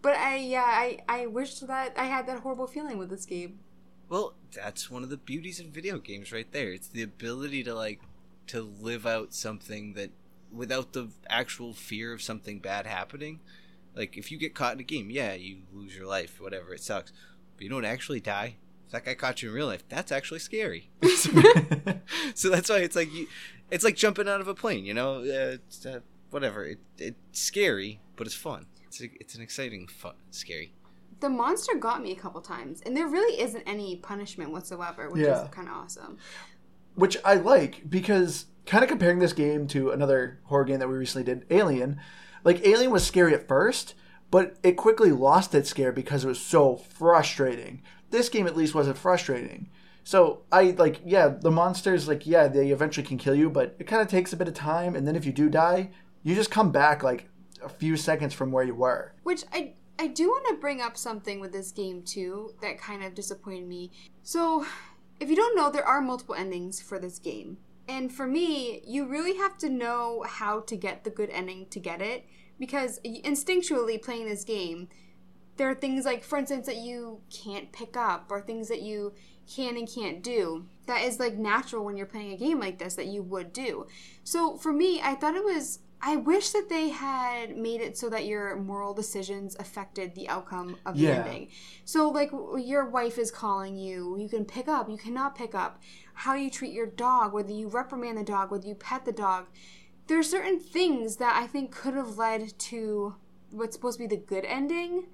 But 0.00 0.16
I 0.16 0.36
yeah, 0.36 0.64
I 0.64 1.00
I 1.10 1.26
wish 1.26 1.58
that 1.58 1.92
I 1.98 2.04
had 2.04 2.26
that 2.28 2.40
horrible 2.40 2.68
feeling 2.68 2.96
with 2.96 3.10
this 3.10 3.26
game. 3.26 3.58
Well, 4.08 4.32
that's 4.54 4.90
one 4.90 5.02
of 5.02 5.10
the 5.10 5.18
beauties 5.18 5.60
of 5.60 5.66
video 5.66 5.98
games 5.98 6.32
right 6.32 6.50
there. 6.52 6.72
It's 6.72 6.88
the 6.88 7.02
ability 7.02 7.64
to 7.64 7.74
like 7.74 8.00
to 8.48 8.62
live 8.62 9.06
out 9.06 9.34
something 9.34 9.94
that 9.94 10.10
without 10.52 10.92
the 10.92 11.08
actual 11.28 11.72
fear 11.74 12.12
of 12.12 12.22
something 12.22 12.58
bad 12.60 12.86
happening. 12.86 13.40
Like 13.94 14.16
if 14.16 14.30
you 14.30 14.38
get 14.38 14.54
caught 14.54 14.74
in 14.74 14.80
a 14.80 14.84
game, 14.84 15.10
yeah, 15.10 15.34
you 15.34 15.62
lose 15.72 15.96
your 15.96 16.06
life, 16.06 16.40
whatever, 16.40 16.74
it 16.74 16.82
sucks. 16.82 17.12
But 17.56 17.64
you 17.64 17.70
don't 17.70 17.84
actually 17.84 18.20
die. 18.20 18.56
If 18.86 18.92
that 18.92 19.04
guy 19.04 19.14
caught 19.14 19.42
you 19.42 19.48
in 19.48 19.54
real 19.54 19.66
life, 19.66 19.82
that's 19.88 20.12
actually 20.12 20.38
scary. 20.40 20.90
so 22.34 22.50
that's 22.50 22.68
why 22.68 22.78
it's 22.78 22.96
like 22.96 23.12
you 23.12 23.26
it's 23.70 23.84
like 23.84 23.96
jumping 23.96 24.28
out 24.28 24.40
of 24.40 24.48
a 24.48 24.54
plane. 24.54 24.84
You 24.84 24.94
know, 24.94 25.16
uh, 25.20 25.56
it's, 25.56 25.84
uh, 25.84 26.00
whatever. 26.30 26.64
It, 26.66 26.78
it's 26.98 27.16
scary, 27.40 28.00
but 28.16 28.26
it's 28.26 28.36
fun. 28.36 28.66
It's 28.84 29.00
a, 29.00 29.06
it's 29.18 29.34
an 29.34 29.42
exciting 29.42 29.88
fun, 29.88 30.14
scary. 30.30 30.72
The 31.20 31.28
monster 31.30 31.74
got 31.74 32.02
me 32.02 32.12
a 32.12 32.16
couple 32.16 32.40
times, 32.42 32.82
and 32.84 32.94
there 32.96 33.08
really 33.08 33.40
isn't 33.40 33.62
any 33.66 33.96
punishment 33.96 34.52
whatsoever, 34.52 35.08
which 35.10 35.22
Yeah. 35.22 35.42
is 35.44 35.48
kind 35.48 35.66
of 35.68 35.74
awesome. 35.74 36.18
Which 36.96 37.16
I 37.24 37.34
like 37.34 37.88
because 37.88 38.46
kind 38.66 38.82
of 38.82 38.90
comparing 38.90 39.20
this 39.20 39.32
game 39.32 39.68
to 39.68 39.90
another 39.90 40.40
horror 40.44 40.64
game 40.64 40.80
that 40.80 40.88
we 40.88 40.96
recently 40.96 41.24
did, 41.24 41.46
Alien. 41.50 42.00
Like 42.42 42.66
Alien 42.66 42.90
was 42.90 43.06
scary 43.06 43.32
at 43.34 43.46
first, 43.46 43.94
but 44.30 44.56
it 44.62 44.72
quickly 44.72 45.12
lost 45.12 45.54
its 45.54 45.70
scare 45.70 45.92
because 45.92 46.24
it 46.24 46.28
was 46.28 46.40
so 46.40 46.76
frustrating. 46.76 47.82
This 48.10 48.28
game 48.28 48.46
at 48.46 48.56
least 48.56 48.74
wasn't 48.74 48.98
frustrating. 48.98 49.68
So 50.04 50.42
I 50.50 50.74
like 50.78 51.00
yeah, 51.04 51.28
the 51.28 51.50
monsters 51.50 52.08
like 52.08 52.26
yeah, 52.26 52.48
they 52.48 52.70
eventually 52.70 53.06
can 53.06 53.18
kill 53.18 53.34
you, 53.34 53.50
but 53.50 53.76
it 53.78 53.86
kind 53.86 54.02
of 54.02 54.08
takes 54.08 54.32
a 54.32 54.36
bit 54.36 54.48
of 54.48 54.54
time 54.54 54.94
and 54.96 55.06
then 55.06 55.16
if 55.16 55.24
you 55.24 55.32
do 55.32 55.48
die, 55.48 55.90
you 56.22 56.34
just 56.34 56.50
come 56.50 56.72
back 56.72 57.02
like 57.02 57.28
a 57.62 57.68
few 57.68 57.96
seconds 57.96 58.34
from 58.34 58.52
where 58.52 58.64
you 58.64 58.74
were. 58.74 59.14
Which 59.22 59.44
I 59.52 59.74
I 59.98 60.08
do 60.08 60.28
want 60.28 60.46
to 60.48 60.54
bring 60.54 60.80
up 60.80 60.96
something 60.96 61.40
with 61.40 61.52
this 61.52 61.72
game 61.72 62.02
too 62.02 62.54
that 62.60 62.78
kind 62.78 63.02
of 63.02 63.14
disappointed 63.14 63.66
me. 63.66 63.92
So, 64.22 64.66
if 65.20 65.28
you 65.30 65.36
don't 65.36 65.56
know, 65.56 65.70
there 65.70 65.86
are 65.86 66.00
multiple 66.00 66.34
endings 66.34 66.80
for 66.80 66.98
this 66.98 67.18
game. 67.18 67.58
And 67.88 68.12
for 68.12 68.26
me, 68.26 68.82
you 68.86 69.06
really 69.06 69.36
have 69.36 69.56
to 69.58 69.68
know 69.68 70.24
how 70.26 70.60
to 70.60 70.76
get 70.76 71.04
the 71.04 71.10
good 71.10 71.30
ending 71.30 71.66
to 71.70 71.80
get 71.80 72.02
it 72.02 72.26
because 72.58 73.00
instinctually 73.04 74.02
playing 74.02 74.28
this 74.28 74.44
game, 74.44 74.88
there 75.56 75.70
are 75.70 75.74
things 75.74 76.04
like 76.04 76.24
for 76.24 76.38
instance 76.38 76.66
that 76.66 76.76
you 76.76 77.20
can't 77.30 77.72
pick 77.72 77.96
up 77.96 78.26
or 78.30 78.40
things 78.40 78.68
that 78.68 78.82
you 78.82 79.14
can 79.52 79.76
and 79.76 79.88
can't 79.88 80.22
do. 80.22 80.66
That 80.86 81.02
is 81.02 81.20
like 81.20 81.36
natural 81.36 81.84
when 81.84 81.96
you're 81.96 82.06
playing 82.06 82.32
a 82.32 82.36
game 82.36 82.58
like 82.58 82.78
this 82.78 82.96
that 82.96 83.06
you 83.06 83.22
would 83.22 83.52
do. 83.52 83.86
So 84.24 84.56
for 84.56 84.72
me, 84.72 85.00
I 85.00 85.14
thought 85.14 85.36
it 85.36 85.44
was 85.44 85.78
I 86.00 86.16
wish 86.16 86.50
that 86.50 86.68
they 86.68 86.90
had 86.90 87.56
made 87.56 87.80
it 87.80 87.96
so 87.96 88.08
that 88.10 88.26
your 88.26 88.56
moral 88.56 88.92
decisions 88.92 89.56
affected 89.58 90.14
the 90.14 90.28
outcome 90.28 90.76
of 90.84 90.94
the 90.96 91.04
Yeah. 91.04 91.24
ending. 91.24 91.48
So, 91.84 92.10
like, 92.10 92.30
your 92.58 92.84
wife 92.84 93.18
is 93.18 93.30
calling 93.30 93.76
you, 93.76 94.16
you 94.18 94.28
can 94.28 94.44
pick 94.44 94.68
up, 94.68 94.88
you 94.90 94.98
cannot 94.98 95.34
pick 95.34 95.54
up. 95.54 95.80
How 96.12 96.34
you 96.34 96.50
treat 96.50 96.72
your 96.72 96.86
dog, 96.86 97.32
whether 97.32 97.52
you 97.52 97.68
reprimand 97.68 98.18
the 98.18 98.24
dog, 98.24 98.50
whether 98.50 98.66
you 98.66 98.74
pet 98.74 99.04
the 99.04 99.12
dog. 99.12 99.46
There 100.06 100.18
are 100.18 100.22
certain 100.22 100.60
things 100.60 101.16
that 101.16 101.34
I 101.34 101.46
think 101.46 101.72
could 101.72 101.94
have 101.94 102.16
led 102.18 102.58
to 102.58 103.16
what's 103.50 103.74
supposed 103.74 103.98
to 103.98 104.06
be 104.06 104.14
the 104.14 104.20
good 104.22 104.44
ending, 104.44 105.06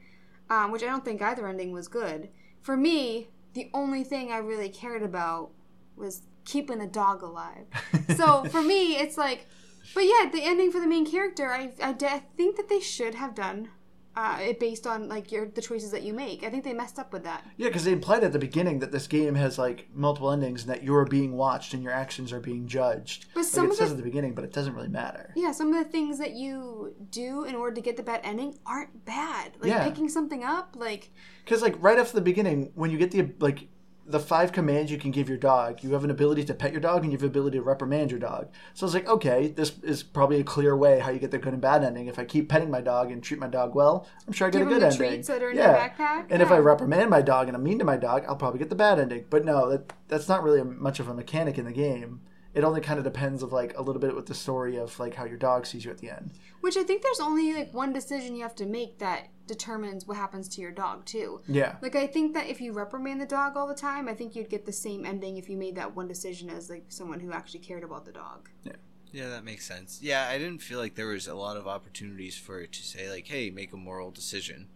um, 0.51 0.73
which 0.73 0.83
I 0.83 0.87
don't 0.87 1.05
think 1.05 1.23
either 1.23 1.47
ending 1.47 1.73
was 1.73 1.89
good. 1.89 2.29
For 2.61 2.77
me, 2.77 3.29
the 3.55 3.71
only 3.73 4.05
thing 4.05 4.33
I 4.33 4.39
really 4.39 4.69
cared 4.69 5.03
about 5.03 5.51
was 5.97 6.23
keeping 6.45 6.79
the 6.79 6.87
dog 6.87 7.23
alive. 7.23 7.67
so 8.17 8.45
for 8.47 8.63
me, 8.63 8.97
it's 8.97 9.17
like, 9.17 9.47
but 9.95 10.05
yeah, 10.05 10.29
the 10.33 10.43
ending 10.43 10.71
for 10.73 10.81
the 10.81 10.87
main 10.87 11.05
character, 11.11 11.49
I, 11.53 11.73
I, 11.83 11.91
I 12.01 12.23
think 12.37 12.57
that 12.57 12.69
they 12.69 12.81
should 12.81 13.15
have 13.15 13.35
done 13.35 13.69
uh, 14.15 14.37
it 14.43 14.61
based 14.61 14.87
on 14.87 15.09
like 15.09 15.33
your 15.33 15.47
the 15.49 15.63
choices 15.63 15.91
that 15.91 16.03
you 16.03 16.13
make. 16.13 16.45
I 16.45 16.51
think 16.51 16.65
they 16.65 16.75
messed 16.75 16.99
up 16.99 17.15
with 17.15 17.25
that. 17.25 17.43
Yeah, 17.57 17.69
because 17.69 17.85
they 17.85 17.93
implied 17.93 18.23
at 18.25 18.33
the 18.33 18.39
beginning 18.39 18.81
that 18.81 18.93
this 18.93 19.07
game 19.07 19.35
has 19.37 19.57
like 19.59 19.89
multiple 19.95 20.31
endings 20.31 20.63
and 20.63 20.71
that 20.71 20.83
you're 20.83 21.07
being 21.07 21.33
watched 21.33 21.73
and 21.73 21.83
your 21.83 21.93
actions 21.95 22.31
are 22.31 22.39
being 22.41 22.67
judged. 22.67 23.25
But 23.33 23.45
Like, 23.55 23.71
it 23.71 23.75
says 23.75 23.89
the 23.89 23.93
at 23.93 23.97
the 23.97 24.03
beginning, 24.03 24.35
but 24.35 24.45
it 24.45 24.53
doesn't 24.53 24.75
really 24.75 24.89
matter. 24.89 25.33
yeah, 25.35 25.51
some 25.53 25.73
of 25.73 25.83
the 25.83 25.91
things 25.91 26.19
that 26.19 26.33
you 26.33 26.95
do 27.11 27.45
in 27.45 27.55
order 27.55 27.75
to 27.75 27.81
get 27.81 27.97
the 27.97 28.03
bad 28.03 28.21
ending 28.23 28.59
aren't 28.67 29.05
bad. 29.07 29.53
Like 29.61 29.71
Yeah. 29.71 29.83
picking 29.83 30.11
something 30.11 30.45
up, 30.45 30.77
like 30.79 31.11
Because 31.47 31.63
like 31.63 31.83
right 31.83 31.99
off 31.99 32.13
the 32.13 32.21
beginning, 32.21 32.71
when 32.75 32.91
you 32.91 32.99
get 32.99 33.13
the 33.13 33.31
like 33.39 33.67
the 34.13 34.21
five 34.21 34.53
commands 34.53 34.93
you 34.93 34.99
can 34.99 35.11
give 35.11 35.29
your 35.29 35.39
dog, 35.39 35.83
you 35.83 35.93
have 35.95 36.05
an 36.05 36.11
ability 36.11 36.45
to 36.45 36.55
pet 36.55 36.71
your 36.71 36.81
dog 36.81 37.03
and 37.03 37.11
you 37.13 37.17
have 37.17 37.23
an 37.23 37.31
ability 37.31 37.59
to 37.59 37.63
reprimand 37.63 38.11
your 38.11 38.21
dog. 38.21 38.49
So 38.75 38.85
it's 38.87 38.95
like, 38.95 39.09
okay, 39.09 39.49
this 39.49 39.73
is 39.83 40.03
probably 40.03 40.39
a 40.39 40.45
clear 40.45 40.77
way 40.77 41.01
how 41.01 41.11
you 41.11 41.19
get 41.19 41.31
the 41.31 41.39
good 41.39 41.55
and 41.55 41.63
bad 41.63 41.83
ending. 41.83 42.07
If 42.07 42.19
I 42.19 42.25
keep 42.25 42.49
petting 42.49 42.71
my 42.71 42.83
dog 42.83 43.11
and 43.11 43.23
treat 43.23 43.41
my 43.41 43.49
dog 43.49 43.75
well, 43.75 44.07
I'm 44.27 44.33
sure 44.33 44.47
I 44.47 44.51
get 44.51 44.59
Give 44.59 44.69
a 44.69 44.71
good 44.71 44.83
ending. 44.83 44.99
treats 44.99 45.29
that 45.29 45.43
are 45.43 45.51
in 45.51 45.57
yeah. 45.57 45.71
your 45.71 45.89
backpack, 45.91 46.27
And 46.31 46.43
if 46.43 46.51
I 46.51 46.59
reprimand 46.59 47.11
my 47.11 47.23
dog 47.23 47.49
and 47.49 47.57
I'm 47.57 47.63
mean 47.63 47.79
to 47.79 47.85
my 47.85 47.97
dog, 47.97 48.25
I'll 48.29 48.37
probably 48.37 48.59
get 48.59 48.69
the 48.69 48.77
bad 48.77 49.01
ending. 49.01 49.25
But 49.31 49.45
no, 49.45 49.69
that 49.71 49.93
that's 50.09 50.29
not 50.29 50.43
really 50.43 50.63
much 50.63 51.01
of 51.01 51.09
a 51.09 51.15
mechanic 51.15 51.57
in 51.59 51.65
the 51.65 51.73
game. 51.73 52.21
It 52.55 52.65
only 52.65 52.81
kind 52.83 52.99
of 52.99 53.05
depends 53.05 53.43
of 53.43 53.53
like 53.53 53.77
a 53.79 53.83
little 53.83 54.01
bit 54.01 54.15
with 54.15 54.27
the 54.27 54.35
story 54.35 54.77
of 54.77 54.99
like 54.99 55.15
how 55.15 55.25
your 55.25 55.39
dog 55.39 55.65
sees 55.67 55.85
you 55.85 55.91
at 55.91 55.99
the 55.99 56.11
end. 56.11 56.33
which 56.61 56.77
I 56.77 56.83
think 56.83 57.03
there's 57.03 57.21
only 57.21 57.55
like 57.55 57.73
one 57.73 57.93
decision 57.93 58.37
you 58.37 58.43
have 58.43 58.55
to 58.57 58.67
make 58.67 58.99
that 58.99 59.29
determines 59.47 60.07
what 60.07 60.17
happens 60.17 60.49
to 60.51 60.61
your 60.61 60.71
dog 60.71 61.05
too. 61.05 61.41
Yeah. 61.49 61.77
Like 61.83 61.97
I 61.97 62.07
think 62.07 62.35
that 62.35 62.49
if 62.49 62.61
you 62.61 62.73
reprimand 62.73 63.21
the 63.21 63.27
dog 63.27 63.57
all 63.57 63.67
the 63.67 63.75
time, 63.75 64.07
I 64.09 64.15
think 64.15 64.37
you'd 64.37 64.51
get 64.51 64.67
the 64.67 64.73
same 64.73 65.05
ending 65.07 65.37
if 65.39 65.49
you 65.49 65.57
made 65.57 65.77
that 65.77 65.97
one 65.97 66.09
decision 66.09 66.51
as 66.51 66.69
like 66.71 66.85
someone 66.89 67.21
who 67.21 67.33
actually 67.33 67.61
cared 67.61 67.85
about 67.85 68.05
the 68.05 68.13
dog. 68.13 68.51
Yeah, 68.65 68.73
Yeah, 69.13 69.29
that 69.31 69.45
makes 69.45 69.67
sense. 69.67 70.01
Yeah, 70.03 70.29
I 70.31 70.39
didn't 70.39 70.61
feel 70.61 70.79
like 70.79 70.95
there 70.95 71.09
was 71.09 71.27
a 71.27 71.35
lot 71.35 71.57
of 71.57 71.67
opportunities 71.67 72.37
for 72.37 72.61
it 72.61 72.73
to 72.73 72.83
say 72.83 73.11
like, 73.11 73.27
"Hey, 73.27 73.51
make 73.51 73.73
a 73.73 73.77
moral 73.77 74.11
decision." 74.11 74.69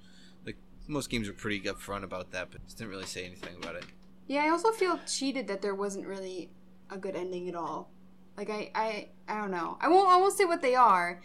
Like 0.47 0.57
most 0.89 1.11
games 1.11 1.29
are 1.29 1.33
pretty 1.35 1.61
upfront 1.61 2.05
about 2.05 2.33
that, 2.33 2.49
but 2.51 2.65
just 2.65 2.79
didn't 2.79 2.91
really 2.91 3.07
say 3.07 3.25
anything 3.27 3.55
about 3.57 3.77
it. 3.77 3.85
Yeah, 4.27 4.43
I 4.45 4.49
also 4.49 4.73
feel 4.73 4.99
cheated 5.07 5.47
that 5.47 5.63
there 5.63 5.75
wasn't 5.75 6.07
really 6.07 6.51
a 6.91 6.97
good 6.97 7.17
ending 7.17 7.49
at 7.49 7.55
all. 7.55 7.91
Like 8.37 8.51
I, 8.51 8.71
I, 8.75 9.09
I 9.29 9.41
don't 9.41 9.51
know. 9.51 9.79
I 9.81 9.89
won't, 9.89 10.09
I 10.09 10.17
won't 10.17 10.37
say 10.37 10.45
what 10.45 10.63
they 10.63 10.75
are, 10.75 11.23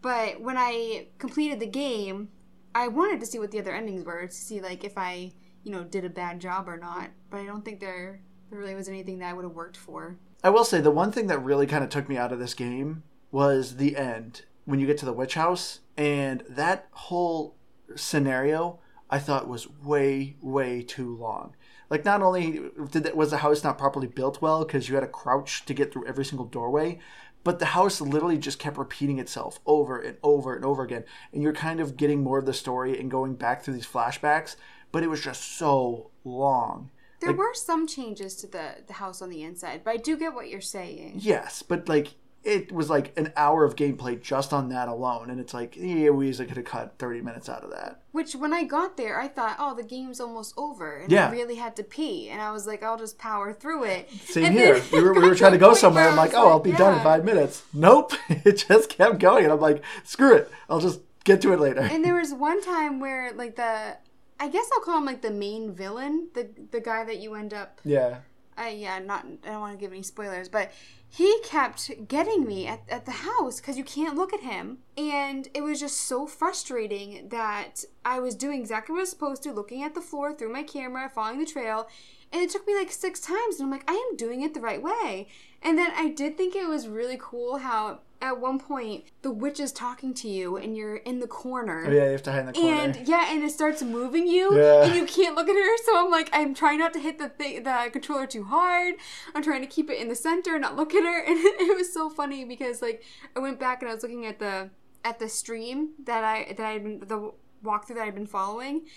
but 0.00 0.40
when 0.40 0.56
I 0.56 1.08
completed 1.18 1.60
the 1.60 1.66
game, 1.66 2.28
I 2.74 2.88
wanted 2.88 3.20
to 3.20 3.26
see 3.26 3.38
what 3.38 3.50
the 3.50 3.58
other 3.58 3.74
endings 3.74 4.04
were 4.04 4.26
to 4.26 4.32
see 4.32 4.60
like 4.60 4.84
if 4.84 4.96
I, 4.96 5.32
you 5.64 5.72
know, 5.72 5.84
did 5.84 6.04
a 6.04 6.10
bad 6.10 6.40
job 6.40 6.68
or 6.68 6.76
not. 6.76 7.10
But 7.30 7.40
I 7.40 7.46
don't 7.46 7.64
think 7.64 7.80
there, 7.80 8.20
there 8.50 8.58
really 8.58 8.74
was 8.74 8.88
anything 8.88 9.18
that 9.18 9.30
I 9.30 9.32
would 9.32 9.44
have 9.44 9.54
worked 9.54 9.76
for. 9.76 10.16
I 10.44 10.50
will 10.50 10.64
say 10.64 10.80
the 10.80 10.90
one 10.90 11.12
thing 11.12 11.28
that 11.28 11.38
really 11.38 11.66
kind 11.66 11.84
of 11.84 11.90
took 11.90 12.08
me 12.08 12.16
out 12.16 12.32
of 12.32 12.38
this 12.38 12.54
game 12.54 13.02
was 13.30 13.76
the 13.76 13.96
end 13.96 14.42
when 14.64 14.78
you 14.78 14.86
get 14.86 14.98
to 14.98 15.06
the 15.06 15.12
witch 15.12 15.34
house 15.34 15.80
and 15.96 16.42
that 16.48 16.88
whole 16.92 17.56
scenario 17.96 18.78
I 19.10 19.18
thought 19.18 19.48
was 19.48 19.68
way 19.68 20.36
way 20.40 20.82
too 20.82 21.14
long. 21.16 21.54
Like 21.92 22.06
not 22.06 22.22
only 22.22 22.70
did 22.90 23.02
that 23.04 23.14
was 23.18 23.30
the 23.32 23.36
house 23.36 23.62
not 23.62 23.76
properly 23.76 24.06
built 24.06 24.40
well 24.40 24.64
because 24.64 24.88
you 24.88 24.94
had 24.94 25.02
to 25.02 25.06
crouch 25.06 25.66
to 25.66 25.74
get 25.74 25.92
through 25.92 26.06
every 26.06 26.24
single 26.24 26.46
doorway, 26.46 26.98
but 27.44 27.58
the 27.58 27.66
house 27.66 28.00
literally 28.00 28.38
just 28.38 28.58
kept 28.58 28.78
repeating 28.78 29.18
itself 29.18 29.60
over 29.66 30.00
and 30.00 30.16
over 30.22 30.56
and 30.56 30.64
over 30.64 30.82
again, 30.84 31.04
and 31.34 31.42
you're 31.42 31.52
kind 31.52 31.80
of 31.80 31.98
getting 31.98 32.22
more 32.22 32.38
of 32.38 32.46
the 32.46 32.54
story 32.54 32.98
and 32.98 33.10
going 33.10 33.34
back 33.34 33.62
through 33.62 33.74
these 33.74 33.86
flashbacks, 33.86 34.56
but 34.90 35.02
it 35.02 35.08
was 35.10 35.20
just 35.20 35.58
so 35.58 36.10
long. 36.24 36.88
There 37.20 37.28
Like- 37.30 37.38
were 37.38 37.52
some 37.52 37.86
changes 37.86 38.36
to 38.36 38.46
the 38.46 38.76
the 38.86 38.94
house 38.94 39.20
on 39.20 39.28
the 39.28 39.42
inside, 39.42 39.82
but 39.84 39.90
I 39.90 39.96
do 39.98 40.16
get 40.16 40.32
what 40.32 40.48
you're 40.48 40.62
saying. 40.62 41.16
Yes, 41.18 41.62
but 41.62 41.90
like 41.90 42.14
it 42.44 42.72
was 42.72 42.90
like 42.90 43.16
an 43.16 43.32
hour 43.36 43.64
of 43.64 43.76
gameplay 43.76 44.20
just 44.20 44.52
on 44.52 44.68
that 44.70 44.88
alone, 44.88 45.30
and 45.30 45.38
it's 45.40 45.54
like 45.54 45.76
yeah, 45.76 46.10
we 46.10 46.28
easily 46.28 46.46
could 46.48 46.56
have 46.56 46.66
cut 46.66 46.94
thirty 46.98 47.20
minutes 47.20 47.48
out 47.48 47.62
of 47.64 47.70
that. 47.70 48.00
Which, 48.12 48.34
when 48.34 48.52
I 48.52 48.64
got 48.64 48.96
there, 48.96 49.18
I 49.20 49.26
thought, 49.28 49.56
oh, 49.58 49.74
the 49.74 49.82
game's 49.82 50.20
almost 50.20 50.52
over, 50.56 50.96
and 50.98 51.10
Yeah. 51.10 51.28
I 51.28 51.32
really 51.32 51.54
had 51.54 51.76
to 51.76 51.82
pee, 51.82 52.28
and 52.28 52.42
I 52.42 52.50
was 52.52 52.66
like, 52.66 52.82
I'll 52.82 52.98
just 52.98 53.16
power 53.18 53.52
through 53.52 53.84
it. 53.84 54.10
Same 54.26 54.44
And 54.46 54.54
here. 54.54 54.82
We 54.92 55.02
were, 55.02 55.14
we 55.14 55.20
were 55.28 55.34
trying 55.34 55.52
to 55.52 55.58
go 55.58 55.72
somewhere. 55.84 56.04
where 56.04 56.10
I'm 56.10 56.16
like, 56.16 56.34
oh, 56.34 56.48
I'll 56.48 56.60
be 56.60 56.72
done 56.72 56.94
in 56.98 57.02
five 57.02 57.24
minutes. 57.24 57.62
Nope, 57.72 58.12
it 58.28 58.64
just 58.68 58.90
kept 58.90 59.18
going, 59.18 59.44
and 59.44 59.52
I'm 59.52 59.60
like, 59.60 59.82
screw 60.04 60.34
it. 60.34 60.50
I'll 60.68 60.80
just 60.80 61.00
get 61.24 61.40
to 61.42 61.52
it 61.52 61.60
later. 61.60 61.80
And 61.80 62.04
there 62.04 62.16
was 62.16 62.34
one 62.34 62.60
time 62.62 63.00
where, 63.00 63.32
like 63.32 63.56
the, 63.56 63.96
I 64.40 64.48
guess 64.48 64.68
I'll 64.74 64.80
call 64.82 64.98
him 64.98 65.04
like 65.06 65.22
the 65.22 65.30
main 65.30 65.72
villain, 65.72 66.28
the 66.34 66.50
the 66.72 66.80
guy 66.80 67.04
that 67.04 67.18
you 67.18 67.34
end 67.34 67.54
up 67.54 67.80
yeah, 67.84 68.18
uh, 68.60 68.66
yeah, 68.66 68.98
not. 68.98 69.24
I 69.44 69.50
don't 69.52 69.60
want 69.60 69.72
to 69.78 69.80
give 69.80 69.92
any 69.92 70.02
spoilers, 70.02 70.48
but 70.48 70.70
he 71.14 71.40
kept 71.44 72.08
getting 72.08 72.46
me 72.46 72.66
at, 72.66 72.80
at 72.88 73.04
the 73.04 73.10
house 73.12 73.60
because 73.60 73.76
you 73.76 73.84
can't 73.84 74.16
look 74.16 74.32
at 74.32 74.40
him, 74.40 74.78
and 74.96 75.46
it 75.52 75.60
was 75.62 75.78
just 75.78 76.00
so 76.00 76.26
frustrating 76.26 77.28
that 77.28 77.84
I 78.02 78.18
was 78.18 78.34
doing 78.34 78.58
exactly 78.60 78.94
what 78.94 79.00
I 79.00 79.02
was 79.02 79.10
supposed 79.10 79.42
to, 79.42 79.52
looking 79.52 79.82
at 79.82 79.94
the 79.94 80.00
floor 80.00 80.32
through 80.32 80.54
my 80.54 80.62
camera, 80.62 81.10
following 81.14 81.38
the 81.38 81.44
trail, 81.44 81.86
and 82.32 82.40
it 82.40 82.48
took 82.48 82.66
me 82.66 82.74
like 82.74 82.90
six 82.90 83.20
times, 83.20 83.56
and 83.56 83.64
I'm 83.66 83.70
like, 83.70 83.84
I 83.90 84.08
am 84.10 84.16
doing 84.16 84.40
it 84.40 84.54
the 84.54 84.60
right 84.60 84.82
way. 84.82 85.28
And 85.60 85.76
then 85.76 85.92
I 85.94 86.08
did 86.08 86.38
think 86.38 86.56
it 86.56 86.66
was 86.66 86.88
really 86.88 87.18
cool 87.20 87.58
how 87.58 88.00
at 88.20 88.40
one 88.40 88.58
point 88.58 89.04
the 89.22 89.30
witch 89.32 89.58
is 89.60 89.70
talking 89.72 90.14
to 90.14 90.28
you, 90.28 90.56
and 90.56 90.76
you're 90.76 90.96
in 90.96 91.18
the 91.20 91.26
corner. 91.26 91.84
oh, 91.86 91.90
yeah, 91.90 92.04
you 92.06 92.12
have 92.12 92.22
to 92.22 92.32
hide 92.32 92.40
in 92.40 92.46
the 92.46 92.52
corner. 92.52 92.76
And 92.80 93.06
yeah, 93.08 93.26
and 93.32 93.42
it 93.44 93.50
starts 93.50 93.82
moving 93.82 94.26
you, 94.26 94.56
Yeah. 94.56 94.84
and 94.84 94.94
you 94.94 95.04
can't 95.06 95.34
look 95.36 95.48
at 95.48 95.54
her. 95.56 95.76
So 95.84 95.98
I'm 95.98 96.10
like, 96.10 96.30
I'm 96.32 96.54
trying 96.54 96.78
not 96.78 96.92
to 96.94 97.00
hit 97.00 97.18
the 97.18 97.28
thing, 97.28 97.64
the 97.64 97.90
controller 97.92 98.26
too 98.26 98.44
hard. 98.44 98.94
I'm 99.34 99.42
trying 99.42 99.60
to 99.60 99.66
keep 99.66 99.90
it 99.90 100.00
in 100.00 100.08
the 100.08 100.14
center, 100.14 100.52
and 100.54 100.62
not 100.62 100.76
look 100.76 100.94
at 100.94 101.01
her. 101.04 101.24
And 101.26 101.38
it 101.38 101.76
was 101.76 101.92
so 101.92 102.10
funny 102.10 102.44
because 102.44 102.82
like 102.82 103.02
I 103.36 103.40
went 103.40 103.58
back 103.58 103.82
and 103.82 103.90
I 103.90 103.94
was 103.94 104.02
looking 104.02 104.26
at 104.26 104.38
the 104.38 104.70
at 105.04 105.18
the 105.18 105.28
stream 105.28 105.90
that 106.04 106.24
I 106.24 106.52
that 106.56 106.66
I 106.66 106.72
had 106.72 106.82
been 106.84 107.00
the 107.00 107.32
walkthrough 107.64 107.94
that 107.94 107.98
I'd 107.98 108.14
been 108.14 108.26
following. 108.26 108.82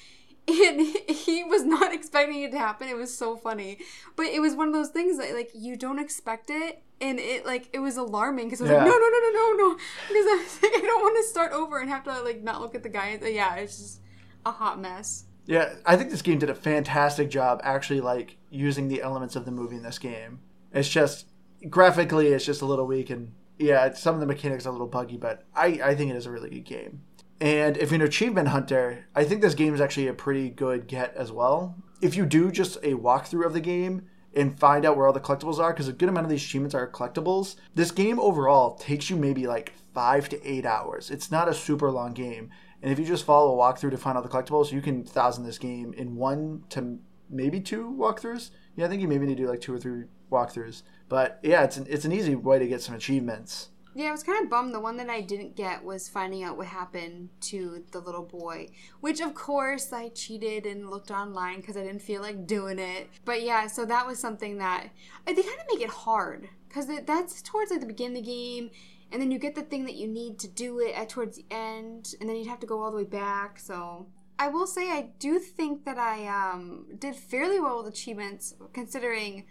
And 0.47 0.79
he 1.09 1.43
was 1.43 1.63
not 1.63 1.91
expecting 1.99 2.43
it 2.43 2.51
to 2.51 2.59
happen. 2.59 2.87
It 2.87 2.95
was 2.95 3.11
so 3.11 3.35
funny, 3.35 3.79
but 4.15 4.27
it 4.27 4.39
was 4.39 4.53
one 4.53 4.67
of 4.67 4.75
those 4.75 4.89
things 4.89 5.17
that 5.17 5.33
like 5.33 5.49
you 5.55 5.75
don't 5.75 5.97
expect 5.97 6.51
it, 6.51 6.83
and 7.01 7.19
it 7.19 7.47
like 7.47 7.67
it 7.73 7.79
was 7.79 7.97
alarming 7.97 8.45
because 8.45 8.61
I 8.61 8.65
was 8.65 8.73
like, 8.73 8.85
no, 8.85 8.91
no, 8.91 8.95
no, 8.95 9.19
no, 9.19 9.31
no, 9.31 9.53
no, 9.57 9.73
because 10.07 10.25
I 10.27 10.43
was 10.43 10.59
like, 10.61 10.71
I 10.75 10.81
don't 10.81 11.01
want 11.01 11.17
to 11.17 11.27
start 11.27 11.51
over 11.51 11.79
and 11.79 11.89
have 11.89 12.03
to 12.03 12.21
like 12.21 12.43
not 12.43 12.61
look 12.61 12.75
at 12.75 12.83
the 12.83 12.89
guy. 12.89 13.17
Yeah, 13.23 13.55
it's 13.55 13.79
just 13.79 14.01
a 14.45 14.51
hot 14.51 14.79
mess. 14.79 15.25
Yeah, 15.47 15.75
I 15.85 15.95
think 15.95 16.09
this 16.09 16.21
game 16.21 16.39
did 16.39 16.49
a 16.49 16.55
fantastic 16.55 17.29
job 17.29 17.61
actually 17.63 18.01
like 18.01 18.37
using 18.49 18.87
the 18.87 19.01
elements 19.01 19.35
of 19.35 19.45
the 19.45 19.51
movie 19.51 19.75
in 19.75 19.83
this 19.83 19.99
game. 19.99 20.39
It's 20.73 20.89
just 20.89 21.27
graphically 21.69 22.27
it's 22.27 22.45
just 22.45 22.61
a 22.61 22.65
little 22.65 22.85
weak 22.85 23.09
and 23.09 23.31
yeah, 23.57 23.93
some 23.93 24.15
of 24.15 24.21
the 24.21 24.27
mechanics 24.27 24.65
are 24.65 24.69
a 24.69 24.71
little 24.71 24.87
buggy, 24.87 25.17
but 25.17 25.43
I, 25.55 25.79
I 25.83 25.95
think 25.95 26.11
it 26.11 26.17
is 26.17 26.25
a 26.25 26.31
really 26.31 26.49
good 26.49 26.65
game. 26.65 27.01
And 27.39 27.77
if 27.77 27.91
you're 27.91 28.01
an 28.01 28.07
achievement 28.07 28.49
hunter, 28.49 29.05
I 29.15 29.23
think 29.23 29.41
this 29.41 29.53
game 29.53 29.73
is 29.73 29.81
actually 29.81 30.07
a 30.07 30.13
pretty 30.13 30.49
good 30.49 30.87
get 30.87 31.15
as 31.15 31.31
well. 31.31 31.75
If 32.01 32.15
you 32.15 32.25
do 32.25 32.51
just 32.51 32.77
a 32.77 32.93
walkthrough 32.93 33.45
of 33.45 33.53
the 33.53 33.61
game 33.61 34.07
and 34.33 34.59
find 34.59 34.85
out 34.85 34.97
where 34.97 35.07
all 35.07 35.13
the 35.13 35.19
collectibles 35.19 35.59
are, 35.59 35.71
because 35.71 35.87
a 35.87 35.93
good 35.93 36.09
amount 36.09 36.25
of 36.25 36.29
these 36.29 36.43
achievements 36.43 36.75
are 36.75 36.89
collectibles, 36.89 37.55
this 37.73 37.91
game 37.91 38.19
overall 38.19 38.75
takes 38.75 39.09
you 39.09 39.15
maybe 39.15 39.47
like 39.47 39.73
five 39.93 40.27
to 40.29 40.49
eight 40.49 40.65
hours. 40.65 41.09
It's 41.09 41.31
not 41.31 41.47
a 41.47 41.53
super 41.53 41.91
long 41.91 42.13
game. 42.13 42.49
And 42.81 42.91
if 42.91 42.99
you 42.99 43.05
just 43.05 43.25
follow 43.25 43.53
a 43.53 43.57
walkthrough 43.57 43.91
to 43.91 43.97
find 43.97 44.17
all 44.17 44.23
the 44.23 44.29
collectibles, 44.29 44.71
you 44.71 44.81
can 44.81 45.03
thousand 45.03 45.45
this 45.45 45.57
game 45.57 45.93
in 45.93 46.15
one 46.15 46.63
to 46.69 46.99
maybe 47.29 47.59
two 47.59 47.95
walkthroughs. 47.97 48.51
Yeah, 48.75 48.85
I 48.85 48.89
think 48.89 49.01
you 49.01 49.07
maybe 49.07 49.25
need 49.25 49.37
to 49.37 49.43
do 49.43 49.49
like 49.49 49.61
two 49.61 49.73
or 49.73 49.79
three 49.79 50.03
walkthroughs. 50.31 50.83
But 51.07 51.39
yeah, 51.43 51.63
it's 51.63 51.77
an, 51.77 51.85
it's 51.89 52.05
an 52.05 52.11
easy 52.11 52.35
way 52.35 52.59
to 52.59 52.67
get 52.67 52.81
some 52.81 52.95
achievements. 52.95 53.69
Yeah, 53.97 54.09
I 54.09 54.11
was 54.11 54.23
kind 54.23 54.43
of 54.43 54.49
bummed. 54.49 54.73
The 54.73 54.79
one 54.81 54.97
that 54.97 55.09
I 55.09 55.21
didn't 55.21 55.55
get 55.55 55.81
was 55.81 56.09
finding 56.09 56.43
out 56.43 56.57
what 56.57 56.67
happened 56.67 57.29
to 57.41 57.81
the 57.91 57.99
little 57.99 58.23
boy, 58.23 58.67
which 58.99 59.21
of 59.21 59.33
course 59.33 59.93
I 59.93 60.09
cheated 60.09 60.65
and 60.65 60.89
looked 60.89 61.11
online 61.11 61.61
because 61.61 61.77
I 61.77 61.83
didn't 61.83 62.01
feel 62.01 62.21
like 62.21 62.45
doing 62.45 62.77
it. 62.77 63.09
But 63.23 63.41
yeah, 63.41 63.67
so 63.67 63.85
that 63.85 64.05
was 64.05 64.19
something 64.19 64.57
that 64.57 64.89
they 65.25 65.33
kind 65.33 65.47
of 65.47 65.67
make 65.71 65.81
it 65.81 65.89
hard 65.89 66.49
because 66.67 66.89
that's 67.05 67.41
towards 67.41 67.71
like 67.71 67.79
the 67.79 67.85
beginning 67.85 68.17
of 68.17 68.25
the 68.25 68.31
game, 68.31 68.69
and 69.13 69.21
then 69.21 69.31
you 69.31 69.39
get 69.39 69.55
the 69.55 69.61
thing 69.61 69.85
that 69.85 69.95
you 69.95 70.09
need 70.09 70.39
to 70.39 70.49
do 70.49 70.79
it 70.79 70.93
at 70.93 71.07
towards 71.07 71.37
the 71.37 71.45
end, 71.49 72.15
and 72.19 72.27
then 72.27 72.35
you'd 72.35 72.47
have 72.47 72.59
to 72.59 72.67
go 72.67 72.81
all 72.81 72.91
the 72.91 72.97
way 72.97 73.05
back. 73.05 73.59
So 73.59 74.07
I 74.37 74.49
will 74.49 74.67
say 74.67 74.91
I 74.91 75.11
do 75.19 75.39
think 75.39 75.85
that 75.85 75.97
I 75.97 76.27
um, 76.27 76.87
did 76.99 77.15
fairly 77.15 77.61
well 77.61 77.77
with 77.77 77.93
achievements 77.93 78.55
considering 78.73 79.45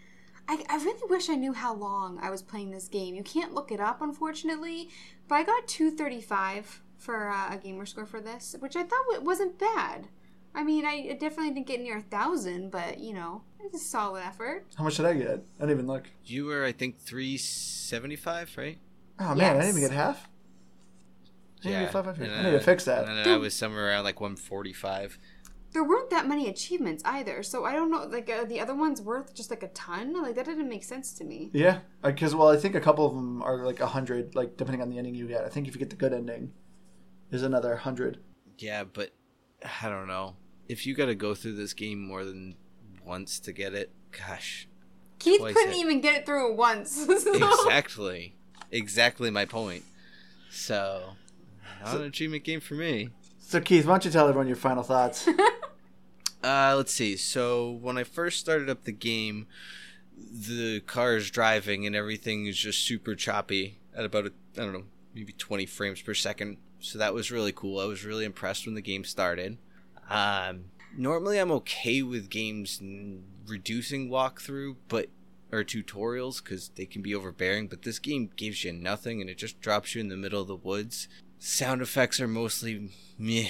I, 0.47 0.63
I 0.69 0.75
really 0.77 1.01
wish 1.09 1.29
I 1.29 1.35
knew 1.35 1.53
how 1.53 1.73
long 1.73 2.19
I 2.21 2.29
was 2.29 2.41
playing 2.41 2.71
this 2.71 2.87
game. 2.87 3.15
You 3.15 3.23
can't 3.23 3.53
look 3.53 3.71
it 3.71 3.79
up, 3.79 4.01
unfortunately, 4.01 4.89
but 5.27 5.35
I 5.35 5.43
got 5.43 5.67
235 5.67 6.81
for 6.97 7.29
uh, 7.29 7.53
a 7.53 7.57
gamer 7.57 7.85
score 7.85 8.05
for 8.05 8.21
this, 8.21 8.55
which 8.59 8.75
I 8.75 8.83
thought 8.83 9.23
wasn't 9.23 9.57
bad. 9.57 10.07
I 10.53 10.63
mean, 10.63 10.85
I 10.85 11.17
definitely 11.19 11.51
didn't 11.51 11.67
get 11.67 11.81
near 11.81 11.97
a 11.97 12.01
thousand, 12.01 12.71
but 12.71 12.99
you 12.99 13.13
know, 13.13 13.41
it's 13.61 13.75
a 13.75 13.85
solid 13.85 14.23
effort. 14.23 14.65
How 14.75 14.85
much 14.85 14.95
did 14.97 15.05
I 15.05 15.13
get? 15.13 15.27
I 15.27 15.61
didn't 15.61 15.71
even 15.71 15.87
look. 15.87 16.09
You 16.23 16.45
were, 16.45 16.63
I 16.63 16.71
think, 16.71 16.97
three 16.97 17.37
seventy-five, 17.37 18.55
right? 18.57 18.77
Oh 19.19 19.29
man, 19.29 19.37
yes. 19.37 19.49
I 19.49 19.53
didn't 19.53 19.77
even 19.77 19.81
get 19.89 19.91
half. 19.91 20.29
I 21.65 21.69
yeah, 21.69 21.89
I 21.89 22.43
need 22.43 22.51
to 22.51 22.59
fix 22.59 22.85
that. 22.85 23.07
And 23.09 23.29
I 23.29 23.37
was 23.37 23.53
somewhere 23.53 23.89
around 23.89 24.03
like 24.05 24.21
one 24.21 24.35
forty-five 24.35 25.17
there 25.75 25.83
weren't 25.83 26.09
that 26.09 26.25
many 26.25 26.47
achievements 26.47 27.03
either. 27.05 27.43
So 27.43 27.65
I 27.65 27.73
don't 27.73 27.91
know, 27.91 28.05
like 28.05 28.29
uh, 28.29 28.45
the 28.45 28.61
other 28.61 28.73
ones 28.73 29.01
worth 29.01 29.35
just 29.35 29.49
like 29.49 29.61
a 29.61 29.67
ton. 29.67 30.13
Like 30.13 30.35
that 30.35 30.45
didn't 30.45 30.69
make 30.69 30.85
sense 30.85 31.11
to 31.15 31.25
me. 31.25 31.51
Yeah, 31.53 31.79
because 32.01 32.33
well, 32.33 32.47
I 32.47 32.55
think 32.55 32.75
a 32.75 32.81
couple 32.81 33.05
of 33.05 33.13
them 33.13 33.43
are 33.43 33.65
like 33.65 33.81
a 33.81 33.87
hundred, 33.87 34.35
like 34.35 34.55
depending 34.55 34.81
on 34.81 34.89
the 34.89 34.97
ending 34.97 35.15
you 35.15 35.27
get. 35.27 35.43
I 35.43 35.49
think 35.49 35.67
if 35.67 35.75
you 35.75 35.79
get 35.79 35.89
the 35.89 35.97
good 35.97 36.13
ending, 36.13 36.53
is 37.29 37.43
another 37.43 37.75
hundred. 37.75 38.19
Yeah, 38.57 38.85
but 38.85 39.11
I 39.81 39.89
don't 39.89 40.07
know 40.07 40.37
if 40.69 40.87
you 40.87 40.95
got 40.95 41.07
to 41.07 41.15
go 41.15 41.35
through 41.35 41.55
this 41.55 41.73
game 41.73 41.99
more 41.99 42.23
than 42.23 42.55
once 43.05 43.37
to 43.41 43.51
get 43.51 43.73
it. 43.73 43.91
Gosh, 44.11 44.69
Keith 45.19 45.41
couldn't 45.41 45.73
it. 45.73 45.77
even 45.77 45.99
get 45.99 46.15
it 46.15 46.25
through 46.25 46.55
once. 46.55 46.91
so. 47.23 47.63
Exactly, 47.65 48.37
exactly 48.71 49.29
my 49.29 49.43
point. 49.43 49.83
So, 50.49 51.17
not 51.81 51.91
so, 51.91 51.97
an 51.97 52.05
achievement 52.05 52.45
game 52.45 52.61
for 52.61 52.75
me. 52.75 53.09
So 53.39 53.59
Keith, 53.59 53.85
why 53.85 53.91
don't 53.91 54.05
you 54.05 54.11
tell 54.11 54.29
everyone 54.29 54.47
your 54.47 54.55
final 54.55 54.81
thoughts? 54.81 55.27
Uh, 56.45 56.75
let's 56.77 56.93
see. 56.93 57.17
So 57.17 57.71
when 57.71 57.97
I 57.97 58.03
first 58.03 58.39
started 58.39 58.69
up 58.69 58.83
the 58.83 58.91
game, 58.91 59.47
the 60.15 60.79
car 60.81 61.15
is 61.15 61.31
driving 61.31 61.87
and 61.87 61.95
everything 61.95 62.45
is 62.45 62.55
just 62.55 62.85
super 62.85 63.15
choppy 63.15 63.79
at 63.95 64.05
about 64.05 64.27
I 64.27 64.29
don't 64.61 64.73
know 64.73 64.83
maybe 65.15 65.33
20 65.33 65.65
frames 65.65 66.03
per 66.03 66.13
second. 66.13 66.57
So 66.79 66.99
that 66.99 67.15
was 67.15 67.31
really 67.31 67.51
cool. 67.51 67.79
I 67.79 67.85
was 67.85 68.05
really 68.05 68.25
impressed 68.25 68.67
when 68.67 68.75
the 68.75 68.81
game 68.81 69.05
started. 69.05 69.57
Um, 70.07 70.65
normally 70.95 71.39
I'm 71.39 71.51
okay 71.51 72.03
with 72.03 72.29
games 72.29 72.79
reducing 73.47 74.09
walkthrough, 74.11 74.75
but 74.87 75.07
or 75.51 75.63
tutorials 75.63 76.43
because 76.43 76.69
they 76.75 76.85
can 76.85 77.01
be 77.01 77.15
overbearing. 77.15 77.67
But 77.67 77.81
this 77.81 77.97
game 77.97 78.29
gives 78.35 78.63
you 78.63 78.71
nothing 78.71 79.19
and 79.19 79.31
it 79.31 79.39
just 79.39 79.61
drops 79.61 79.95
you 79.95 80.01
in 80.01 80.09
the 80.09 80.17
middle 80.17 80.43
of 80.43 80.47
the 80.47 80.55
woods. 80.55 81.07
Sound 81.39 81.81
effects 81.81 82.21
are 82.21 82.27
mostly 82.27 82.91
meh. 83.17 83.49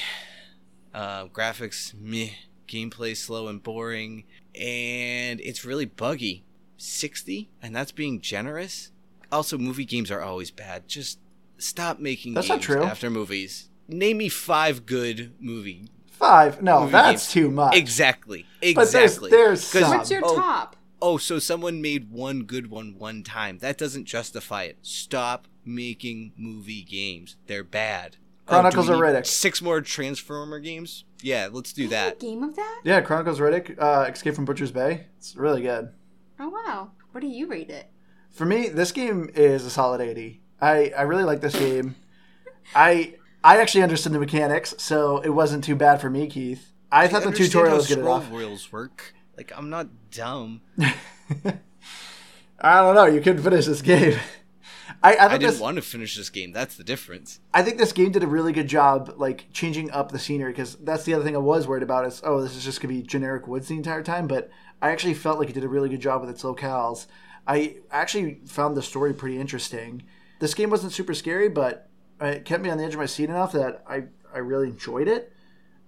Uh, 0.93 1.25
graphics 1.25 1.93
meh 1.93 2.29
gameplay 2.67 3.15
slow 3.15 3.47
and 3.47 3.61
boring, 3.61 4.25
and 4.53 5.39
it's 5.41 5.65
really 5.65 5.85
buggy. 5.85 6.45
60, 6.77 7.49
and 7.61 7.75
that's 7.75 7.91
being 7.91 8.21
generous. 8.21 8.91
Also, 9.31 9.57
movie 9.57 9.85
games 9.85 10.11
are 10.11 10.21
always 10.21 10.51
bad. 10.51 10.87
Just 10.87 11.19
stop 11.57 11.99
making 11.99 12.33
that's 12.33 12.47
games 12.47 12.69
after 12.69 13.09
movies. 13.09 13.69
Name 13.87 14.17
me 14.17 14.29
five 14.29 14.85
good 14.85 15.33
movie. 15.39 15.89
Five? 16.07 16.61
No, 16.61 16.81
movie 16.81 16.91
that's 16.91 17.25
games. 17.25 17.33
too 17.33 17.51
much. 17.51 17.75
Exactly. 17.75 18.45
Exactly. 18.61 19.29
But 19.29 19.35
there's, 19.35 19.71
there's 19.71 19.87
What's 19.89 20.11
your 20.11 20.21
oh, 20.23 20.35
top? 20.35 20.75
Oh, 21.01 21.17
so 21.17 21.39
someone 21.39 21.81
made 21.81 22.11
one 22.11 22.43
good 22.43 22.69
one 22.69 22.97
one 22.97 23.23
time. 23.23 23.59
That 23.59 23.77
doesn't 23.77 24.05
justify 24.05 24.63
it. 24.63 24.77
Stop 24.81 25.47
making 25.65 26.33
movie 26.37 26.83
games. 26.83 27.35
They're 27.47 27.63
bad. 27.63 28.17
Chronicles 28.45 28.89
oh, 28.89 28.93
of 28.93 28.99
Riddick. 28.99 29.25
Six 29.25 29.61
more 29.61 29.81
Transformer 29.81 30.59
games. 30.59 31.05
Yeah, 31.21 31.49
let's 31.51 31.73
do 31.73 31.87
that. 31.87 32.19
game 32.19 32.43
of 32.43 32.55
that? 32.55 32.81
Yeah, 32.83 33.01
Chronicles 33.01 33.39
of 33.39 33.45
Riddick, 33.45 33.81
uh, 33.81 34.09
Escape 34.09 34.35
from 34.35 34.45
Butcher's 34.45 34.71
Bay. 34.71 35.07
It's 35.17 35.35
really 35.35 35.63
good. 35.63 35.89
Oh 36.39 36.49
wow! 36.49 36.91
What 37.11 37.21
do 37.21 37.27
you 37.27 37.47
rate 37.47 37.69
it? 37.69 37.89
For 38.29 38.45
me, 38.45 38.67
this 38.67 38.91
game 38.91 39.29
is 39.33 39.65
a 39.65 39.69
solid 39.69 40.01
eighty. 40.01 40.41
I 40.61 40.91
I 40.95 41.03
really 41.03 41.23
like 41.23 41.41
this 41.41 41.57
game. 41.57 41.95
I 42.75 43.15
I 43.43 43.57
actually 43.57 43.83
understood 43.83 44.11
the 44.11 44.19
mechanics, 44.19 44.75
so 44.77 45.19
it 45.19 45.29
wasn't 45.29 45.63
too 45.63 45.75
bad 45.75 46.01
for 46.01 46.09
me, 46.09 46.27
Keith. 46.27 46.71
I, 46.91 47.05
I 47.05 47.07
thought 47.07 47.23
the 47.23 47.31
tutorial 47.31 47.77
was 47.77 47.87
good 47.87 47.99
enough. 47.99 48.29
Wheels 48.29 48.71
work. 48.71 49.13
Like 49.37 49.51
I'm 49.55 49.69
not 49.69 49.87
dumb. 50.11 50.61
I 52.59 52.81
don't 52.81 52.95
know. 52.95 53.05
You 53.05 53.21
couldn't 53.21 53.43
finish 53.43 53.65
this 53.65 53.81
game. 53.81 54.19
I, 55.05 55.13
I, 55.13 55.25
I 55.25 55.37
didn't 55.37 55.51
this, 55.51 55.59
want 55.59 55.75
to 55.75 55.83
finish 55.83 56.17
this 56.17 56.31
game. 56.31 56.51
That's 56.51 56.75
the 56.75 56.83
difference. 56.83 57.39
I 57.53 57.61
think 57.61 57.77
this 57.77 57.91
game 57.91 58.11
did 58.11 58.23
a 58.23 58.27
really 58.27 58.51
good 58.51 58.67
job, 58.67 59.13
like 59.17 59.45
changing 59.53 59.91
up 59.91 60.11
the 60.11 60.17
scenery. 60.17 60.51
Because 60.51 60.75
that's 60.77 61.03
the 61.03 61.13
other 61.13 61.23
thing 61.23 61.35
I 61.35 61.39
was 61.39 61.67
worried 61.67 61.83
about 61.83 62.07
is, 62.07 62.21
oh, 62.23 62.41
this 62.41 62.55
is 62.55 62.63
just 62.63 62.81
gonna 62.81 62.93
be 62.93 63.03
generic 63.03 63.47
woods 63.47 63.67
the 63.67 63.75
entire 63.75 64.01
time. 64.01 64.27
But 64.27 64.49
I 64.81 64.89
actually 64.89 65.13
felt 65.13 65.37
like 65.37 65.49
it 65.49 65.53
did 65.53 65.63
a 65.63 65.67
really 65.67 65.89
good 65.89 66.01
job 66.01 66.21
with 66.21 66.31
its 66.31 66.41
locales. 66.41 67.05
I 67.47 67.77
actually 67.91 68.39
found 68.47 68.75
the 68.75 68.81
story 68.81 69.13
pretty 69.13 69.39
interesting. 69.39 70.01
This 70.39 70.55
game 70.55 70.71
wasn't 70.71 70.91
super 70.91 71.13
scary, 71.13 71.49
but 71.49 71.87
it 72.19 72.43
kept 72.43 72.63
me 72.63 72.71
on 72.71 72.79
the 72.79 72.83
edge 72.83 72.93
of 72.93 72.99
my 72.99 73.05
seat 73.05 73.29
enough 73.29 73.51
that 73.51 73.83
I 73.87 74.05
I 74.33 74.39
really 74.39 74.69
enjoyed 74.69 75.07
it. 75.07 75.31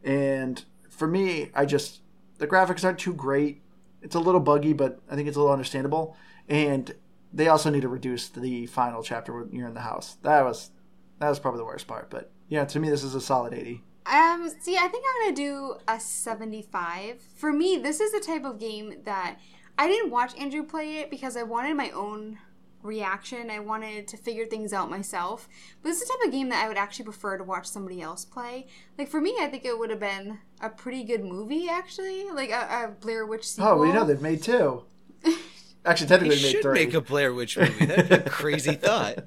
And 0.04 0.64
for 0.90 1.08
me, 1.08 1.50
I 1.56 1.66
just 1.66 2.02
the 2.38 2.46
graphics 2.46 2.84
aren't 2.84 3.00
too 3.00 3.16
great. 3.16 3.64
It's 4.04 4.14
a 4.14 4.20
little 4.20 4.42
buggy, 4.42 4.74
but 4.74 5.02
I 5.10 5.16
think 5.16 5.28
it's 5.28 5.38
a 5.38 5.40
little 5.40 5.54
understandable. 5.54 6.16
And 6.48 6.94
they 7.34 7.48
also 7.48 7.70
need 7.70 7.82
to 7.82 7.90
reduce 7.90 8.30
the 8.30 8.66
final 8.68 9.04
chapter 9.04 9.34
when 9.34 9.52
you're 9.52 9.68
in 9.68 9.74
the 9.74 9.82
house. 9.82 10.18
That 10.24 10.44
was 10.44 10.72
that 11.20 11.30
was 11.30 11.40
probably 11.40 11.60
the 11.60 11.66
worst 11.66 11.88
part. 11.88 12.10
But 12.10 12.32
yeah, 12.48 12.66
to 12.66 12.80
me, 12.80 12.90
this 12.90 13.04
is 13.04 13.16
a 13.16 13.22
solid 13.22 13.54
eighty. 13.54 13.84
Um, 14.06 14.50
see, 14.62 14.78
I 14.78 14.88
think 14.88 15.04
I'm 15.06 15.26
gonna 15.26 15.36
do 15.36 15.76
a 15.88 16.00
seventy-five. 16.00 17.22
For 17.36 17.52
me, 17.52 17.78
this 17.78 18.00
is 18.00 18.12
the 18.12 18.20
type 18.20 18.46
of 18.46 18.60
game 18.60 18.96
that 19.04 19.38
I 19.78 19.88
didn't 19.88 20.12
watch 20.12 20.38
Andrew 20.38 20.64
play 20.64 20.98
it 20.98 21.12
because 21.12 21.36
I 21.36 21.44
wanted 21.44 21.76
my 21.76 21.92
own 21.92 22.40
reaction. 22.84 23.50
I 23.50 23.60
wanted 23.60 24.08
to 24.08 24.18
figure 24.18 24.46
things 24.46 24.72
out 24.74 24.90
myself. 24.90 25.50
But 25.82 25.90
this 25.90 26.02
is 26.02 26.08
the 26.08 26.14
type 26.14 26.28
of 26.28 26.32
game 26.32 26.50
that 26.50 26.64
I 26.64 26.68
would 26.68 26.78
actually 26.78 27.06
prefer 27.06 27.38
to 27.38 27.44
watch 27.44 27.68
somebody 27.68 28.02
else 28.02 28.24
play. 28.24 28.68
Like 28.98 29.10
for 29.10 29.20
me, 29.20 29.36
I 29.40 29.48
think 29.48 29.66
it 29.66 29.78
would 29.78 29.90
have 29.90 30.00
been 30.00 30.40
a 30.62 30.70
pretty 30.70 31.04
good 31.04 31.24
movie, 31.24 31.68
actually, 31.70 32.26
like 32.32 32.50
a, 32.50 32.86
a 32.86 32.92
Blair 33.00 33.26
Witch 33.26 33.48
sequel. 33.48 33.72
Oh, 33.72 33.78
we 33.78 33.92
know 33.92 34.06
they've 34.06 34.22
made 34.22 34.42
two. 34.42 34.84
Actually, 35.88 36.08
technically, 36.08 36.36
they 36.36 36.52
should 36.52 36.62
three. 36.62 36.86
make 36.86 36.94
a 36.94 37.02
Blair 37.02 37.34
Witch 37.34 37.58
movie. 37.58 37.86
That'd 37.86 38.10
be 38.10 38.16
a 38.16 38.22
crazy 38.30 38.74
thought. 38.74 39.20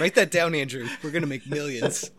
Write 0.00 0.14
that 0.14 0.30
down, 0.30 0.54
Andrew. 0.54 0.88
We're 1.02 1.10
gonna 1.10 1.26
make 1.26 1.46
millions. 1.46 2.10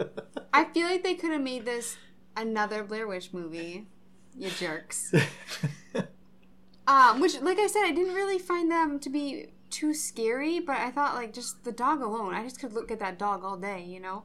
I 0.54 0.66
feel 0.66 0.88
like 0.88 1.04
they 1.04 1.16
could 1.16 1.32
have 1.32 1.42
made 1.42 1.66
this 1.66 1.98
another 2.36 2.84
Blair 2.84 3.08
Witch 3.08 3.32
movie. 3.32 3.88
You 4.36 4.50
jerks. 4.50 5.14
um, 6.88 7.22
which, 7.22 7.40
like 7.42 7.58
I 7.58 7.68
said, 7.68 7.86
I 7.86 7.92
didn't 7.92 8.16
really 8.16 8.38
find 8.38 8.70
them 8.70 9.00
to 9.00 9.10
be 9.10 9.48
too 9.70 9.94
scary, 9.94 10.60
but 10.60 10.78
I 10.78 10.92
thought 10.92 11.16
like 11.16 11.34
just 11.34 11.64
the 11.64 11.72
dog 11.72 12.02
alone, 12.02 12.34
I 12.34 12.44
just 12.44 12.60
could 12.60 12.74
look 12.74 12.92
at 12.92 13.00
that 13.00 13.18
dog 13.18 13.44
all 13.44 13.58
day, 13.58 13.84
you 13.84 14.00
know. 14.00 14.24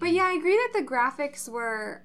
But 0.00 0.12
yeah, 0.12 0.24
I 0.24 0.32
agree 0.32 0.56
that 0.56 0.72
the 0.74 0.84
graphics 0.84 1.48
were 1.48 2.02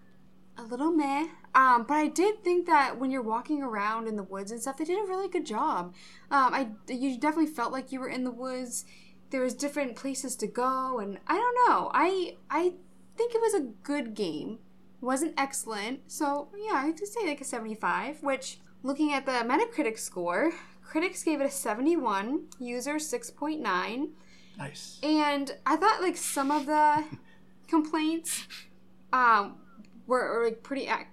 a 0.57 0.63
little 0.63 0.91
meh. 0.91 1.27
Um, 1.55 1.85
but 1.87 1.95
I 1.95 2.07
did 2.07 2.43
think 2.43 2.65
that 2.67 2.99
when 2.99 3.11
you're 3.11 3.21
walking 3.21 3.63
around 3.63 4.07
in 4.07 4.15
the 4.15 4.23
woods 4.23 4.51
and 4.51 4.61
stuff, 4.61 4.77
they 4.77 4.85
did 4.85 4.99
a 4.99 5.07
really 5.07 5.27
good 5.27 5.45
job. 5.45 5.93
Um, 6.31 6.53
I 6.53 6.69
you 6.87 7.17
definitely 7.19 7.51
felt 7.51 7.71
like 7.71 7.91
you 7.91 7.99
were 7.99 8.09
in 8.09 8.23
the 8.23 8.31
woods. 8.31 8.85
There 9.29 9.41
was 9.41 9.53
different 9.53 9.95
places 9.95 10.35
to 10.37 10.47
go, 10.47 10.99
and 10.99 11.19
I 11.27 11.35
don't 11.35 11.69
know. 11.69 11.91
I 11.93 12.37
I 12.49 12.73
think 13.17 13.33
it 13.33 13.41
was 13.41 13.53
a 13.53 13.71
good 13.83 14.13
game. 14.13 14.59
It 15.01 15.05
wasn't 15.05 15.33
excellent, 15.37 16.11
so 16.11 16.49
yeah, 16.57 16.75
I 16.75 16.85
would 16.85 16.99
say 16.99 17.25
like 17.25 17.41
a 17.41 17.45
75. 17.45 18.23
Which, 18.23 18.59
looking 18.83 19.13
at 19.13 19.25
the 19.25 19.31
Metacritic 19.31 19.97
score, 19.97 20.53
Critics 20.87 21.21
gave 21.21 21.41
it 21.41 21.45
a 21.45 21.51
71, 21.51 22.45
users 22.59 23.11
6.9. 23.11 24.09
Nice. 24.57 24.99
And 25.03 25.51
I 25.65 25.75
thought 25.75 26.01
like 26.01 26.15
some 26.15 26.49
of 26.49 26.65
the 26.65 27.03
complaints 27.67 28.47
um, 29.11 29.57
were, 30.07 30.39
were 30.39 30.45
like 30.45 30.63
pretty 30.63 30.87
ac- 30.87 31.07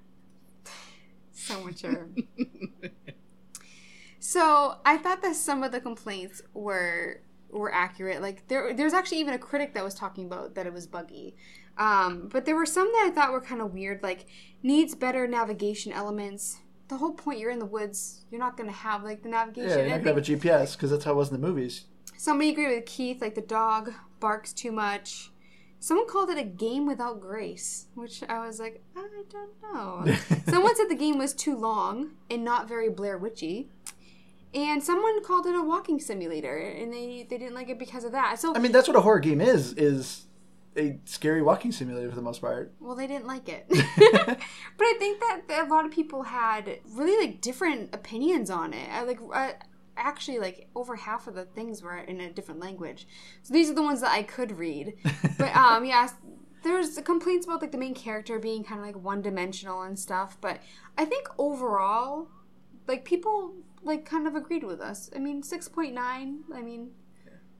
so 1.32 1.62
mature. 1.62 2.09
so 4.18 4.76
I 4.84 4.97
thought 4.97 5.22
that 5.22 5.36
some 5.36 5.62
of 5.62 5.72
the 5.72 5.80
complaints 5.80 6.42
were 6.55 7.20
were 7.51 7.72
accurate. 7.72 8.22
Like 8.22 8.49
there 8.49 8.72
there's 8.74 8.95
actually 8.95 9.18
even 9.20 9.34
a 9.34 9.38
critic 9.38 9.74
that 9.74 9.84
was 9.84 9.95
talking 9.95 10.26
about 10.26 10.55
that 10.55 10.66
it 10.66 10.72
was 10.72 10.86
buggy. 10.86 11.36
Um, 11.76 12.28
but 12.32 12.45
there 12.45 12.55
were 12.55 12.66
some 12.66 12.86
that 12.92 13.09
I 13.11 13.14
thought 13.14 13.32
were 13.32 13.40
kind 13.40 13.61
of 13.61 13.74
weird, 13.74 14.03
like 14.03 14.26
needs 14.62 14.95
better 14.95 15.26
navigation 15.26 15.92
elements. 15.92 16.59
The 16.88 16.97
whole 16.99 17.12
point 17.12 17.38
you're 17.40 17.51
in 17.51 17.59
the 17.59 17.66
woods, 17.66 18.24
you're 18.30 18.38
not 18.40 18.57
gonna 18.57 18.72
have 18.72 19.03
like 19.03 19.22
the 19.22 19.28
navigation. 19.28 19.70
Yeah, 19.70 19.76
you're 19.78 19.88
not 19.88 20.05
gonna 20.05 20.14
have 20.14 20.18
a 20.18 20.20
GPS 20.20 20.72
because 20.76 20.90
that's 20.90 21.05
how 21.05 21.12
it 21.12 21.16
was 21.16 21.30
in 21.32 21.40
the 21.40 21.47
movies. 21.47 21.84
somebody 22.16 22.51
agreed 22.51 22.74
with 22.74 22.86
Keith, 22.86 23.20
like 23.20 23.34
the 23.34 23.40
dog 23.40 23.92
barks 24.20 24.53
too 24.53 24.70
much. 24.72 25.30
Someone 25.85 26.07
called 26.07 26.30
it 26.30 26.39
a 26.39 26.45
game 26.45 26.87
without 26.87 27.20
grace, 27.20 27.89
which 27.95 28.22
I 28.26 28.47
was 28.47 28.59
like, 28.59 28.82
I 28.97 29.07
don't 29.28 29.51
know. 29.62 30.16
someone 30.49 30.74
said 30.74 30.89
the 30.89 30.95
game 30.95 31.18
was 31.18 31.35
too 31.35 31.55
long 31.55 32.12
and 32.30 32.43
not 32.43 32.66
very 32.66 32.89
Blair 32.89 33.18
Witchy. 33.18 33.68
And 34.55 34.82
someone 34.82 35.22
called 35.22 35.45
it 35.45 35.55
a 35.55 35.61
walking 35.61 36.01
simulator, 36.01 36.57
and 36.57 36.91
they, 36.91 37.26
they 37.28 37.37
didn't 37.37 37.55
like 37.55 37.68
it 37.68 37.78
because 37.78 38.05
of 38.05 38.12
that. 38.12 38.41
So, 38.41 38.57
I 38.57 38.61
mean, 38.61 38.72
that's 38.72 38.89
what 38.89 38.97
a 38.97 39.03
horror 39.03 39.18
game 39.18 39.43
is: 39.43 39.74
is 39.74 40.24
a 40.74 40.99
scary 41.05 41.43
walking 41.43 41.70
simulator 41.70 42.09
for 42.09 42.16
the 42.16 42.22
most 42.22 42.41
part. 42.41 42.72
well, 42.80 42.97
they 42.97 43.07
didn't 43.07 43.26
like 43.26 43.51
it. 43.51 43.66
but 43.68 44.39
I 44.85 44.97
think 44.99 45.20
that 45.20 45.66
a 45.66 45.68
lot 45.68 45.85
of 45.85 45.91
people 45.91 46.22
had 46.22 46.78
really 46.93 47.26
like 47.26 47.43
different 47.43 47.95
opinions 47.95 48.49
on 48.49 48.72
it. 48.72 48.89
I 48.91 49.03
like 49.03 49.18
uh, 49.35 49.53
actually 49.97 50.38
like 50.38 50.68
over 50.74 50.97
half 50.97 51.26
of 51.26 51.34
the 51.34 51.45
things 51.45 51.82
were 51.82 51.97
in 51.97 52.20
a 52.20 52.30
different 52.30 52.61
language. 52.61 53.07
So 53.42 53.53
these 53.53 53.70
are 53.70 53.74
the 53.74 53.82
ones 53.82 54.01
that 54.01 54.11
I 54.11 54.22
could 54.22 54.59
read. 54.59 54.95
But 55.38 55.55
um, 55.57 55.84
yeah, 55.84 56.09
there's 56.62 56.99
complaints 57.01 57.47
about 57.47 57.61
like 57.61 57.72
the 57.72 57.78
main 57.78 57.95
character 57.95 58.38
being 58.38 58.64
kind 58.64 58.80
of 58.80 58.86
like 58.86 58.97
one 58.97 59.20
dimensional 59.20 59.82
and 59.82 59.99
stuff. 59.99 60.38
But 60.40 60.61
I 60.97 61.05
think 61.05 61.28
overall, 61.38 62.28
like 62.86 63.05
people 63.05 63.55
like 63.82 64.05
kind 64.05 64.26
of 64.26 64.34
agreed 64.34 64.64
with 64.64 64.80
us. 64.80 65.11
I 65.14 65.18
mean, 65.18 65.42
six 65.42 65.68
point 65.68 65.95
nine. 65.95 66.45
I 66.55 66.62
mean, 66.62 66.90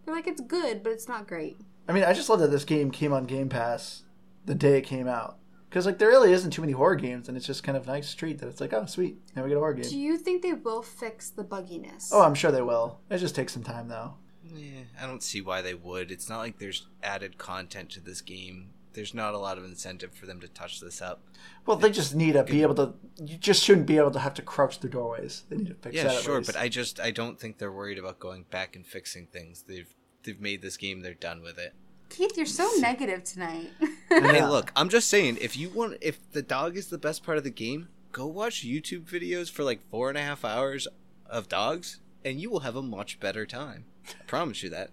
they're 0.05 0.15
like 0.15 0.27
it's 0.27 0.41
good, 0.41 0.83
but 0.83 0.93
it's 0.93 1.09
not 1.09 1.27
great. 1.27 1.57
I 1.89 1.93
mean, 1.93 2.05
I 2.05 2.13
just 2.13 2.29
love 2.29 2.41
that 2.41 2.51
this 2.51 2.65
game 2.65 2.91
came 2.91 3.13
on 3.13 3.25
Game 3.25 3.49
Pass 3.49 4.05
the 4.47 4.55
day 4.55 4.79
it 4.79 4.83
came 4.83 5.09
out. 5.09 5.39
Because 5.75 5.87
like 5.87 5.99
there 5.99 6.07
really 6.07 6.33
isn't 6.33 6.53
too 6.53 6.61
many 6.63 6.73
horror 6.73 6.95
games, 6.95 7.27
and 7.27 7.37
it's 7.37 7.49
just 7.49 7.65
kind 7.65 7.77
of 7.77 7.85
nice 7.85 8.15
treat 8.15 8.39
that 8.39 8.47
it's 8.47 8.61
like, 8.61 8.73
oh 8.73 8.87
sweet, 8.87 9.19
now 9.35 9.43
we 9.43 9.49
get 9.49 9.57
a 9.57 9.59
horror 9.59 9.75
game. 9.75 9.83
Do 9.83 9.99
you 9.99 10.17
think 10.17 10.41
they 10.41 10.53
will 10.53 10.83
fix 10.83 11.31
the 11.31 11.43
bugginess? 11.43 12.11
Oh, 12.13 12.23
I'm 12.23 12.37
sure 12.37 12.53
they 12.53 12.63
will. 12.63 13.01
It 13.11 13.19
just 13.19 13.35
takes 13.35 13.53
some 13.55 13.65
time 13.65 13.89
though. 13.89 14.15
Yeah, 14.45 14.83
I 15.03 15.05
don't 15.09 15.21
see 15.21 15.41
why 15.41 15.63
they 15.63 15.75
would. 15.75 16.13
It's 16.13 16.29
not 16.29 16.39
like 16.39 16.61
there's 16.61 16.87
added 17.03 17.39
content 17.39 17.91
to 17.91 18.01
this 18.01 18.21
game. 18.21 18.71
There's 18.93 19.15
not 19.15 19.35
a 19.35 19.39
lot 19.39 19.59
of 19.59 19.65
incentive 19.65 20.15
for 20.15 20.27
them 20.27 20.39
to 20.43 20.47
touch 20.47 20.79
this 20.79 21.03
up. 21.03 21.23
Well, 21.67 21.77
they 21.77 21.91
just 21.91 22.15
need 22.15 22.35
to 22.35 22.45
be 22.45 22.63
able 22.63 22.77
to. 22.77 22.95
You 23.21 23.37
just 23.37 23.65
shouldn't 23.65 23.89
be 23.89 23.97
able 23.97 24.13
to 24.13 24.21
have 24.21 24.35
to 24.35 24.43
crouch 24.43 24.79
through 24.79 24.91
doorways. 24.91 25.43
They 25.49 25.57
need 25.57 25.67
to 25.71 25.75
fix 25.75 25.97
Yeah, 25.97 26.05
that. 26.05 26.19
at 26.19 26.23
sure, 26.23 26.41
but 26.41 26.55
I 26.55 26.69
just 26.69 27.01
I 27.01 27.11
don't 27.11 27.41
think 27.41 27.59
they're 27.59 27.73
worried 27.73 27.99
about 27.99 28.21
going 28.21 28.45
back 28.49 28.77
and 28.77 28.87
fixing 28.87 29.27
things. 29.27 29.65
They've 29.67 29.93
they've 30.23 30.41
made 30.41 30.63
this 30.63 30.77
game. 30.77 31.01
They're 31.01 31.15
done 31.15 31.43
with 31.43 31.59
it. 31.59 31.75
Keith, 32.11 32.37
you're 32.37 32.47
so 32.47 32.71
negative 32.79 33.25
tonight. 33.25 33.71
Hey, 34.35 34.47
look, 34.47 34.73
I'm 34.77 34.89
just 34.89 35.09
saying, 35.09 35.39
if 35.41 35.57
you 35.57 35.71
want, 35.71 35.97
if 36.01 36.31
the 36.33 36.43
dog 36.43 36.77
is 36.77 36.89
the 36.89 36.99
best 36.99 37.25
part 37.25 37.39
of 37.39 37.45
the 37.45 37.51
game, 37.51 37.89
go 38.13 38.27
watch 38.27 38.65
YouTube 38.65 39.05
videos 39.05 39.51
for 39.51 39.65
like 39.65 39.81
four 39.91 40.09
and 40.09 40.19
a 40.19 40.23
half 40.23 40.45
hours 40.45 40.87
of 41.27 41.49
dogs, 41.49 42.01
and 42.25 42.41
you 42.41 42.51
will 42.51 42.61
have 42.61 42.77
a 42.77 42.83
much 42.83 43.19
better 43.19 43.45
time. 43.47 43.87
I 44.09 44.25
promise 44.27 44.63
you 44.63 44.71
that. 44.71 44.91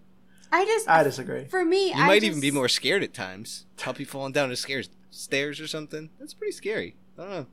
I 0.51 0.65
just, 0.65 0.89
I 0.89 1.03
disagree. 1.03 1.45
for 1.45 1.63
me, 1.63 1.87
You 1.89 1.93
I 1.95 2.07
might 2.07 2.21
just, 2.21 2.25
even 2.31 2.41
be 2.41 2.51
more 2.51 2.67
scared 2.67 3.03
at 3.03 3.13
times. 3.13 3.65
Puppy 3.77 4.03
falling 4.03 4.33
down 4.33 4.49
the 4.49 4.55
stairs, 4.55 4.89
stairs 5.09 5.59
or 5.59 5.67
something. 5.67 6.09
That's 6.19 6.33
pretty 6.33 6.51
scary. 6.53 6.95
I 7.17 7.21
don't 7.21 7.31
know. 7.31 7.45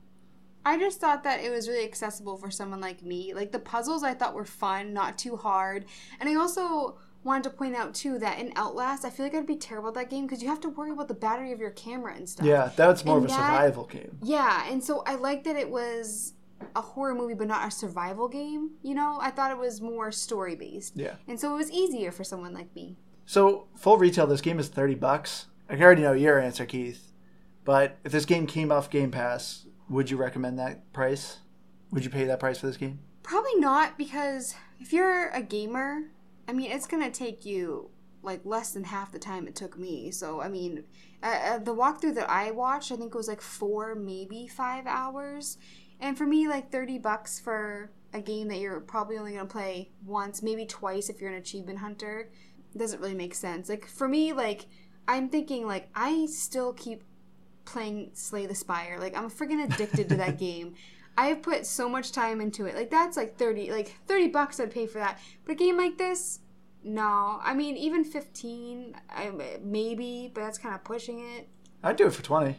I 0.65 0.77
just 0.77 0.99
thought 0.99 1.23
that 1.23 1.41
it 1.41 1.49
was 1.49 1.69
really 1.69 1.85
accessible 1.85 2.35
for 2.37 2.51
someone 2.51 2.81
like 2.81 3.01
me. 3.01 3.33
Like 3.33 3.51
the 3.51 3.59
puzzles, 3.59 4.03
I 4.03 4.13
thought 4.13 4.35
were 4.35 4.45
fun, 4.45 4.93
not 4.93 5.17
too 5.17 5.37
hard, 5.37 5.85
and 6.19 6.27
I 6.27 6.35
also 6.35 6.97
wanted 7.23 7.43
to 7.43 7.49
point 7.51 7.75
out 7.75 7.93
too 7.93 8.17
that 8.19 8.39
in 8.39 8.51
Outlast, 8.55 9.03
I 9.05 9.09
feel 9.09 9.25
like 9.25 9.35
I'd 9.35 9.45
be 9.45 9.55
terrible 9.57 9.89
at 9.89 9.95
that 9.95 10.09
game 10.09 10.25
because 10.25 10.41
you 10.41 10.47
have 10.49 10.61
to 10.61 10.69
worry 10.69 10.91
about 10.91 11.07
the 11.07 11.13
battery 11.13 11.51
of 11.51 11.59
your 11.59 11.71
camera 11.71 12.15
and 12.15 12.27
stuff. 12.29 12.45
Yeah, 12.45 12.71
that's 12.75 13.03
more 13.05 13.17
And 13.17 13.25
of 13.25 13.31
a 13.31 13.33
that- 13.35 13.45
survival 13.51 13.85
game. 13.85 14.17
Yeah, 14.23 14.69
and 14.71 14.83
so 14.83 15.03
I 15.05 15.15
like 15.15 15.43
that 15.43 15.55
it 15.55 15.69
was 15.69 16.33
a 16.75 16.81
horror 16.81 17.15
movie 17.15 17.33
but 17.33 17.47
not 17.47 17.67
a 17.67 17.71
survival 17.71 18.27
game. 18.27 18.71
You 18.83 18.95
know, 18.95 19.17
I 19.21 19.31
thought 19.31 19.51
it 19.51 19.57
was 19.57 19.81
more 19.81 20.11
story 20.11 20.55
based. 20.55 20.95
Yeah. 20.95 21.15
And 21.27 21.39
so 21.39 21.53
it 21.53 21.57
was 21.57 21.71
easier 21.71 22.11
for 22.11 22.23
someone 22.23 22.53
like 22.53 22.73
me. 22.75 22.97
So 23.25 23.67
full 23.77 23.97
retail, 23.97 24.27
this 24.27 24.41
game 24.41 24.59
is 24.59 24.67
thirty 24.69 24.95
bucks. 24.95 25.45
I 25.69 25.79
already 25.79 26.01
know 26.01 26.13
your 26.13 26.39
answer, 26.39 26.65
Keith. 26.65 27.11
But 27.63 27.97
if 28.03 28.11
this 28.11 28.25
game 28.25 28.47
came 28.47 28.71
off 28.71 28.89
Game 28.89 29.11
Pass, 29.11 29.67
would 29.89 30.09
you 30.09 30.17
recommend 30.17 30.57
that 30.57 30.91
price? 30.93 31.37
Would 31.91 32.03
you 32.03 32.09
pay 32.09 32.25
that 32.25 32.39
price 32.39 32.57
for 32.59 32.67
this 32.67 32.77
game? 32.77 32.99
Probably 33.21 33.55
not 33.57 33.97
because 33.97 34.55
if 34.79 34.91
you're 34.91 35.29
a 35.29 35.41
gamer, 35.43 36.05
I 36.49 36.51
mean, 36.51 36.71
it's 36.71 36.87
gonna 36.87 37.11
take 37.11 37.45
you 37.45 37.91
like 38.23 38.41
less 38.43 38.71
than 38.71 38.83
half 38.83 39.11
the 39.11 39.19
time 39.19 39.47
it 39.47 39.55
took 39.55 39.77
me. 39.77 40.09
So 40.09 40.41
I 40.41 40.49
mean, 40.49 40.83
uh, 41.21 41.39
uh, 41.43 41.57
the 41.59 41.75
walkthrough 41.75 42.15
that 42.15 42.27
I 42.27 42.49
watched, 42.49 42.91
I 42.91 42.95
think 42.95 43.13
it 43.13 43.17
was 43.17 43.27
like 43.27 43.39
four, 43.39 43.93
maybe 43.93 44.47
five 44.47 44.87
hours, 44.87 45.59
and 45.99 46.17
for 46.17 46.25
me, 46.25 46.47
like 46.47 46.71
thirty 46.71 46.97
bucks 46.97 47.39
for 47.39 47.91
a 48.15 48.19
game 48.19 48.47
that 48.47 48.57
you're 48.57 48.79
probably 48.79 49.19
only 49.19 49.33
gonna 49.33 49.45
play 49.45 49.91
once, 50.03 50.41
maybe 50.41 50.65
twice 50.65 51.07
if 51.07 51.21
you're 51.21 51.29
an 51.29 51.37
achievement 51.37 51.77
hunter, 51.77 52.31
doesn't 52.75 52.99
really 52.99 53.13
make 53.13 53.35
sense. 53.35 53.69
Like 53.69 53.85
for 53.85 54.07
me, 54.07 54.33
like 54.33 54.65
I'm 55.07 55.29
thinking 55.29 55.67
like 55.67 55.89
I 55.93 56.25
still 56.25 56.73
keep 56.73 57.03
playing 57.65 58.09
Slay 58.13 58.47
the 58.47 58.55
Spire. 58.55 58.97
Like 58.99 59.15
I'm 59.15 59.29
freaking 59.29 59.63
addicted 59.63 60.09
to 60.09 60.15
that 60.15 60.39
game. 60.39 60.73
I've 61.21 61.41
put 61.41 61.65
so 61.65 61.89
much 61.89 62.11
time 62.11 62.39
into 62.41 62.65
it. 62.65 62.75
Like 62.75 62.89
that's 62.89 63.17
like 63.17 63.37
30 63.37 63.71
like 63.71 63.95
30 64.07 64.27
bucks 64.29 64.59
I'd 64.59 64.71
pay 64.71 64.87
for 64.87 64.99
that. 64.99 65.19
But 65.45 65.53
a 65.53 65.55
game 65.55 65.77
like 65.77 65.97
this, 65.97 66.39
no. 66.83 67.39
I 67.43 67.53
mean 67.53 67.75
even 67.77 68.03
15 68.03 68.95
I, 69.09 69.31
maybe, 69.61 70.31
but 70.33 70.41
that's 70.41 70.57
kind 70.57 70.73
of 70.75 70.83
pushing 70.83 71.19
it. 71.19 71.49
I'd 71.83 71.95
do 71.97 72.07
it 72.07 72.13
for 72.13 72.23
twenty. 72.23 72.57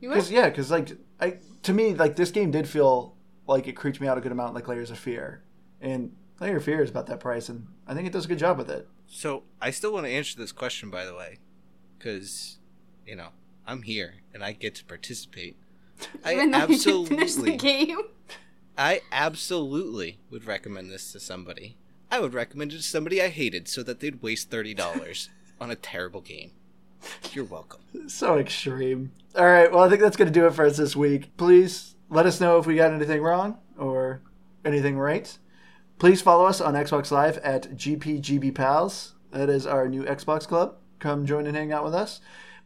You 0.00 0.08
Because 0.10 0.28
would? 0.28 0.34
yeah, 0.36 0.48
because 0.48 0.70
like 0.70 0.90
I 1.20 1.38
to 1.62 1.72
me 1.72 1.94
like 1.94 2.16
this 2.16 2.30
game 2.30 2.50
did 2.50 2.68
feel 2.68 3.14
like 3.46 3.66
it 3.66 3.72
creeped 3.72 4.00
me 4.00 4.06
out 4.08 4.16
a 4.18 4.20
good 4.20 4.32
amount, 4.32 4.54
like 4.54 4.68
Layers 4.68 4.90
of 4.90 4.98
Fear, 4.98 5.42
and 5.80 6.12
Layer 6.40 6.58
of 6.58 6.64
Fear 6.64 6.82
is 6.82 6.90
about 6.90 7.06
that 7.06 7.18
price, 7.20 7.48
and 7.48 7.66
I 7.86 7.94
think 7.94 8.06
it 8.06 8.12
does 8.12 8.26
a 8.26 8.28
good 8.28 8.38
job 8.38 8.58
with 8.58 8.70
it. 8.70 8.86
So 9.06 9.44
I 9.60 9.70
still 9.70 9.92
want 9.92 10.04
to 10.06 10.12
answer 10.12 10.38
this 10.38 10.52
question, 10.52 10.90
by 10.90 11.04
the 11.06 11.14
way, 11.14 11.38
because 11.98 12.58
you 13.06 13.16
know 13.16 13.28
I'm 13.66 13.82
here 13.82 14.16
and 14.34 14.44
I 14.44 14.52
get 14.52 14.74
to 14.76 14.84
participate. 14.84 15.56
I 16.24 16.34
Even 16.34 16.50
though 16.50 16.66
you 16.66 16.78
didn't 16.78 17.08
the 17.08 17.18
absolutely, 17.20 17.56
game. 17.56 17.98
I 18.76 19.00
absolutely 19.10 20.18
would 20.30 20.44
recommend 20.44 20.90
this 20.90 21.12
to 21.12 21.20
somebody. 21.20 21.76
I 22.10 22.20
would 22.20 22.34
recommend 22.34 22.72
it 22.72 22.76
to 22.76 22.82
somebody 22.82 23.20
I 23.20 23.28
hated, 23.28 23.68
so 23.68 23.82
that 23.82 24.00
they'd 24.00 24.22
waste 24.22 24.50
thirty 24.50 24.74
dollars 24.74 25.28
on 25.60 25.70
a 25.70 25.76
terrible 25.76 26.20
game. 26.20 26.52
You're 27.32 27.44
welcome. 27.44 27.80
So 28.08 28.38
extreme. 28.38 29.12
All 29.36 29.46
right, 29.46 29.70
well 29.70 29.82
I 29.82 29.88
think 29.88 30.00
that's 30.00 30.16
gonna 30.16 30.30
do 30.30 30.46
it 30.46 30.54
for 30.54 30.64
us 30.64 30.76
this 30.76 30.96
week. 30.96 31.36
Please 31.36 31.94
let 32.08 32.26
us 32.26 32.40
know 32.40 32.58
if 32.58 32.66
we 32.66 32.76
got 32.76 32.92
anything 32.92 33.22
wrong 33.22 33.58
or 33.76 34.22
anything 34.64 34.98
right. 34.98 35.36
Please 35.98 36.22
follow 36.22 36.46
us 36.46 36.60
on 36.60 36.74
Xbox 36.74 37.10
Live 37.10 37.38
at 37.38 37.76
GPGBPals. 37.76 39.12
That 39.32 39.48
is 39.50 39.66
our 39.66 39.88
new 39.88 40.04
Xbox 40.04 40.46
club. 40.46 40.76
Come 41.00 41.26
join 41.26 41.46
and 41.46 41.56
hang 41.56 41.72
out 41.72 41.84
with 41.84 41.94
us. 41.94 42.20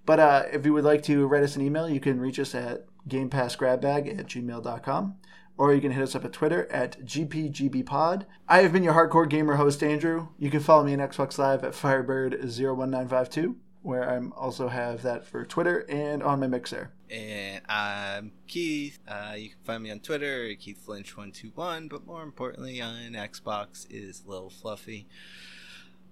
But 0.05 0.21
uh, 0.21 0.43
if 0.53 0.67
you 0.67 0.73
would 0.73 0.85
like 0.85 1.03
to 1.05 1.27
write 1.27 1.43
us 1.43 1.57
an 1.57 1.63
email, 1.63 1.89
you 1.89 2.01
can 2.01 2.21
reach 2.21 2.39
us 2.39 2.55
at 2.55 2.87
GamePassGrabBag 3.09 4.19
at 4.19 4.27
gmail.com 4.27 5.17
or 5.59 5.75
you 5.75 5.81
can 5.81 5.93
hit 5.93 6.03
us 6.03 6.15
up 6.15 6.25
at 6.25 6.33
Twitter 6.33 6.67
at 6.73 7.05
GPGBPod. 7.05 8.25
I 8.49 8.63
have 8.63 8.73
been 8.73 8.83
your 8.83 8.95
hardcore 8.95 9.29
gamer 9.29 9.55
host, 9.57 9.83
Andrew. 9.83 10.29
You 10.39 10.51
can 10.51 10.61
follow 10.61 10.85
me 10.85 10.95
on 10.95 10.99
Xbox 10.99 11.39
Live 11.39 11.63
at 11.63 11.73
Firebird01952, 11.73 13.57
where 13.83 14.09
I 14.09 14.21
also 14.37 14.69
have 14.69 15.03
that 15.03 15.27
for 15.27 15.45
Twitter 15.45 15.85
and 15.89 16.23
on 16.23 16.41
my 16.41 16.47
Mixer. 16.47 16.93
And 17.11 17.63
I'm 17.69 18.33
Keith. 18.49 18.99
Uh, 19.07 19.35
you 19.37 19.51
can 19.51 19.59
find 19.65 19.83
me 19.83 19.91
on 19.91 20.01
Twitter, 20.01 20.49
KeithFlinch121, 20.49 21.91
but 21.91 22.07
more 22.07 22.23
importantly 22.23 22.81
on 22.81 23.13
Xbox 23.13 23.87
is 23.91 24.23
Lil 24.27 24.49
Fluffy. 24.49 25.07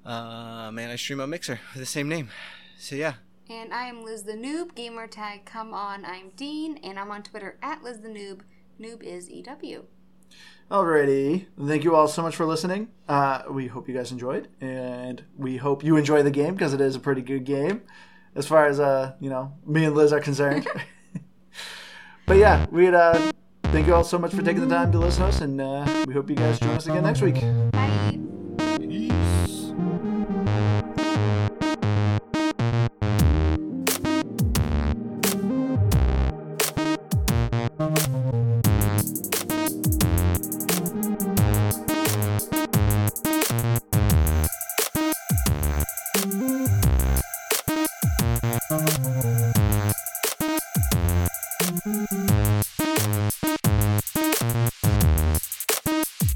Uh, 0.05 0.71
man, 0.73 0.91
I 0.91 0.97
stream 0.97 1.21
on 1.21 1.31
Mixer 1.31 1.61
with 1.73 1.81
the 1.81 1.87
same 1.87 2.09
name. 2.09 2.29
So 2.79 2.97
yeah, 2.97 3.15
And 3.51 3.75
I 3.75 3.87
am 3.87 4.05
Liz 4.05 4.23
the 4.23 4.35
Noob. 4.35 4.77
Gamer 4.77 5.09
tag 5.09 5.45
come 5.45 5.75
on. 5.75 6.05
I'm 6.05 6.31
Dean, 6.37 6.77
and 6.85 7.01
I'm 7.01 7.11
on 7.11 7.25
Twitter 7.25 7.59
at 7.61 7.83
Liz 7.83 7.99
the 7.99 8.09
Noob. 8.09 8.43
Noob 8.81 9.03
is 9.03 9.29
EW. 9.29 9.87
Alrighty. 10.71 11.47
Thank 11.61 11.83
you 11.83 11.97
all 11.97 12.07
so 12.07 12.23
much 12.23 12.37
for 12.37 12.47
listening. 12.47 12.91
Uh, 13.09 13.43
we 13.51 13.67
hope 13.67 13.89
you 13.89 13.95
guys 13.95 14.13
enjoyed, 14.13 14.47
and 14.61 15.25
we 15.37 15.57
hope 15.57 15.83
you 15.83 15.97
enjoy 15.97 16.23
the 16.23 16.31
game 16.31 16.55
because 16.55 16.73
it 16.73 16.81
is 16.81 16.95
a 16.95 17.01
pretty 17.01 17.23
good 17.23 17.43
game, 17.43 17.83
as 18.37 18.47
far 18.47 18.67
as 18.67 18.79
uh, 18.79 19.15
you 19.19 19.29
know, 19.29 19.53
me 19.67 19.85
and 19.85 19.97
Liz 19.97 20.13
are 20.13 20.21
concerned. 20.21 20.69
but 22.27 22.37
yeah, 22.37 22.65
we'd 22.71 22.95
uh, 22.95 23.33
thank 23.65 23.89
you 23.89 23.95
all 23.97 24.05
so 24.05 24.17
much 24.17 24.33
for 24.33 24.43
taking 24.43 24.61
the 24.61 24.73
time 24.73 24.93
to 24.93 24.99
listen 25.01 25.23
to 25.23 25.29
us, 25.29 25.41
and 25.41 25.61
uh, 25.61 26.05
we 26.07 26.15
hope 26.15 26.31
you 26.31 26.37
guys 26.37 26.61
join 26.61 26.71
us 26.71 26.87
again 26.87 27.03
next 27.03 27.21
week. 27.21 27.41
Bye. 27.73 28.30